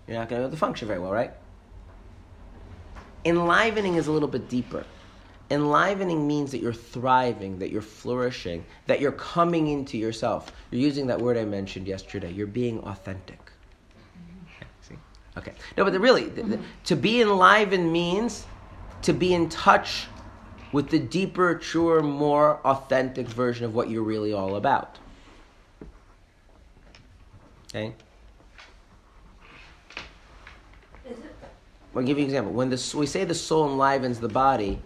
You're 0.07 0.19
not 0.19 0.29
going 0.29 0.41
to 0.41 0.45
be 0.45 0.49
able 0.49 0.51
to 0.51 0.61
function 0.61 0.89
very 0.89 1.01
well, 1.01 1.13
right? 1.13 1.33
Enlivening 3.25 3.95
is 3.95 4.07
a 4.07 4.13
little 4.13 4.29
bit 4.29 4.49
deeper. 4.49 4.85
Enlivening 5.51 6.27
means 6.27 6.51
that 6.51 6.59
you're 6.59 6.73
thriving, 6.73 7.59
that 7.59 7.71
you're 7.71 7.83
flourishing, 7.83 8.65
that 8.87 9.01
you're 9.01 9.13
coming 9.13 9.69
into 9.69 9.97
yourself. 9.97 10.53
You're 10.71 10.81
using 10.81 11.07
that 11.09 11.21
word 11.21 11.37
I 11.37 11.45
mentioned 11.45 11.87
yesterday. 11.87 12.31
You're 12.31 12.47
being 12.47 12.81
authentic. 12.81 13.39
See? 14.83 14.97
Okay. 15.39 15.53
No, 15.77 15.85
but 15.85 15.99
really, 16.01 16.29
the, 16.29 16.43
the, 16.43 16.61
to 16.85 16.97
be 16.97 17.21
enlivened 17.21 17.93
means 17.93 18.47
to 19.03 19.13
be 19.13 19.35
in 19.35 19.49
touch 19.49 20.07
with 20.73 20.89
the 20.89 20.99
deeper, 20.99 21.55
truer, 21.55 22.03
more 22.03 22.59
authentic 22.67 23.29
version 23.29 23.65
of 23.65 23.75
what 23.75 23.89
you're 23.89 24.03
really 24.03 24.33
all 24.33 24.57
about. 24.57 24.99
Okay? 27.69 27.95
I'll 31.97 32.03
give 32.03 32.19
you 32.19 32.25
an 32.25 32.31
example. 32.31 32.53
When 32.53 32.71
the, 32.71 32.95
we 32.97 33.07
say 33.07 33.25
the 33.25 33.35
soul 33.35 33.71
enlivens 33.71 34.19
the 34.19 34.29
body, 34.29 34.81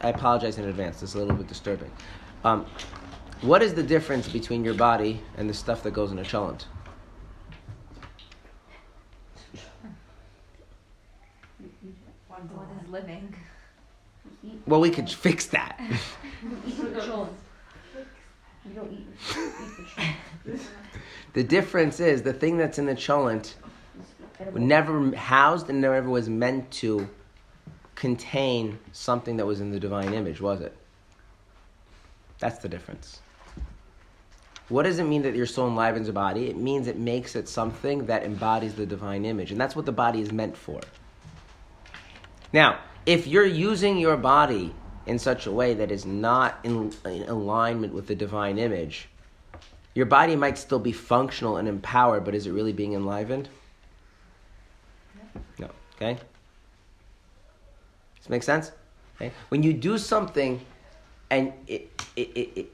I 0.00 0.08
apologize 0.08 0.58
in 0.58 0.64
advance. 0.64 1.02
It's 1.02 1.14
a 1.14 1.18
little 1.18 1.36
bit 1.36 1.46
disturbing. 1.46 1.90
Um, 2.44 2.66
what 3.42 3.62
is 3.62 3.72
the 3.74 3.82
difference 3.82 4.28
between 4.28 4.64
your 4.64 4.74
body 4.74 5.20
and 5.36 5.48
the 5.48 5.54
stuff 5.54 5.82
that 5.84 5.92
goes 5.92 6.10
in 6.10 6.18
a 6.18 6.22
cholent? 6.22 6.64
One 12.28 12.48
is 12.82 12.90
living. 12.90 13.34
Well, 14.66 14.80
we 14.80 14.90
could 14.90 15.08
fix 15.08 15.46
that. 15.46 15.80
the 21.32 21.44
difference 21.44 22.00
is 22.00 22.22
the 22.22 22.32
thing 22.32 22.56
that's 22.56 22.78
in 22.78 22.86
the 22.86 22.94
cholent 22.94 23.54
never 24.54 25.14
housed 25.16 25.68
and 25.70 25.80
never 25.80 26.08
was 26.08 26.28
meant 26.28 26.70
to 26.72 27.08
contain 27.94 28.78
something 28.92 29.36
that 29.36 29.46
was 29.46 29.60
in 29.60 29.70
the 29.70 29.80
divine 29.80 30.12
image, 30.14 30.40
was 30.40 30.60
it? 30.60 30.76
That's 32.38 32.58
the 32.58 32.68
difference. 32.68 33.20
What 34.68 34.84
does 34.84 34.98
it 34.98 35.04
mean 35.04 35.22
that 35.22 35.34
your 35.34 35.46
soul 35.46 35.68
enlivens 35.68 36.08
a 36.08 36.12
body? 36.12 36.48
It 36.48 36.56
means 36.56 36.86
it 36.86 36.98
makes 36.98 37.36
it 37.36 37.48
something 37.48 38.06
that 38.06 38.24
embodies 38.24 38.74
the 38.74 38.86
divine 38.86 39.24
image. 39.24 39.52
And 39.52 39.60
that's 39.60 39.76
what 39.76 39.86
the 39.86 39.92
body 39.92 40.20
is 40.20 40.32
meant 40.32 40.56
for. 40.56 40.80
Now, 42.52 42.80
if 43.06 43.26
you're 43.26 43.44
using 43.44 43.98
your 43.98 44.16
body 44.16 44.74
in 45.06 45.18
such 45.18 45.46
a 45.46 45.52
way 45.52 45.74
that 45.74 45.90
is 45.90 46.06
not 46.06 46.58
in, 46.64 46.92
in 47.04 47.22
alignment 47.24 47.92
with 47.92 48.06
the 48.06 48.14
divine 48.14 48.58
image, 48.58 49.08
your 49.94 50.06
body 50.06 50.36
might 50.36 50.56
still 50.56 50.78
be 50.78 50.92
functional 50.92 51.58
and 51.58 51.68
empowered, 51.68 52.24
but 52.24 52.34
is 52.34 52.46
it 52.46 52.52
really 52.52 52.72
being 52.72 52.94
enlivened? 52.94 53.48
No. 55.58 55.70
Okay? 55.96 56.14
Does 56.14 56.22
this 58.18 58.28
make 58.28 58.42
sense? 58.42 58.72
Okay? 59.16 59.32
When 59.48 59.62
you 59.62 59.72
do 59.72 59.98
something 59.98 60.60
and 61.30 61.52
it, 61.66 61.90
it, 62.16 62.28
it, 62.34 62.50
it 62.56 62.72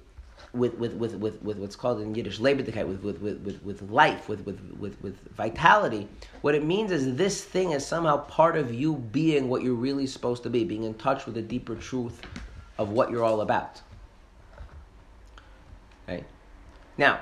with, 0.53 0.75
with, 0.75 0.95
with, 0.95 1.15
with, 1.15 1.43
with 1.43 1.59
what's 1.59 1.77
called 1.77 2.01
in 2.01 2.15
Yiddish, 2.15 2.39
lebendigkeit, 2.39 2.87
with, 2.87 3.03
with, 3.03 3.21
with, 3.21 3.41
with, 3.43 3.63
with 3.63 3.83
life, 3.91 4.29
with, 4.29 4.45
with, 4.47 4.61
with, 4.79 5.01
with 5.03 5.19
vitality, 5.37 6.09
what 6.41 6.55
it 6.55 6.65
means 6.65 6.91
is 6.91 7.17
this 7.17 7.45
thing 7.45 7.73
is 7.73 7.87
somehow 7.87 8.17
part 8.25 8.57
of 8.57 8.73
you 8.73 8.95
being 8.95 9.49
what 9.49 9.63
you're 9.63 9.75
really 9.75 10.07
supposed 10.07 10.43
to 10.45 10.51
be, 10.51 10.65
being 10.65 10.85
in 10.85 10.95
touch 10.95 11.27
with 11.27 11.35
the 11.35 11.43
deeper 11.43 11.75
truth 11.75 12.21
of 12.79 12.91
what 12.91 13.11
you're 13.11 13.25
all 13.25 13.43
about. 13.43 13.83
Right? 16.07 16.25
Now, 16.97 17.21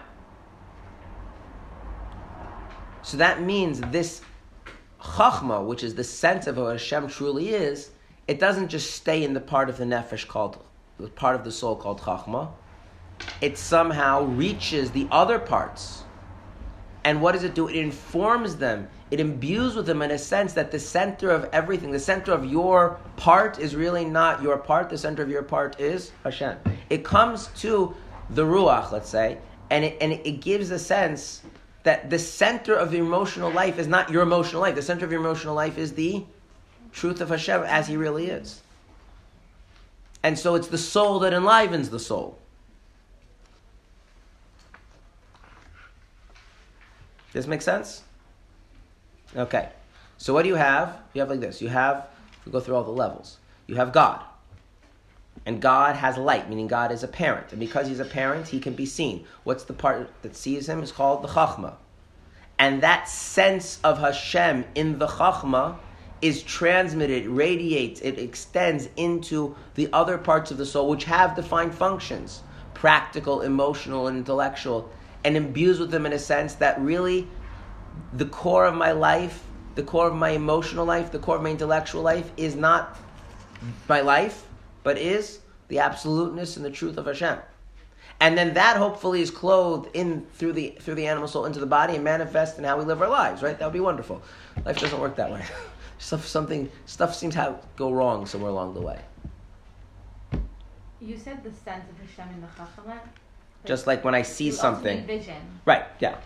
so 3.02 3.16
that 3.16 3.42
means 3.42 3.80
this 3.80 4.20
chachma, 5.14 5.64
which 5.64 5.82
is 5.82 5.94
the 5.94 6.04
sense 6.04 6.46
of 6.46 6.56
what 6.56 6.72
Hashem 6.72 7.08
truly 7.08 7.50
is, 7.50 7.90
it 8.28 8.40
doesn't 8.40 8.68
just 8.68 8.94
stay 8.94 9.22
in 9.22 9.34
the 9.34 9.40
part 9.40 9.68
of 9.68 9.76
the 9.78 9.84
nefesh 9.84 10.26
called, 10.26 10.62
the 10.98 11.08
part 11.08 11.36
of 11.36 11.44
the 11.44 11.52
soul 11.52 11.76
called 11.76 12.00
chachma 12.00 12.50
it 13.40 13.58
somehow 13.58 14.24
reaches 14.24 14.90
the 14.90 15.08
other 15.10 15.38
parts. 15.38 16.02
And 17.04 17.22
what 17.22 17.32
does 17.32 17.44
it 17.44 17.54
do? 17.54 17.68
It 17.68 17.76
informs 17.76 18.56
them. 18.56 18.88
It 19.10 19.20
imbues 19.20 19.76
with 19.76 19.86
them 19.86 20.02
in 20.02 20.10
a 20.10 20.18
sense 20.18 20.54
that 20.54 20.72
the 20.72 20.80
center 20.80 21.30
of 21.30 21.48
everything, 21.52 21.92
the 21.92 22.00
center 22.00 22.32
of 22.32 22.44
your 22.44 22.98
part 23.16 23.60
is 23.60 23.76
really 23.76 24.04
not 24.04 24.42
your 24.42 24.58
part. 24.58 24.90
The 24.90 24.98
center 24.98 25.22
of 25.22 25.30
your 25.30 25.44
part 25.44 25.80
is 25.80 26.10
Hashem. 26.24 26.56
It 26.90 27.04
comes 27.04 27.48
to 27.58 27.94
the 28.30 28.44
Ruach, 28.44 28.90
let's 28.90 29.08
say, 29.08 29.38
and 29.70 29.84
it, 29.84 29.98
and 30.00 30.12
it 30.12 30.40
gives 30.40 30.72
a 30.72 30.78
sense 30.78 31.42
that 31.86 32.10
the 32.10 32.18
center 32.18 32.74
of 32.74 32.92
your 32.92 33.06
emotional 33.06 33.48
life 33.48 33.78
is 33.78 33.86
not 33.86 34.10
your 34.10 34.20
emotional 34.20 34.60
life. 34.60 34.74
The 34.74 34.82
center 34.82 35.04
of 35.04 35.12
your 35.12 35.20
emotional 35.20 35.54
life 35.54 35.78
is 35.78 35.92
the 35.92 36.24
truth 36.90 37.20
of 37.20 37.28
Hashem 37.28 37.62
as 37.62 37.86
He 37.86 37.96
really 37.96 38.26
is. 38.26 38.60
And 40.24 40.36
so 40.36 40.56
it's 40.56 40.66
the 40.66 40.78
soul 40.78 41.20
that 41.20 41.32
enlivens 41.32 41.90
the 41.90 42.00
soul. 42.00 42.38
Does 47.32 47.44
this 47.44 47.46
make 47.46 47.62
sense? 47.62 48.02
Okay. 49.36 49.68
So 50.18 50.34
what 50.34 50.42
do 50.42 50.48
you 50.48 50.56
have? 50.56 50.98
You 51.14 51.20
have 51.20 51.30
like 51.30 51.38
this. 51.38 51.62
You 51.62 51.68
have, 51.68 52.08
we 52.44 52.50
go 52.50 52.58
through 52.58 52.74
all 52.74 52.82
the 52.82 52.90
levels. 52.90 53.36
You 53.68 53.76
have 53.76 53.92
God. 53.92 54.24
And 55.46 55.62
God 55.62 55.96
has 55.96 56.18
light, 56.18 56.48
meaning 56.50 56.66
God 56.66 56.92
is 56.92 57.04
a 57.04 57.08
parent. 57.08 57.52
And 57.52 57.60
because 57.60 57.86
he's 57.86 58.00
a 58.00 58.04
parent, 58.04 58.48
he 58.48 58.58
can 58.58 58.74
be 58.74 58.84
seen. 58.84 59.24
What's 59.44 59.64
the 59.64 59.72
part 59.72 60.10
that 60.22 60.36
sees 60.36 60.68
him 60.68 60.82
is 60.82 60.92
called 60.92 61.22
the 61.22 61.28
Chachma. 61.28 61.74
And 62.58 62.82
that 62.82 63.08
sense 63.08 63.78
of 63.84 63.98
Hashem 63.98 64.64
in 64.74 64.98
the 64.98 65.06
Chachma 65.06 65.78
is 66.20 66.42
transmitted, 66.42 67.26
radiates, 67.26 68.00
it 68.00 68.18
extends 68.18 68.88
into 68.96 69.54
the 69.74 69.88
other 69.92 70.18
parts 70.18 70.50
of 70.50 70.56
the 70.56 70.66
soul 70.66 70.88
which 70.88 71.04
have 71.04 71.36
defined 71.36 71.74
functions 71.74 72.42
practical, 72.72 73.40
emotional, 73.40 74.06
and 74.06 74.18
intellectual 74.18 74.90
and 75.24 75.34
imbues 75.36 75.80
with 75.80 75.90
them 75.90 76.04
in 76.04 76.12
a 76.12 76.18
sense 76.18 76.54
that 76.56 76.78
really 76.78 77.26
the 78.12 78.26
core 78.26 78.66
of 78.66 78.74
my 78.74 78.92
life, 78.92 79.44
the 79.76 79.82
core 79.82 80.08
of 80.08 80.14
my 80.14 80.30
emotional 80.30 80.84
life, 80.84 81.10
the 81.10 81.18
core 81.18 81.36
of 81.36 81.42
my 81.42 81.50
intellectual 81.50 82.02
life 82.02 82.30
is 82.36 82.54
not 82.54 82.98
my 83.88 84.02
life, 84.02 84.46
but 84.86 84.98
is 84.98 85.40
the 85.66 85.80
absoluteness 85.80 86.56
and 86.56 86.64
the 86.64 86.70
truth 86.70 86.96
of 86.96 87.06
Hashem. 87.06 87.40
And 88.20 88.38
then 88.38 88.54
that 88.54 88.76
hopefully 88.76 89.20
is 89.20 89.32
clothed 89.32 89.88
in 89.94 90.24
through 90.34 90.52
the 90.52 90.76
through 90.78 90.94
the 90.94 91.08
animal 91.08 91.26
soul 91.26 91.44
into 91.44 91.58
the 91.58 91.66
body 91.66 91.96
and 91.96 92.04
manifests 92.04 92.56
in 92.56 92.62
how 92.62 92.78
we 92.78 92.84
live 92.84 93.02
our 93.02 93.08
lives, 93.08 93.42
right? 93.42 93.58
That 93.58 93.64
would 93.64 93.72
be 93.72 93.80
wonderful. 93.80 94.22
Life 94.64 94.78
doesn't 94.78 95.00
work 95.00 95.16
that 95.16 95.28
way. 95.28 95.44
stuff 95.98 96.24
something 96.24 96.70
stuff 96.84 97.16
seems 97.16 97.34
to 97.34 97.58
go 97.74 97.90
wrong 97.90 98.26
somewhere 98.26 98.52
along 98.52 98.74
the 98.74 98.80
way. 98.80 99.00
You 101.00 101.18
said 101.18 101.42
the 101.42 101.50
sense 101.50 101.84
of 101.90 101.98
Hashem 102.08 102.32
in 102.34 102.40
the 102.40 102.46
Chachama. 102.46 103.00
Just 103.64 103.88
like 103.88 104.04
when 104.04 104.14
I 104.14 104.22
see 104.22 104.44
You 104.44 104.50
also 104.52 104.62
something. 104.62 105.04
Vision. 105.04 105.42
Right, 105.64 105.84
yeah. 105.98 106.16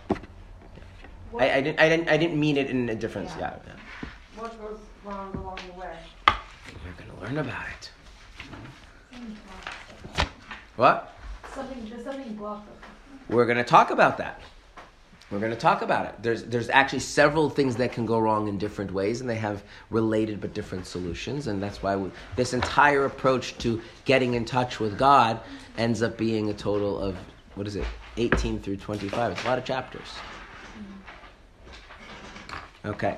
I, 1.39 1.51
I, 1.51 1.61
didn't, 1.61 1.79
I, 1.79 1.89
didn't, 1.89 2.09
I 2.09 2.17
didn't 2.17 2.39
mean 2.39 2.57
it 2.57 2.69
in 2.69 2.89
a 2.89 2.95
difference, 2.95 3.31
yeah. 3.39 3.57
Yeah. 3.65 3.73
yeah. 3.73 4.09
What 4.39 4.61
goes 4.61 4.79
wrong 5.03 5.35
along 5.35 5.59
the 5.67 5.79
way? 5.79 5.97
We're 6.85 7.03
going 7.03 7.17
to 7.17 7.25
learn 7.25 7.37
about 7.39 7.65
it. 7.79 7.90
What? 10.81 11.13
Something, 11.53 11.87
there's 11.87 12.03
something 12.03 12.33
blocked. 12.33 12.67
We're 13.29 13.45
going 13.45 13.59
to 13.59 13.63
talk 13.63 13.91
about 13.91 14.17
that. 14.17 14.41
We're 15.29 15.37
going 15.37 15.51
to 15.51 15.57
talk 15.57 15.83
about 15.83 16.07
it. 16.07 16.15
There's, 16.23 16.43
there's 16.45 16.69
actually 16.71 17.01
several 17.01 17.51
things 17.51 17.75
that 17.75 17.91
can 17.91 18.07
go 18.07 18.17
wrong 18.17 18.47
in 18.47 18.57
different 18.57 18.91
ways, 18.91 19.21
and 19.21 19.29
they 19.29 19.35
have 19.35 19.61
related 19.91 20.41
but 20.41 20.55
different 20.55 20.87
solutions. 20.87 21.45
And 21.45 21.61
that's 21.61 21.83
why 21.83 21.95
we, 21.95 22.09
this 22.35 22.53
entire 22.53 23.05
approach 23.05 23.55
to 23.59 23.79
getting 24.05 24.33
in 24.33 24.43
touch 24.43 24.79
with 24.79 24.97
God 24.97 25.39
ends 25.77 26.01
up 26.01 26.17
being 26.17 26.49
a 26.49 26.53
total 26.53 26.99
of, 26.99 27.15
what 27.53 27.67
is 27.67 27.75
it, 27.75 27.85
18 28.17 28.59
through 28.59 28.77
25. 28.77 29.33
It's 29.33 29.43
a 29.43 29.47
lot 29.47 29.59
of 29.59 29.65
chapters. 29.65 30.07
Okay. 32.85 33.17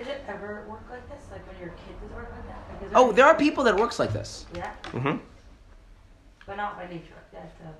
Is 0.00 0.08
it 0.08 0.24
ever 0.26 0.64
work 0.68 0.82
like 0.90 1.08
this? 1.08 1.22
Like 1.30 1.46
when 1.46 1.60
you're 1.60 1.68
kid, 1.68 1.94
does 2.00 2.10
it 2.10 2.31
work 2.82 2.94
like 2.94 2.94
that? 2.94 2.98
Like, 2.98 3.06
is 3.06 3.10
Oh, 3.10 3.12
there 3.12 3.26
are 3.26 3.34
people 3.34 3.64
that 3.64 3.76
works 3.76 3.98
like 3.98 4.12
this. 4.12 4.46
Yeah, 4.54 4.70
hmm 4.92 5.16
but 6.46 6.56
not 6.56 6.76
by 6.76 6.86
nature. 6.86 7.14
That's 7.32 7.52
uh, 7.60 7.72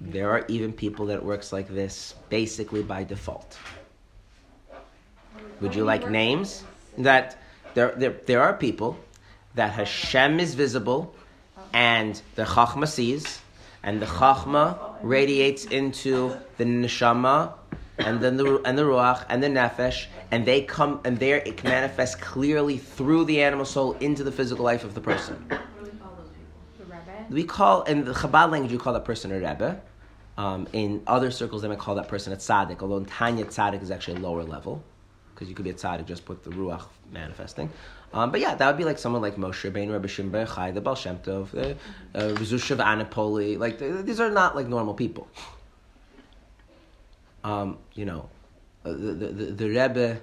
There 0.00 0.30
are 0.30 0.44
even 0.48 0.72
people 0.72 1.06
that 1.06 1.24
works 1.24 1.52
like 1.52 1.68
this 1.68 2.14
basically 2.28 2.82
by 2.82 3.04
default. 3.04 3.58
Would 5.60 5.74
you 5.74 5.84
like 5.84 6.08
names? 6.08 6.64
That 6.98 7.38
there, 7.74 7.92
there, 7.96 8.14
there 8.26 8.42
are 8.42 8.54
people 8.54 8.98
that 9.54 9.72
Hashem 9.72 10.40
is 10.40 10.54
visible 10.54 11.14
and 11.72 12.20
the 12.34 12.44
Chachma 12.44 12.88
sees, 12.88 13.40
and 13.82 14.00
the 14.00 14.06
Chachma 14.06 14.78
radiates 15.02 15.66
into 15.66 16.36
the 16.56 16.64
Neshama 16.64 17.52
and 18.00 18.20
then 18.20 18.36
the 18.36 18.60
and 18.64 18.76
the 18.76 18.82
Ruach 18.82 19.24
and 19.28 19.42
the 19.42 19.48
Nefesh, 19.48 20.06
and 20.30 20.44
they 20.44 20.62
come 20.62 21.00
and 21.04 21.18
there 21.18 21.38
it 21.38 21.62
manifests 21.64 22.14
clearly 22.16 22.78
through 22.78 23.24
the 23.24 23.42
animal 23.42 23.64
soul 23.64 23.92
into 24.00 24.24
the 24.24 24.32
physical 24.32 24.64
life 24.64 24.84
of 24.84 24.94
the 24.94 25.00
person. 25.00 25.44
The 25.48 26.84
Rebbe. 26.84 27.26
We 27.30 27.44
call 27.44 27.82
in 27.82 28.04
the 28.04 28.12
Chabad 28.12 28.50
language, 28.50 28.72
you 28.72 28.78
call 28.78 28.92
that 28.94 29.04
person 29.04 29.30
a 29.32 29.36
Rebbe. 29.36 29.80
Um, 30.38 30.66
in 30.72 31.02
other 31.06 31.30
circles, 31.30 31.62
they 31.62 31.68
might 31.68 31.78
call 31.78 31.96
that 31.96 32.08
person 32.08 32.32
a 32.32 32.36
tzaddik. 32.36 32.80
Although 32.80 32.96
in 32.96 33.04
Tanya, 33.04 33.44
tzaddik 33.44 33.82
is 33.82 33.90
actually 33.90 34.16
a 34.16 34.20
lower 34.20 34.42
level 34.42 34.82
because 35.34 35.48
you 35.48 35.54
could 35.54 35.64
be 35.64 35.70
a 35.70 35.74
tzaddik 35.74 36.06
just 36.06 36.28
with 36.28 36.44
the 36.44 36.50
ruach 36.50 36.84
manifesting. 37.12 37.70
Um, 38.12 38.30
but 38.30 38.40
yeah, 38.40 38.54
that 38.54 38.66
would 38.66 38.76
be 38.76 38.84
like 38.84 38.98
someone 38.98 39.22
like 39.22 39.36
Moshe 39.36 39.70
Rabbeinu, 39.70 39.92
Rebbe 39.92 40.08
Shimon 40.08 40.32
Bar 40.32 40.46
Yochai, 40.46 40.74
the 40.74 40.80
Baal 40.80 40.96
Shem 40.96 41.18
Tov, 41.18 41.50
the 41.50 41.76
uh, 42.14 42.34
Anapoli. 42.34 43.58
Like 43.58 43.78
these 43.78 44.20
are 44.20 44.30
not 44.30 44.56
like 44.56 44.66
normal 44.66 44.94
people. 44.94 45.28
Um, 47.42 47.78
you 47.94 48.04
know, 48.04 48.28
uh, 48.84 48.92
the 48.92 49.14
the, 49.14 49.44
the, 49.52 49.68
Rebbe 49.68 50.20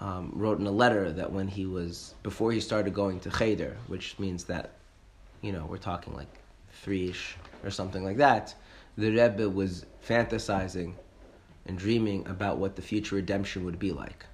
um, 0.00 0.32
wrote 0.34 0.58
in 0.58 0.66
a 0.66 0.70
letter 0.70 1.12
that 1.12 1.32
when 1.32 1.48
he 1.48 1.66
was 1.66 2.14
before 2.22 2.52
he 2.52 2.60
started 2.60 2.94
going 2.94 3.20
to 3.20 3.30
Cheder, 3.30 3.76
which 3.88 4.18
means 4.18 4.44
that 4.44 4.76
you 5.46 5.52
know, 5.52 5.66
we're 5.68 5.76
talking 5.78 6.14
like 6.14 6.40
three-ish 6.82 7.36
or 7.62 7.70
something 7.70 8.04
like 8.04 8.16
that, 8.16 8.54
the 8.96 9.10
Rebbe 9.10 9.48
was 9.48 9.86
fantasizing 10.06 10.94
and 11.66 11.78
dreaming 11.78 12.26
about 12.26 12.58
what 12.58 12.76
the 12.76 12.82
future 12.82 13.16
redemption 13.16 13.64
would 13.64 13.78
be 13.78 13.92
like. 13.92 14.26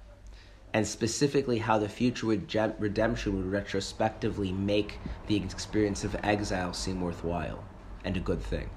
And 0.73 0.87
specifically 0.87 1.59
how 1.59 1.77
the 1.77 1.89
future 1.89 2.25
redemption 2.25 3.37
would 3.37 3.45
retrospectively 3.45 4.51
make 4.51 4.99
the 5.27 5.35
experience 5.35 6.03
of 6.03 6.15
exile 6.23 6.73
seem 6.73 6.99
worthwhile 7.01 7.63
and 8.03 8.17
a 8.17 8.19
good 8.19 8.41
thing. 8.41 8.69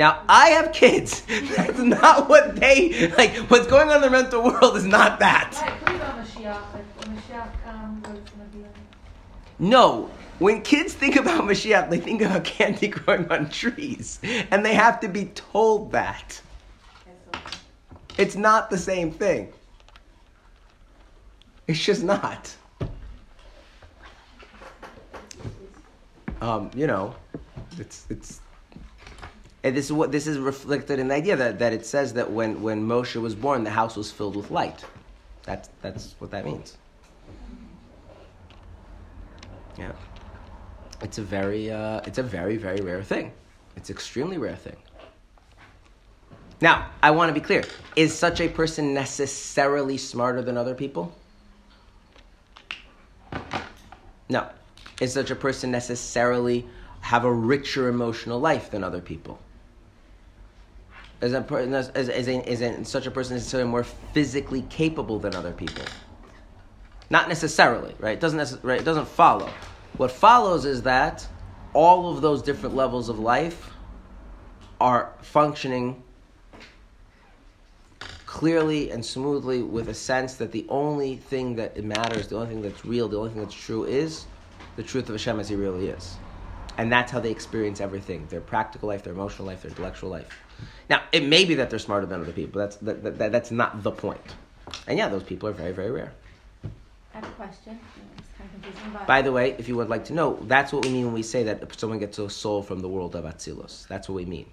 Now, 0.00 0.22
I 0.30 0.48
have 0.48 0.72
kids. 0.72 1.20
That's 1.56 1.78
not 1.78 2.26
what 2.26 2.56
they, 2.56 3.10
like, 3.18 3.36
what's 3.50 3.66
going 3.66 3.90
on 3.90 3.96
in 3.96 4.00
the 4.00 4.08
mental 4.08 4.42
world 4.42 4.74
is 4.78 4.86
not 4.86 5.18
that. 5.18 5.58
Right, 5.60 5.72
what 5.82 5.94
about 5.94 6.24
Mashiach? 6.24 6.72
Like 6.72 7.06
when 7.06 7.16
Mashiach 7.18 7.64
comes, 7.64 8.08
what 8.08 8.16
it's 8.16 8.30
gonna 8.30 8.44
be 8.48 8.62
like? 8.62 8.70
No. 9.58 10.10
When 10.38 10.62
kids 10.62 10.94
think 10.94 11.16
about 11.16 11.44
Mashiach, 11.44 11.90
they 11.90 12.00
think 12.00 12.22
about 12.22 12.44
candy 12.44 12.88
growing 12.88 13.30
on 13.30 13.50
trees. 13.50 14.20
And 14.50 14.64
they 14.64 14.72
have 14.72 15.00
to 15.00 15.08
be 15.08 15.26
told 15.34 15.92
that. 15.92 16.40
It's 18.16 18.36
not 18.36 18.70
the 18.70 18.78
same 18.78 19.12
thing. 19.12 19.52
It's 21.66 21.78
just 21.78 22.02
not. 22.02 22.56
Um, 26.40 26.70
you 26.74 26.86
know, 26.86 27.14
it's 27.76 28.06
it's 28.08 28.40
and 29.62 29.76
this 29.76 29.86
is 29.86 29.92
what 29.92 30.10
this 30.10 30.26
is 30.26 30.38
reflected 30.38 30.98
in 30.98 31.08
the 31.08 31.14
idea 31.14 31.36
that, 31.36 31.58
that 31.58 31.72
it 31.72 31.84
says 31.84 32.14
that 32.14 32.30
when, 32.30 32.62
when 32.62 32.86
Moshe 32.86 33.20
was 33.20 33.34
born, 33.34 33.64
the 33.64 33.70
house 33.70 33.96
was 33.96 34.10
filled 34.10 34.36
with 34.36 34.50
light. 34.50 34.84
That's 35.44 35.68
that's 35.82 36.14
what 36.18 36.30
that 36.30 36.44
means. 36.44 36.76
Yeah. 39.78 39.92
It's 41.02 41.18
a 41.18 41.22
very, 41.22 41.70
uh, 41.70 42.00
it's 42.04 42.18
a 42.18 42.22
very, 42.22 42.56
very 42.56 42.80
rare 42.80 43.02
thing. 43.02 43.32
It's 43.76 43.90
extremely 43.90 44.36
rare 44.36 44.56
thing. 44.56 44.76
Now, 46.60 46.90
I 47.02 47.10
want 47.10 47.30
to 47.30 47.34
be 47.34 47.40
clear. 47.40 47.64
Is 47.96 48.12
such 48.12 48.40
a 48.40 48.48
person 48.48 48.92
necessarily 48.92 49.96
smarter 49.96 50.42
than 50.42 50.58
other 50.58 50.74
people? 50.74 51.14
No. 54.28 54.48
Is 55.00 55.14
such 55.14 55.30
a 55.30 55.36
person 55.36 55.70
necessarily 55.70 56.66
have 57.00 57.24
a 57.24 57.32
richer 57.32 57.88
emotional 57.88 58.38
life 58.38 58.70
than 58.70 58.84
other 58.84 59.00
people? 59.00 59.38
Is, 61.20 61.32
a, 61.34 61.42
per- 61.42 61.60
is, 61.60 61.88
is, 61.90 62.08
is, 62.08 62.28
a, 62.28 62.50
is 62.50 62.60
a, 62.62 62.84
such 62.84 63.06
a 63.06 63.10
person 63.10 63.36
necessarily 63.36 63.68
more 63.68 63.84
physically 63.84 64.62
capable 64.62 65.18
than 65.18 65.34
other 65.34 65.52
people? 65.52 65.84
Not 67.10 67.28
necessarily, 67.28 67.94
right? 67.98 68.12
It 68.12 68.20
doesn't, 68.20 68.38
necess- 68.38 68.60
right? 68.62 68.80
It 68.80 68.84
doesn't 68.84 69.08
follow. 69.08 69.50
What 69.96 70.12
follows 70.12 70.64
is 70.64 70.82
that 70.82 71.26
all 71.74 72.14
of 72.14 72.22
those 72.22 72.42
different 72.42 72.74
levels 72.74 73.08
of 73.08 73.18
life 73.18 73.70
are 74.80 75.12
functioning 75.20 76.02
clearly 78.24 78.90
and 78.90 79.04
smoothly 79.04 79.60
with 79.60 79.88
a 79.88 79.94
sense 79.94 80.36
that 80.36 80.52
the 80.52 80.64
only 80.68 81.16
thing 81.16 81.56
that 81.56 81.82
matters, 81.84 82.28
the 82.28 82.36
only 82.36 82.46
thing 82.46 82.62
that's 82.62 82.84
real, 82.84 83.08
the 83.08 83.18
only 83.18 83.30
thing 83.30 83.42
that's 83.42 83.54
true 83.54 83.84
is 83.84 84.24
the 84.76 84.82
truth 84.82 85.08
of 85.08 85.14
Hashem 85.14 85.40
as 85.40 85.48
He 85.48 85.56
really 85.56 85.88
is. 85.88 86.16
And 86.78 86.90
that's 86.90 87.12
how 87.12 87.20
they 87.20 87.30
experience 87.30 87.80
everything 87.80 88.26
their 88.28 88.40
practical 88.40 88.88
life, 88.88 89.02
their 89.02 89.12
emotional 89.12 89.46
life, 89.46 89.62
their 89.62 89.70
intellectual 89.70 90.10
life. 90.10 90.40
Now, 90.88 91.02
it 91.12 91.24
may 91.24 91.44
be 91.44 91.54
that 91.56 91.70
they're 91.70 91.78
smarter 91.78 92.06
than 92.06 92.20
other 92.20 92.32
people. 92.32 92.60
That's, 92.60 92.76
that, 92.76 93.02
that, 93.04 93.18
that- 93.18 93.32
that's 93.32 93.50
not 93.50 93.82
the 93.82 93.90
point. 93.92 94.20
And 94.86 94.98
yeah, 94.98 95.08
those 95.08 95.22
people 95.22 95.48
are 95.48 95.52
very, 95.52 95.72
very 95.72 95.90
rare. 95.90 96.12
I 96.64 96.68
have 97.18 97.24
a 97.24 97.30
question. 97.32 97.78
It's 98.18 98.28
kind 98.38 98.48
of 98.54 98.62
confusing, 98.62 98.92
but 98.92 99.06
By 99.06 99.20
the 99.22 99.32
way, 99.32 99.56
if 99.58 99.68
you 99.68 99.76
would 99.76 99.88
like 99.88 100.04
to 100.06 100.12
know, 100.12 100.38
that's 100.42 100.72
what 100.72 100.84
we 100.84 100.92
mean 100.92 101.06
when 101.06 101.14
we 101.14 101.22
say 101.22 101.42
that 101.44 101.78
someone 101.78 101.98
gets 101.98 102.18
a 102.18 102.30
soul 102.30 102.62
from 102.62 102.80
the 102.80 102.88
world 102.88 103.16
of 103.16 103.24
Atzilus. 103.24 103.86
That's 103.88 104.08
what 104.08 104.14
we 104.16 104.24
mean. 104.26 104.46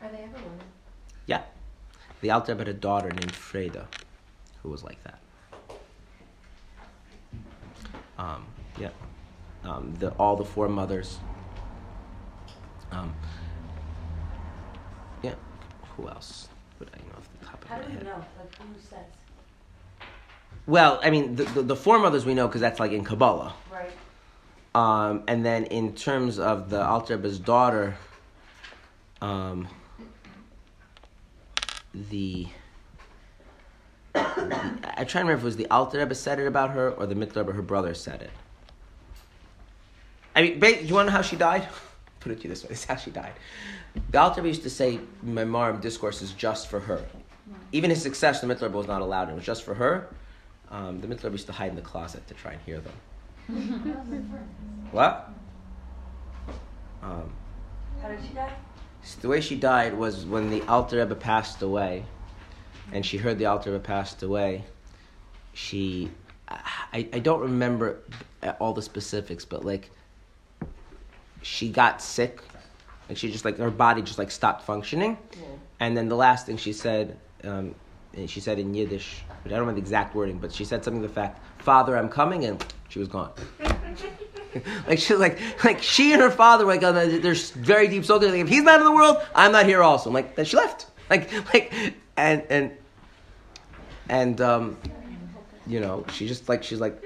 are 0.00 0.08
they 0.08 0.18
ever 0.18 0.34
women? 0.34 0.60
Yeah. 1.26 1.42
The 2.20 2.30
Alter 2.30 2.54
had 2.56 2.68
a 2.68 2.72
daughter 2.72 3.08
named 3.10 3.32
Freda, 3.32 3.86
who 4.62 4.70
was 4.70 4.82
like 4.84 5.02
that. 5.04 5.18
Um, 8.18 8.46
yeah. 8.78 8.90
Um, 9.64 9.94
the, 9.98 10.10
all 10.12 10.36
the 10.36 10.44
four 10.44 10.68
mothers. 10.68 11.18
Um. 12.90 13.14
Who 15.98 16.08
else 16.08 16.48
would 16.78 16.88
I 16.94 16.98
know 16.98 17.18
off 17.18 17.28
the 17.40 17.46
top 17.46 17.62
of 17.62 17.68
How 17.68 17.76
my 17.76 17.82
do 17.82 17.88
we 17.88 17.94
head? 17.96 18.04
know? 18.04 18.24
Like 18.38 18.56
who 18.56 18.64
says? 18.88 18.98
Well, 20.66 21.00
I 21.02 21.10
mean, 21.10 21.34
the, 21.36 21.44
the, 21.44 21.62
the 21.62 21.76
four 21.76 21.98
mothers 21.98 22.24
we 22.24 22.34
know 22.34 22.46
because 22.46 22.60
that's 22.60 22.78
like 22.78 22.92
in 22.92 23.04
Kabbalah. 23.04 23.54
Right. 23.72 23.90
Um, 24.74 25.24
and 25.26 25.44
then 25.44 25.64
in 25.64 25.94
terms 25.94 26.38
of 26.38 26.70
the 26.70 26.84
Alter 26.84 27.16
Rebbe's 27.16 27.38
daughter, 27.38 27.96
um, 29.20 29.66
the, 31.94 32.46
the 34.14 34.24
I 34.96 35.04
try 35.04 35.20
to 35.22 35.26
remember 35.26 35.32
if 35.32 35.40
it 35.40 35.44
was 35.44 35.56
the 35.56 35.66
Alter 35.68 35.98
Rebbe 35.98 36.14
said 36.14 36.38
it 36.38 36.46
about 36.46 36.70
her 36.70 36.90
or 36.92 37.06
the 37.06 37.14
Mittler 37.14 37.38
Rebbe, 37.38 37.52
her 37.52 37.62
brother 37.62 37.94
said 37.94 38.22
it. 38.22 38.30
I 40.36 40.42
mean, 40.42 40.62
you 40.86 40.94
want 40.94 41.06
to 41.08 41.10
know 41.10 41.16
how 41.16 41.22
she 41.22 41.34
died? 41.34 41.66
Put 42.20 42.32
it 42.32 42.36
to 42.36 42.42
you 42.44 42.50
this 42.50 42.62
way: 42.62 42.68
this 42.68 42.80
is 42.80 42.84
how 42.84 42.96
she 42.96 43.10
died. 43.10 43.32
The 44.10 44.18
Alter 44.18 44.40
Rebbe 44.40 44.48
used 44.48 44.62
to 44.62 44.70
say 44.70 45.00
Maamarim 45.24 45.84
is 45.84 46.32
just 46.32 46.68
for 46.68 46.80
her. 46.80 47.04
Even 47.72 47.90
his 47.90 48.02
success, 48.02 48.40
the 48.40 48.46
Mittler 48.46 48.70
was 48.70 48.86
not 48.86 49.02
allowed; 49.02 49.28
it 49.28 49.34
was 49.34 49.44
just 49.44 49.62
for 49.62 49.74
her. 49.74 50.08
Um, 50.70 51.00
the 51.00 51.06
Mittler 51.06 51.30
used 51.32 51.46
to 51.46 51.52
hide 51.52 51.70
in 51.70 51.76
the 51.76 51.82
closet 51.82 52.26
to 52.28 52.34
try 52.34 52.52
and 52.52 52.60
hear 52.62 52.80
them. 52.80 52.94
What? 54.90 55.30
Um, 57.02 57.30
How 58.02 58.08
did 58.08 58.20
she 58.26 58.32
die? 58.34 58.52
s- 59.02 59.16
the 59.16 59.28
way 59.28 59.40
she 59.42 59.54
died 59.56 59.92
was 59.96 60.24
when 60.24 60.48
the 60.50 60.62
Alter 60.62 60.98
Rebbe 60.98 61.14
passed 61.14 61.60
away, 61.62 62.04
and 62.92 63.04
she 63.04 63.18
heard 63.18 63.38
the 63.38 63.46
Alter 63.46 63.72
Rebbe 63.72 63.84
passed 63.84 64.22
away. 64.22 64.64
She, 65.52 66.10
I, 66.48 67.06
I 67.12 67.18
don't 67.18 67.40
remember 67.40 68.00
all 68.58 68.72
the 68.72 68.80
specifics, 68.82 69.44
but 69.44 69.62
like, 69.64 69.90
she 71.42 71.68
got 71.70 72.00
sick, 72.00 72.40
and 73.08 73.16
she 73.16 73.30
just 73.30 73.44
like 73.44 73.58
her 73.58 73.70
body 73.70 74.02
just 74.02 74.18
like 74.18 74.30
stopped 74.30 74.62
functioning, 74.62 75.18
and 75.80 75.96
then 75.96 76.08
the 76.08 76.16
last 76.16 76.46
thing 76.46 76.56
she 76.56 76.72
said, 76.72 77.18
um, 77.44 77.74
and 78.14 78.28
she 78.28 78.40
said 78.40 78.58
in 78.58 78.74
Yiddish, 78.74 79.22
but 79.42 79.52
I 79.52 79.56
don't 79.56 79.60
remember 79.60 79.80
the 79.80 79.84
exact 79.84 80.14
wording, 80.14 80.38
but 80.38 80.52
she 80.52 80.64
said 80.64 80.84
something 80.84 81.02
to 81.02 81.08
the 81.08 81.14
fact, 81.14 81.40
"Father, 81.62 81.96
I'm 81.96 82.08
coming," 82.08 82.44
and 82.44 82.64
she 82.88 82.98
was 82.98 83.08
gone. 83.08 83.32
like 84.86 84.98
she 84.98 85.14
like 85.14 85.38
like 85.64 85.82
she 85.82 86.12
and 86.12 86.22
her 86.22 86.30
father 86.30 86.64
were 86.66 86.74
like 86.74 86.84
on 86.84 86.96
a, 86.96 87.18
there's 87.18 87.50
very 87.50 87.88
deep 87.88 88.04
soul. 88.04 88.18
Like 88.18 88.34
if 88.34 88.48
he's 88.48 88.62
not 88.62 88.80
in 88.80 88.84
the 88.84 88.92
world, 88.92 89.18
I'm 89.34 89.52
not 89.52 89.66
here 89.66 89.82
also. 89.82 90.10
I'm 90.10 90.14
like 90.14 90.36
then 90.36 90.44
she 90.44 90.56
left. 90.56 90.86
Like 91.10 91.32
like 91.54 91.72
and 92.16 92.42
and 92.50 92.76
and 94.08 94.40
um, 94.40 94.78
you 95.66 95.80
know 95.80 96.04
she 96.12 96.26
just 96.26 96.48
like 96.48 96.62
she's 96.62 96.80
like 96.80 97.02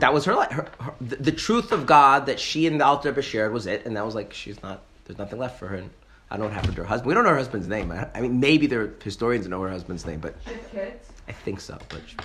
that 0.00 0.14
was 0.14 0.24
her 0.24 0.34
life. 0.34 0.50
Her, 0.50 0.68
her, 0.80 0.94
the, 1.00 1.16
the 1.16 1.32
truth 1.32 1.72
of 1.72 1.86
God 1.86 2.26
that 2.26 2.40
she 2.40 2.66
and 2.66 2.80
the 2.80 2.84
Alter 2.84 3.10
Rebbe 3.10 3.22
shared 3.22 3.52
was 3.52 3.66
it, 3.66 3.84
and 3.84 3.96
that 3.96 4.04
was 4.04 4.14
like 4.14 4.32
she's 4.32 4.62
not. 4.62 4.82
There's 5.04 5.18
nothing 5.18 5.38
left 5.38 5.58
for 5.58 5.68
her. 5.68 5.76
And 5.76 5.90
I 6.30 6.36
don't 6.36 6.40
know 6.40 6.46
what 6.46 6.54
happened 6.54 6.76
to 6.76 6.82
her 6.82 6.88
husband. 6.88 7.08
We 7.08 7.14
don't 7.14 7.24
know 7.24 7.30
her 7.30 7.36
husband's 7.36 7.68
name. 7.68 7.90
I, 7.90 8.08
I 8.14 8.20
mean, 8.20 8.38
maybe 8.40 8.66
there 8.66 8.82
are 8.82 8.94
historians 9.02 9.44
that 9.44 9.50
know 9.50 9.60
her 9.62 9.70
husband's 9.70 10.06
name, 10.06 10.20
but 10.20 10.36
She 10.46 10.54
has 10.54 10.66
kids. 10.70 11.08
I 11.28 11.32
think 11.32 11.60
so. 11.60 11.78
But 11.88 12.02
she, 12.06 12.16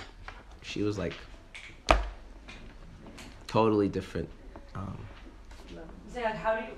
she 0.62 0.82
was 0.82 0.98
like 0.98 1.14
totally 3.46 3.88
different. 3.88 4.28
Um, 4.74 4.98
So 6.12 6.20
like, 6.22 6.36
how 6.36 6.56
do 6.56 6.62
you? 6.66 6.72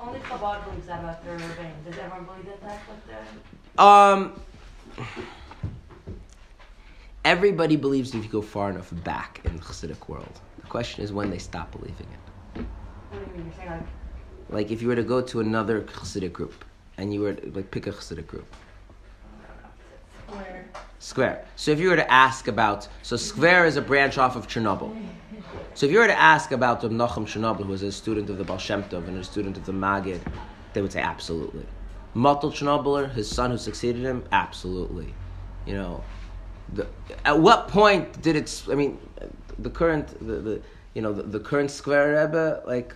Only 0.00 0.18
Chabad 0.20 0.64
believes 0.64 0.86
that 0.86 1.00
about 1.00 1.24
their 1.24 1.36
rebbeim. 1.38 1.84
Does 1.84 1.98
everyone 1.98 2.24
believe 2.24 2.46
that 2.46 2.62
that's 2.62 2.88
what 2.88 3.06
they're? 3.06 3.84
Um, 3.84 4.40
everybody 7.24 7.76
believes 7.76 8.14
if 8.14 8.22
you 8.24 8.30
go 8.30 8.42
far 8.42 8.70
enough 8.70 8.90
back 9.02 9.40
in 9.44 9.56
the 9.56 9.62
Hasidic 9.62 10.08
world. 10.08 10.40
The 10.60 10.66
question 10.66 11.02
is 11.02 11.12
when 11.12 11.30
they 11.30 11.38
stop 11.38 11.72
believing 11.72 12.06
it. 12.12 12.64
What 13.10 13.24
do 13.24 13.30
you 13.30 13.36
mean? 13.38 13.46
You're 13.46 13.54
saying 13.54 13.70
like, 13.70 13.86
Like 14.50 14.70
if 14.70 14.82
you 14.82 14.88
were 14.88 14.96
to 14.96 15.02
go 15.02 15.20
to 15.20 15.40
another 15.40 15.82
Hasidic 15.82 16.32
group 16.32 16.64
and 16.96 17.12
you 17.12 17.20
were 17.20 17.34
to, 17.34 17.50
like 17.50 17.70
pick 17.70 17.86
a 17.86 17.92
Hasidic 17.92 18.26
group, 18.26 18.46
Skver. 20.30 20.64
Skver. 21.00 21.44
So 21.56 21.70
if 21.70 21.80
you 21.80 21.90
were 21.90 21.96
to 21.96 22.10
ask 22.10 22.48
about, 22.48 22.88
so 23.02 23.16
Skver 23.16 23.66
is 23.66 23.76
a 23.76 23.82
branch 23.82 24.18
off 24.18 24.36
of 24.36 24.46
Chernobyl. 24.46 24.96
So 25.74 25.86
if 25.86 25.92
you 25.92 25.98
were 25.98 26.06
to 26.06 26.18
ask 26.18 26.52
about 26.52 26.80
the 26.80 26.88
Nachum 26.88 27.26
Chernobyl, 27.26 27.64
who 27.64 27.72
was 27.72 27.82
a 27.82 27.92
student 27.92 28.30
of 28.30 28.38
the 28.38 28.44
Baal 28.44 28.58
Shem 28.58 28.84
Tov 28.84 29.08
and 29.08 29.18
a 29.18 29.24
student 29.24 29.56
of 29.56 29.66
the 29.66 29.72
Magid, 29.72 30.20
they 30.72 30.82
would 30.82 30.92
say 30.92 31.00
absolutely. 31.00 31.66
Mottel 32.14 32.52
Chernobyler, 32.52 33.12
his 33.12 33.28
son 33.28 33.50
who 33.50 33.58
succeeded 33.58 34.02
him, 34.02 34.24
absolutely. 34.30 35.12
You 35.66 35.74
know, 35.74 36.04
the, 36.72 36.86
at 37.24 37.38
what 37.38 37.68
point 37.68 38.22
did 38.22 38.36
it? 38.36 38.64
I 38.70 38.74
mean, 38.74 38.98
the 39.58 39.70
current, 39.70 40.08
the, 40.24 40.34
the 40.34 40.62
you 40.94 41.02
know, 41.02 41.12
the, 41.12 41.24
the 41.24 41.40
current 41.40 41.70
Skver 41.70 42.22
Rebbe, 42.22 42.62
like, 42.66 42.94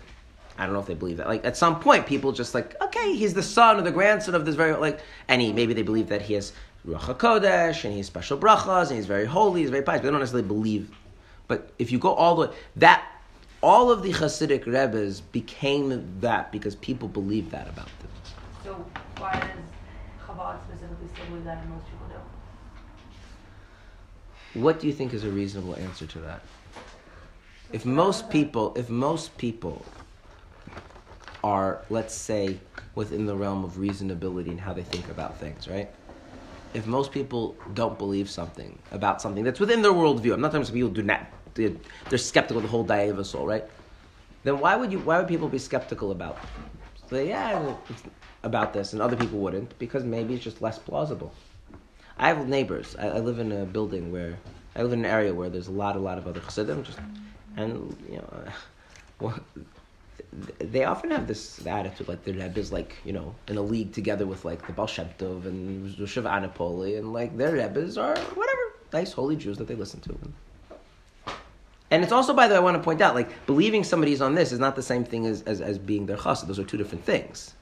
I 0.58 0.64
don't 0.64 0.72
know 0.72 0.80
if 0.80 0.86
they 0.86 0.94
believe 0.94 1.18
that. 1.18 1.28
Like, 1.28 1.44
at 1.44 1.56
some 1.56 1.78
point, 1.78 2.06
people 2.06 2.32
just 2.32 2.52
like, 2.52 2.74
okay, 2.82 3.14
he's 3.14 3.32
the 3.32 3.44
son 3.44 3.78
or 3.78 3.82
the 3.82 3.92
grandson 3.92 4.34
of 4.34 4.44
this 4.44 4.56
very 4.56 4.74
like, 4.74 5.00
and 5.28 5.40
he 5.40 5.52
maybe 5.52 5.72
they 5.72 5.82
believe 5.82 6.08
that 6.08 6.20
he 6.20 6.34
has 6.34 6.52
Ruach 6.86 7.00
Hakodesh 7.00 7.84
and 7.84 7.92
he 7.92 7.98
has 7.98 8.06
special 8.06 8.36
brachas 8.36 8.88
and 8.88 8.96
he's 8.96 9.06
very 9.06 9.24
holy, 9.24 9.60
he's 9.60 9.70
very 9.70 9.84
pious. 9.84 10.00
But 10.00 10.06
they 10.06 10.10
don't 10.10 10.18
necessarily 10.18 10.48
believe. 10.48 10.90
But 11.46 11.70
if 11.78 11.92
you 11.92 12.00
go 12.00 12.12
all 12.12 12.34
the 12.34 12.48
way, 12.48 12.54
that 12.76 13.06
all 13.62 13.90
of 13.90 14.02
the 14.02 14.12
Hasidic 14.12 14.66
Rebbes 14.66 15.20
became 15.20 16.20
that 16.20 16.50
because 16.50 16.74
people 16.74 17.06
believed 17.06 17.52
that 17.52 17.68
about 17.68 17.88
them. 18.00 18.10
so 18.64 18.86
why 19.18 19.32
does 19.32 20.26
Chabad 20.26 20.58
specifically 20.64 21.08
still 21.14 21.26
believe 21.26 21.44
that 21.44 21.58
and 21.58 21.70
most 21.70 21.84
people 21.86 22.06
don't? 24.54 24.62
What 24.62 24.80
do 24.80 24.88
you 24.88 24.92
think 24.92 25.14
is 25.14 25.24
a 25.24 25.30
reasonable 25.30 25.76
answer 25.76 26.06
to 26.06 26.18
that? 26.20 26.42
If 27.72 27.84
most 27.84 28.30
people, 28.30 28.74
if 28.76 28.88
most 28.88 29.36
people 29.38 29.84
are, 31.44 31.84
let's 31.90 32.14
say, 32.14 32.58
within 32.94 33.26
the 33.26 33.36
realm 33.36 33.64
of 33.64 33.72
reasonability 33.72 34.50
and 34.50 34.60
how 34.60 34.72
they 34.72 34.82
think 34.82 35.08
about 35.08 35.38
things, 35.38 35.68
right? 35.68 35.90
If 36.74 36.86
most 36.86 37.12
people 37.12 37.56
don't 37.74 37.98
believe 37.98 38.28
something 38.28 38.78
about 38.92 39.22
something 39.22 39.44
that's 39.44 39.60
within 39.60 39.82
their 39.82 39.92
worldview, 39.92 40.34
I'm 40.34 40.40
not 40.40 40.48
talking 40.52 40.62
about 40.62 40.74
people 40.74 40.90
do 40.90 41.02
not, 41.02 41.26
they're, 41.54 42.18
skeptical 42.18 42.60
the 42.60 42.68
whole 42.68 42.84
day 42.84 43.08
of 43.08 43.18
a 43.18 43.24
soul, 43.24 43.46
right? 43.46 43.64
Then 44.44 44.60
why 44.60 44.76
would 44.76 44.92
you? 44.92 44.98
Why 45.00 45.18
would 45.18 45.28
people 45.28 45.48
be 45.48 45.58
skeptical 45.58 46.10
about? 46.10 46.38
Say, 47.10 47.28
yeah, 47.28 47.74
about 48.44 48.72
this, 48.72 48.92
and 48.92 49.02
other 49.02 49.16
people 49.16 49.38
wouldn't 49.38 49.78
because 49.78 50.04
maybe 50.04 50.34
it's 50.34 50.44
just 50.44 50.62
less 50.62 50.78
plausible. 50.78 51.32
I 52.18 52.28
have 52.28 52.48
neighbors. 52.48 52.96
I, 52.98 53.08
I 53.08 53.18
live 53.18 53.38
in 53.38 53.50
a 53.52 53.64
building 53.64 54.12
where 54.12 54.38
I 54.76 54.82
live 54.82 54.92
in 54.92 55.00
an 55.00 55.06
area 55.06 55.34
where 55.34 55.48
there's 55.48 55.68
a 55.68 55.72
lot, 55.72 55.96
a 55.96 55.98
lot 55.98 56.18
of 56.18 56.26
other 56.26 56.40
chassidim, 56.40 56.84
just 56.84 56.98
and 57.56 57.96
you 58.08 58.16
know, 58.16 58.44
well, 59.20 59.38
they 60.58 60.84
often 60.84 61.10
have 61.10 61.26
this 61.26 61.66
attitude 61.66 62.08
like 62.08 62.24
their 62.24 62.34
rebbe 62.34 62.58
is 62.60 62.70
like 62.70 62.96
you 63.04 63.12
know 63.12 63.34
in 63.48 63.56
a 63.56 63.62
league 63.62 63.92
together 63.92 64.26
with 64.26 64.44
like 64.44 64.66
the 64.66 64.72
Baal 64.72 64.86
Shem 64.86 65.08
Tov 65.18 65.46
and 65.46 65.94
Rushav 65.96 66.24
Anapoli, 66.24 66.98
and 66.98 67.12
like 67.12 67.36
their 67.36 67.54
rebbes 67.54 67.96
are 67.96 68.16
whatever 68.16 68.62
nice 68.92 69.12
holy 69.12 69.36
Jews 69.36 69.58
that 69.58 69.68
they 69.68 69.74
listen 69.74 70.00
to. 70.00 70.18
And 71.90 72.02
it's 72.02 72.12
also, 72.12 72.34
by 72.34 72.48
the 72.48 72.54
way, 72.54 72.58
I 72.58 72.62
want 72.62 72.76
to 72.76 72.82
point 72.82 73.00
out, 73.00 73.14
like 73.14 73.46
believing 73.46 73.82
somebody's 73.82 74.20
on 74.20 74.34
this 74.34 74.52
is 74.52 74.58
not 74.58 74.76
the 74.76 74.82
same 74.82 75.04
thing 75.04 75.24
as, 75.24 75.42
as, 75.42 75.62
as 75.62 75.78
being 75.78 76.04
their 76.04 76.18
chassid. 76.18 76.46
Those 76.46 76.58
are 76.58 76.64
two 76.64 76.76
different 76.76 77.04
things. 77.04 77.54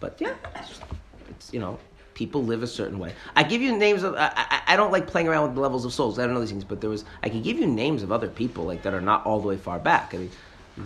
But 0.00 0.18
yeah, 0.18 0.34
it's, 0.56 0.80
it's 1.28 1.52
you 1.52 1.60
know, 1.60 1.78
people 2.14 2.42
live 2.42 2.62
a 2.62 2.66
certain 2.66 2.98
way. 2.98 3.14
I 3.36 3.42
give 3.42 3.60
you 3.60 3.76
names 3.76 4.02
of. 4.02 4.14
I, 4.14 4.32
I, 4.34 4.62
I 4.68 4.76
don't 4.76 4.90
like 4.90 5.06
playing 5.06 5.28
around 5.28 5.48
with 5.48 5.54
the 5.54 5.60
levels 5.60 5.84
of 5.84 5.92
souls. 5.92 6.18
I 6.18 6.24
don't 6.24 6.32
know 6.32 6.40
these 6.40 6.50
things, 6.50 6.64
but 6.64 6.80
there 6.80 6.88
was. 6.88 7.04
I 7.22 7.28
can 7.28 7.42
give 7.42 7.58
you 7.58 7.66
names 7.66 8.02
of 8.02 8.10
other 8.10 8.28
people 8.28 8.64
like 8.64 8.82
that 8.82 8.94
are 8.94 9.02
not 9.02 9.26
all 9.26 9.40
the 9.40 9.48
way 9.48 9.58
far 9.58 9.78
back. 9.78 10.14
I 10.14 10.18
mean, 10.18 10.30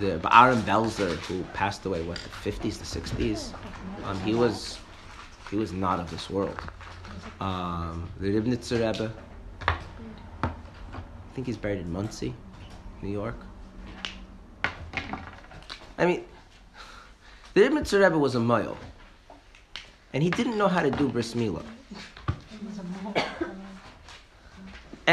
the 0.01 0.21
Aaron 0.33 0.61
Belzer 0.63 1.17
who 1.27 1.43
passed 1.55 1.85
away 1.87 2.03
what 2.03 2.19
the 2.19 2.29
fifties, 2.29 2.79
the 2.79 2.85
sixties. 2.85 3.53
Um, 4.05 4.19
he 4.21 4.35
was 4.35 4.79
he 5.51 5.57
was 5.57 5.73
not 5.73 6.01
of 6.01 6.11
this 6.11 6.29
world. 6.31 6.59
Um, 7.41 8.09
the 8.21 8.29
Ribnitzer 8.29 8.79
Rebbe. 8.81 9.13
I 9.67 11.35
think 11.35 11.47
he's 11.47 11.57
buried 11.57 11.81
in 11.81 11.91
Monsey, 11.93 12.35
New 13.03 13.11
York. 13.11 13.37
I 15.99 16.07
mean, 16.07 16.25
the 17.55 17.63
Ribnitzer 17.63 18.03
Rebbe 18.03 18.19
was 18.19 18.35
a 18.35 18.39
mohel, 18.39 18.77
and 20.13 20.23
he 20.23 20.31
didn't 20.31 20.57
know 20.57 20.69
how 20.69 20.83
to 20.83 20.91
do 20.91 21.09
bris 21.09 21.35
milah. 21.35 21.65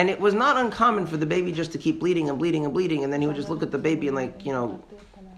And 0.01 0.09
it 0.09 0.19
was 0.19 0.33
not 0.33 0.57
uncommon 0.57 1.05
for 1.05 1.15
the 1.15 1.27
baby 1.27 1.51
just 1.51 1.71
to 1.73 1.77
keep 1.77 1.99
bleeding 1.99 2.27
and 2.27 2.39
bleeding 2.39 2.65
and 2.65 2.73
bleeding, 2.73 3.03
and 3.03 3.13
then 3.13 3.21
he 3.21 3.27
would 3.27 3.35
just 3.35 3.49
look 3.49 3.61
at 3.61 3.69
the 3.69 3.77
baby 3.77 4.07
and 4.07 4.15
like, 4.15 4.43
you 4.43 4.51
know, 4.51 4.83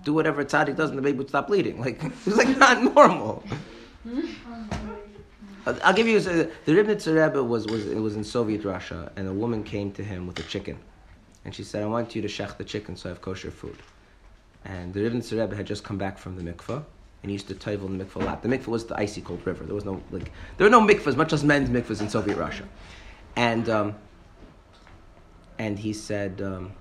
do 0.05 0.13
whatever 0.13 0.41
tzaddik 0.45 0.77
does, 0.77 0.89
and 0.89 0.97
the 0.97 1.01
baby 1.01 1.17
would 1.17 1.27
stop 1.27 1.47
bleeding. 1.47 1.81
Like 1.81 2.01
it 2.03 2.13
was 2.25 2.37
like 2.37 2.57
not 2.57 2.81
normal. 2.81 3.43
I'll 5.65 5.93
give 5.93 6.07
you 6.07 6.15
uh, 6.15 6.47
the 6.63 6.71
Ribnitzer 6.77 7.13
Rebbe 7.13 7.43
was 7.43 7.67
was 7.67 7.87
it 7.87 7.99
was 7.99 8.15
in 8.15 8.23
Soviet 8.23 8.63
Russia, 8.63 9.11
and 9.17 9.27
a 9.27 9.33
woman 9.33 9.65
came 9.65 9.91
to 9.99 10.01
him 10.01 10.27
with 10.27 10.39
a 10.39 10.43
chicken, 10.43 10.77
and 11.43 11.53
she 11.53 11.65
said, 11.65 11.83
"I 11.83 11.87
want 11.87 12.15
you 12.15 12.21
to 12.21 12.29
shech 12.29 12.55
the 12.55 12.63
chicken 12.63 12.95
so 12.95 13.09
I 13.09 13.11
have 13.11 13.21
kosher 13.21 13.51
food." 13.51 13.79
And 14.63 14.93
the 14.93 15.01
Ribnitzer 15.01 15.41
Rebbe 15.41 15.57
had 15.57 15.65
just 15.65 15.83
come 15.83 15.97
back 15.97 16.17
from 16.17 16.37
the 16.37 16.41
mikveh, 16.41 16.81
and 17.21 17.29
he 17.29 17.33
used 17.33 17.49
to 17.49 17.55
toivel 17.55 17.87
in 17.87 17.97
the 17.97 18.05
mikveh 18.05 18.25
lap. 18.25 18.41
The 18.41 18.47
mikveh 18.47 18.67
was 18.67 18.85
the 18.85 18.97
icy 18.97 19.19
cold 19.19 19.45
river. 19.45 19.65
There 19.65 19.75
was 19.75 19.83
no 19.83 20.01
like 20.11 20.31
there 20.55 20.63
were 20.63 20.71
no 20.79 20.79
mikvahs, 20.79 21.17
much 21.17 21.33
as 21.33 21.43
men's 21.43 21.69
mikvahs 21.69 21.99
in 21.99 22.07
Soviet 22.07 22.37
Russia, 22.37 22.63
and 23.35 23.67
um, 23.67 23.95
and 25.59 25.77
he 25.79 25.93
said. 25.93 26.41
Um, 26.41 26.73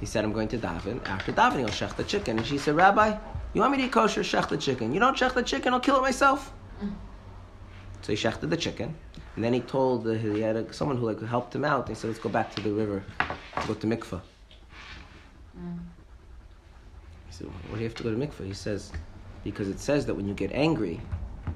he 0.00 0.06
said, 0.06 0.24
I'm 0.24 0.32
going 0.32 0.48
to 0.48 0.58
daven. 0.58 1.04
After 1.08 1.32
davening, 1.32 1.64
I'll 1.64 1.70
shech 1.70 1.96
the 1.96 2.04
chicken. 2.04 2.38
And 2.38 2.46
she 2.46 2.56
said, 2.56 2.76
Rabbi, 2.76 3.16
you 3.52 3.60
want 3.60 3.72
me 3.72 3.78
to 3.78 3.84
eat 3.84 3.92
kosher? 3.92 4.22
Shech 4.22 4.48
the 4.48 4.56
chicken. 4.56 4.94
You 4.94 5.00
don't 5.00 5.16
shech 5.16 5.34
the 5.34 5.42
chicken, 5.42 5.74
I'll 5.74 5.80
kill 5.80 5.96
it 5.96 6.02
myself. 6.02 6.52
So 8.02 8.12
he 8.12 8.14
shechted 8.14 8.48
the 8.48 8.56
chicken. 8.56 8.94
And 9.34 9.44
then 9.44 9.52
he 9.52 9.60
told, 9.60 10.06
uh, 10.06 10.12
he 10.12 10.40
had 10.40 10.56
a, 10.56 10.72
someone 10.72 10.96
who 10.96 11.06
like 11.06 11.20
helped 11.22 11.54
him 11.54 11.64
out. 11.64 11.88
He 11.88 11.94
said, 11.94 12.08
let's 12.08 12.20
go 12.20 12.28
back 12.28 12.54
to 12.54 12.62
the 12.62 12.70
river, 12.70 13.04
go 13.66 13.74
to 13.74 13.86
mikveh. 13.86 14.20
He 17.26 17.32
said, 17.32 17.46
what 17.46 17.74
do 17.74 17.78
you 17.78 17.84
have 17.84 17.94
to 17.96 18.02
go 18.04 18.10
to 18.10 18.16
mikveh? 18.16 18.46
He 18.46 18.54
says, 18.54 18.92
because 19.42 19.68
it 19.68 19.80
says 19.80 20.06
that 20.06 20.14
when 20.14 20.28
you 20.28 20.34
get 20.34 20.52
angry, 20.52 21.00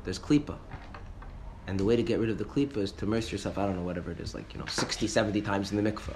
there's 0.04 0.18
klipa. 0.18 0.56
And 1.72 1.80
the 1.80 1.86
way 1.86 1.96
to 1.96 2.02
get 2.02 2.20
rid 2.20 2.28
of 2.28 2.36
the 2.36 2.44
klipa 2.44 2.76
is 2.76 2.92
to 2.92 3.06
immerse 3.06 3.32
yourself, 3.32 3.56
I 3.56 3.64
don't 3.64 3.76
know, 3.76 3.82
whatever 3.82 4.10
it 4.10 4.20
is, 4.20 4.34
like, 4.34 4.52
you 4.52 4.60
know, 4.60 4.66
60, 4.66 5.06
70 5.06 5.40
times 5.40 5.72
in 5.72 5.82
the 5.82 5.90
mikvah. 5.90 6.14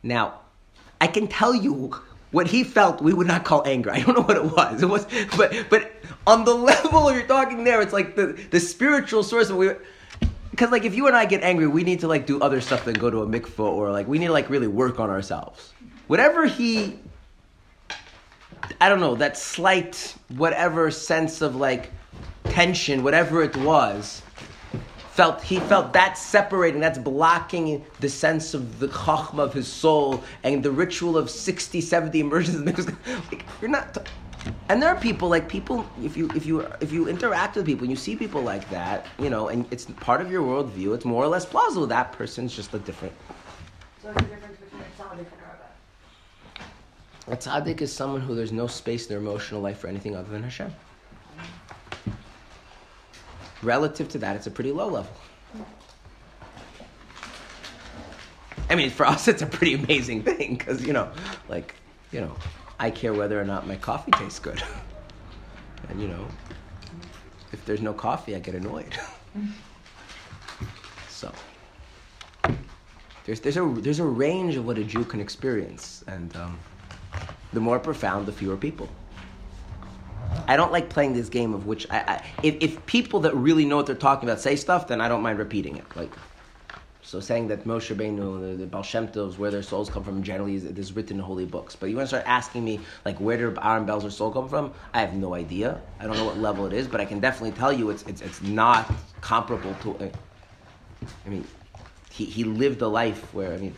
Now, 0.00 0.42
I 1.00 1.08
can 1.08 1.26
tell 1.26 1.52
you 1.52 1.92
what 2.30 2.46
he 2.46 2.62
felt 2.62 3.02
we 3.02 3.12
would 3.12 3.26
not 3.26 3.44
call 3.44 3.66
anger. 3.66 3.90
I 3.90 4.02
don't 4.02 4.14
know 4.16 4.22
what 4.22 4.36
it 4.36 4.44
was. 4.44 4.84
It 4.84 4.86
was, 4.86 5.04
but 5.36 5.66
but 5.68 5.90
on 6.28 6.44
the 6.44 6.54
level 6.70 7.08
of 7.08 7.16
you're 7.16 7.26
talking 7.26 7.64
there, 7.64 7.82
it's 7.82 7.92
like 7.92 8.14
the 8.14 8.40
the 8.52 8.60
spiritual 8.60 9.24
source 9.24 9.50
of 9.50 9.56
we. 9.56 9.72
Because 10.52 10.70
like 10.70 10.84
if 10.84 10.94
you 10.94 11.08
and 11.08 11.16
I 11.16 11.24
get 11.24 11.42
angry, 11.42 11.66
we 11.66 11.82
need 11.82 11.98
to 12.00 12.06
like 12.06 12.24
do 12.24 12.40
other 12.40 12.60
stuff 12.60 12.84
than 12.84 12.94
go 12.94 13.10
to 13.10 13.22
a 13.22 13.26
mikvah 13.26 13.58
or 13.58 13.90
like 13.90 14.06
we 14.06 14.20
need 14.20 14.26
to 14.26 14.32
like 14.32 14.48
really 14.48 14.68
work 14.68 15.00
on 15.00 15.10
ourselves. 15.10 15.72
Whatever 16.06 16.46
he, 16.46 17.00
I 18.80 18.88
don't 18.88 19.00
know 19.00 19.14
that 19.16 19.36
slight 19.36 20.14
whatever 20.36 20.90
sense 20.90 21.42
of 21.42 21.56
like 21.56 21.90
tension, 22.44 23.02
whatever 23.02 23.42
it 23.42 23.56
was, 23.56 24.22
felt 25.14 25.42
he 25.42 25.60
felt 25.60 25.92
that 25.92 26.18
separating, 26.18 26.80
that's 26.80 26.98
blocking 26.98 27.84
the 28.00 28.08
sense 28.08 28.52
of 28.52 28.80
the 28.80 28.88
chachma 28.88 29.38
of 29.38 29.54
his 29.54 29.68
soul 29.68 30.22
and 30.42 30.62
the 30.62 30.70
ritual 30.70 31.16
of 31.16 31.30
60, 31.30 31.80
70 31.80 32.20
immersions. 32.20 32.64
Like, 33.30 33.44
you're 33.60 33.70
not. 33.70 34.08
And 34.68 34.82
there 34.82 34.90
are 34.90 35.00
people 35.00 35.28
like 35.28 35.48
people. 35.48 35.86
If 36.02 36.16
you 36.16 36.28
if 36.34 36.44
you 36.44 36.60
if 36.80 36.92
you 36.92 37.08
interact 37.08 37.56
with 37.56 37.64
people 37.64 37.84
and 37.84 37.90
you 37.90 37.96
see 37.96 38.16
people 38.16 38.42
like 38.42 38.68
that, 38.70 39.06
you 39.18 39.30
know, 39.30 39.48
and 39.48 39.66
it's 39.70 39.86
part 39.86 40.20
of 40.20 40.30
your 40.30 40.42
worldview, 40.42 40.94
it's 40.94 41.04
more 41.04 41.24
or 41.24 41.28
less 41.28 41.46
plausible. 41.46 41.86
That 41.86 42.12
person's 42.12 42.54
just 42.54 42.74
a 42.74 42.78
different. 42.78 43.14
So 44.02 44.12
between 44.12 44.32
a 44.32 44.46
and 44.46 44.63
a? 47.28 47.36
Tzaddik 47.36 47.80
is 47.80 47.92
someone 47.92 48.20
who 48.20 48.34
there's 48.34 48.52
no 48.52 48.66
space 48.66 49.04
in 49.04 49.08
their 49.10 49.18
emotional 49.18 49.60
life 49.60 49.78
for 49.78 49.88
anything 49.88 50.16
other 50.16 50.30
than 50.30 50.42
Hashem. 50.42 50.72
Relative 53.62 54.08
to 54.10 54.18
that, 54.18 54.36
it's 54.36 54.46
a 54.46 54.50
pretty 54.50 54.72
low 54.72 54.88
level. 54.88 55.12
I 58.68 58.74
mean, 58.74 58.90
for 58.90 59.06
us, 59.14 59.28
it's 59.28 59.42
a 59.42 59.46
pretty 59.46 59.74
amazing 59.74 60.22
thing 60.22 60.56
because 60.56 60.84
you 60.86 60.92
know, 60.92 61.10
like, 61.48 61.74
you 62.12 62.20
know, 62.20 62.34
I 62.78 62.90
care 62.90 63.14
whether 63.14 63.40
or 63.40 63.44
not 63.44 63.66
my 63.66 63.76
coffee 63.76 64.10
tastes 64.12 64.38
good, 64.38 64.62
and 65.88 66.00
you 66.00 66.08
know, 66.08 66.26
if 67.52 67.64
there's 67.64 67.80
no 67.80 67.92
coffee, 67.92 68.34
I 68.36 68.40
get 68.40 68.54
annoyed. 68.54 68.94
so. 71.08 71.32
there's 73.24 73.40
there's 73.40 73.56
a 73.56 73.74
there's 73.78 74.00
a 74.00 74.04
range 74.04 74.56
of 74.56 74.66
what 74.66 74.76
a 74.76 74.84
Jew 74.84 75.04
can 75.04 75.20
experience, 75.20 76.04
and 76.06 76.34
um, 76.36 76.58
the 77.54 77.60
more 77.60 77.78
profound, 77.78 78.26
the 78.26 78.32
fewer 78.32 78.56
people. 78.56 78.88
I 80.46 80.56
don't 80.56 80.72
like 80.72 80.88
playing 80.88 81.14
this 81.14 81.28
game 81.28 81.54
of 81.54 81.66
which 81.66 81.86
I, 81.90 81.98
I 81.98 82.24
if, 82.42 82.56
if 82.60 82.86
people 82.86 83.20
that 83.20 83.34
really 83.34 83.64
know 83.64 83.76
what 83.76 83.86
they're 83.86 83.94
talking 83.94 84.28
about 84.28 84.40
say 84.40 84.56
stuff, 84.56 84.88
then 84.88 85.00
I 85.00 85.08
don't 85.08 85.22
mind 85.22 85.38
repeating 85.38 85.76
it. 85.76 85.84
Like 85.96 86.10
so, 87.02 87.20
saying 87.20 87.48
that 87.48 87.64
Moshe 87.64 87.94
Rabbeinu, 87.94 88.40
the, 88.40 88.56
the 88.56 88.66
Baal 88.66 88.82
Shem 88.82 89.08
Tovs, 89.08 89.36
where 89.36 89.50
their 89.50 89.62
souls 89.62 89.90
come 89.90 90.02
from, 90.02 90.22
generally 90.22 90.54
is, 90.54 90.64
is 90.64 90.94
written 90.94 91.18
in 91.18 91.22
holy 91.22 91.44
books. 91.44 91.76
But 91.76 91.90
you 91.90 91.96
want 91.96 92.08
to 92.08 92.16
start 92.16 92.26
asking 92.26 92.64
me 92.64 92.80
like 93.04 93.18
where 93.18 93.36
did 93.36 93.58
Aaron 93.62 93.86
Belzer's 93.86 94.16
soul 94.16 94.32
come 94.32 94.48
from? 94.48 94.72
I 94.92 95.00
have 95.00 95.14
no 95.14 95.34
idea. 95.34 95.80
I 96.00 96.06
don't 96.06 96.16
know 96.16 96.24
what 96.24 96.38
level 96.38 96.66
it 96.66 96.72
is, 96.72 96.88
but 96.88 97.00
I 97.00 97.04
can 97.04 97.20
definitely 97.20 97.52
tell 97.52 97.72
you 97.72 97.90
it's 97.90 98.02
it's, 98.04 98.22
it's 98.22 98.42
not 98.42 98.90
comparable 99.20 99.74
to. 99.82 100.06
Uh, 100.06 100.08
I 101.26 101.28
mean, 101.28 101.44
he, 102.10 102.24
he 102.24 102.44
lived 102.44 102.80
a 102.80 102.88
life 102.88 103.32
where 103.34 103.52
I 103.52 103.58
mean 103.58 103.76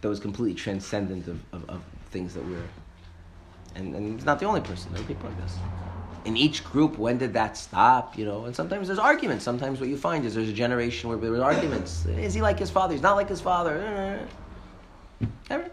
that 0.00 0.08
was 0.08 0.20
completely 0.20 0.54
transcendent 0.54 1.26
of, 1.26 1.40
of, 1.52 1.68
of 1.70 1.82
things 2.14 2.32
that 2.34 2.44
we're 2.46 2.62
and, 3.74 3.94
and 3.94 4.14
he's 4.14 4.24
not 4.24 4.38
the 4.38 4.46
only 4.46 4.60
person. 4.60 4.92
There 4.92 5.02
are 5.02 5.06
people 5.06 5.28
like 5.28 5.40
this. 5.42 5.56
In 6.24 6.36
each 6.36 6.64
group, 6.64 6.96
when 6.96 7.18
did 7.18 7.32
that 7.34 7.56
stop? 7.56 8.16
You 8.16 8.24
know, 8.24 8.44
and 8.46 8.54
sometimes 8.56 8.86
there's 8.86 8.98
arguments. 8.98 9.44
Sometimes 9.44 9.80
what 9.80 9.88
you 9.88 9.96
find 9.96 10.24
is 10.24 10.34
there's 10.34 10.48
a 10.48 10.52
generation 10.52 11.10
where 11.10 11.18
there's 11.18 11.40
arguments. 11.40 12.06
Is 12.06 12.32
he 12.32 12.40
like 12.40 12.58
his 12.58 12.70
father? 12.70 12.94
He's 12.94 13.02
not 13.02 13.16
like 13.16 13.28
his 13.28 13.40
father. 13.40 14.26
Eh. 15.20 15.26
Ever? 15.50 15.70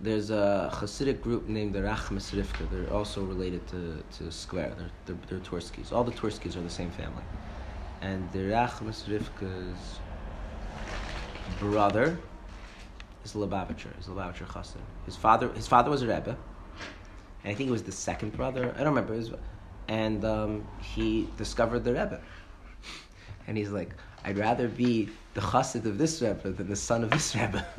There's 0.00 0.30
a 0.30 0.70
Hasidic 0.72 1.20
group 1.20 1.48
named 1.48 1.74
the 1.74 1.80
Rachmastrivka. 1.80 2.70
They're 2.70 2.92
also 2.92 3.22
related 3.22 3.66
to, 3.68 4.02
to 4.18 4.24
Skver. 4.24 4.74
They're, 4.76 4.90
they're, 5.06 5.38
they're. 5.38 5.96
All 5.96 6.04
the 6.04 6.12
Twerskis 6.12 6.56
are 6.56 6.62
the 6.62 6.70
same 6.70 6.90
family. 6.90 7.22
And 8.00 8.30
the 8.32 8.40
Rachmastrivka's 8.56 9.98
brother 11.60 12.18
is 13.24 13.34
Lubavitcher, 13.34 13.98
is 13.98 14.06
Lubavitcher 14.06 14.46
Chassid. 14.46 14.80
His 15.06 15.16
father, 15.16 15.48
his 15.50 15.66
father 15.66 15.90
was 15.90 16.02
a 16.02 16.06
Rebbe, 16.06 16.36
and 17.44 17.52
I 17.52 17.54
think 17.54 17.68
it 17.68 17.72
was 17.72 17.82
the 17.82 17.92
second 17.92 18.32
brother. 18.36 18.72
I 18.74 18.78
don't 18.78 18.94
remember. 18.94 19.14
Was, 19.14 19.32
and 19.88 20.24
um, 20.24 20.66
he 20.80 21.28
discovered 21.36 21.80
the 21.80 21.92
Rebbe, 21.92 22.20
and 23.46 23.56
he's 23.56 23.70
like, 23.70 23.94
"I'd 24.24 24.38
rather 24.38 24.68
be 24.68 25.08
the 25.34 25.40
Chassid 25.40 25.84
of 25.86 25.98
this 25.98 26.20
Rebbe 26.22 26.50
than 26.50 26.68
the 26.68 26.76
son 26.76 27.04
of 27.04 27.10
this 27.10 27.34
Rebbe." 27.34 27.64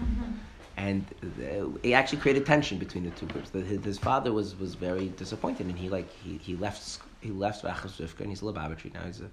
and 0.77 1.05
uh, 1.23 1.65
he 1.83 1.93
actually 1.93 2.19
created 2.19 2.45
tension 2.45 2.77
between 2.77 3.03
the 3.03 3.11
two 3.11 3.27
groups. 3.27 3.51
His, 3.51 3.97
father 3.99 4.33
was, 4.33 4.57
was 4.57 4.73
very 4.73 5.09
disappointed, 5.09 5.67
and 5.67 5.77
he 5.77 5.89
like 5.89 6.11
he, 6.23 6.37
he 6.37 6.55
left 6.55 6.99
he 7.21 7.31
left 7.31 7.63
Rivka, 7.63 8.19
and 8.19 8.29
he's 8.29 8.41
a 8.41 8.45
Lubavitcher 8.45 8.93
now. 8.93 9.03
He's 9.05 9.21
a, 9.21 9.29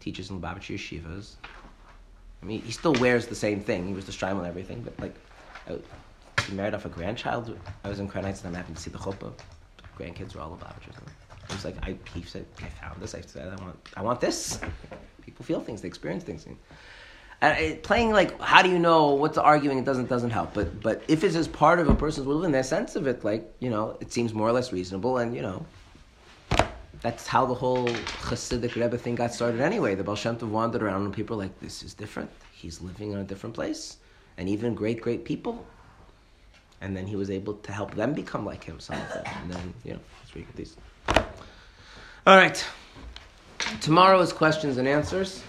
teaches 0.00 0.30
in 0.30 0.40
Lubavitcher 0.40 0.74
yeshivas. 0.76 1.34
I 2.42 2.46
mean, 2.46 2.62
he 2.62 2.72
still 2.72 2.94
wears 2.94 3.26
the 3.26 3.34
same 3.34 3.60
thing. 3.60 3.86
He 3.86 3.94
was 3.94 4.06
the 4.06 4.12
shtreim 4.12 4.38
and 4.38 4.46
everything, 4.46 4.82
but 4.82 4.98
like 5.00 5.14
he 6.46 6.54
married 6.54 6.74
off 6.74 6.84
a 6.84 6.88
grandchild. 6.88 7.58
I 7.84 7.88
was 7.88 8.00
in 8.00 8.08
Crown 8.08 8.24
Heights 8.24 8.40
and 8.44 8.48
I'm 8.48 8.54
happy 8.54 8.74
to 8.74 8.80
see 8.80 8.90
the 8.90 8.98
chuppah. 8.98 9.32
Grandkids 9.98 10.34
were 10.34 10.40
all 10.40 10.54
about 10.54 10.76
it. 10.76 10.94
He 11.48 11.54
was 11.54 11.64
like, 11.64 11.76
I, 11.82 11.96
he 12.14 12.22
said, 12.22 12.46
I 12.62 12.68
found 12.68 13.00
this. 13.00 13.14
I 13.14 13.20
said, 13.22 13.48
I 13.48 13.62
want, 13.62 13.76
I 13.96 14.02
want 14.02 14.20
this. 14.20 14.60
People 15.22 15.44
feel 15.44 15.60
things, 15.60 15.82
they 15.82 15.88
experience 15.88 16.24
things. 16.24 16.46
And 17.40 17.82
playing 17.82 18.10
like, 18.10 18.40
how 18.40 18.62
do 18.62 18.68
you 18.68 18.78
know 18.78 19.12
what's 19.12 19.38
arguing? 19.38 19.78
It 19.78 19.84
doesn't 19.84 20.08
doesn't 20.08 20.30
help. 20.30 20.54
But 20.54 20.80
but 20.80 21.02
if 21.06 21.22
it's 21.22 21.36
as 21.36 21.46
part 21.46 21.78
of 21.78 21.88
a 21.88 21.94
person's 21.94 22.26
will 22.26 22.44
and 22.44 22.52
their 22.52 22.64
sense 22.64 22.96
of 22.96 23.06
it, 23.06 23.24
like 23.24 23.54
you 23.60 23.70
know, 23.70 23.96
it 24.00 24.12
seems 24.12 24.34
more 24.34 24.48
or 24.48 24.52
less 24.52 24.72
reasonable, 24.72 25.18
and 25.18 25.36
you 25.36 25.42
know, 25.42 25.64
that's 27.00 27.28
how 27.28 27.46
the 27.46 27.54
whole 27.54 27.86
Hasidic 27.86 28.74
Rebbe 28.74 28.98
thing 28.98 29.14
got 29.14 29.32
started 29.32 29.60
anyway. 29.60 29.94
The 29.94 30.02
Baal 30.02 30.16
Shem 30.16 30.36
Tov 30.36 30.48
wandered 30.48 30.82
around 30.82 31.04
and 31.04 31.14
people 31.14 31.36
were 31.36 31.44
like, 31.44 31.60
this 31.60 31.84
is 31.84 31.94
different. 31.94 32.28
He's 32.52 32.80
living 32.80 33.12
in 33.12 33.18
a 33.18 33.24
different 33.24 33.54
place 33.54 33.98
and 34.38 34.48
even 34.48 34.74
great, 34.74 35.02
great 35.02 35.24
people. 35.24 35.66
And 36.80 36.96
then 36.96 37.06
he 37.06 37.16
was 37.16 37.28
able 37.28 37.54
to 37.54 37.72
help 37.72 37.94
them 37.94 38.14
become 38.14 38.46
like 38.46 38.62
him, 38.62 38.78
some 38.78 38.96
of 38.96 39.12
them. 39.12 39.24
And 39.42 39.52
then, 39.52 39.74
you 39.84 39.92
know, 39.94 40.00
let's 40.22 40.36
read 40.36 40.46
these. 40.54 40.76
All 42.26 42.36
right. 42.36 42.64
Tomorrow 43.80 44.20
is 44.20 44.32
questions 44.32 44.78
and 44.78 44.86
answers. 44.86 45.42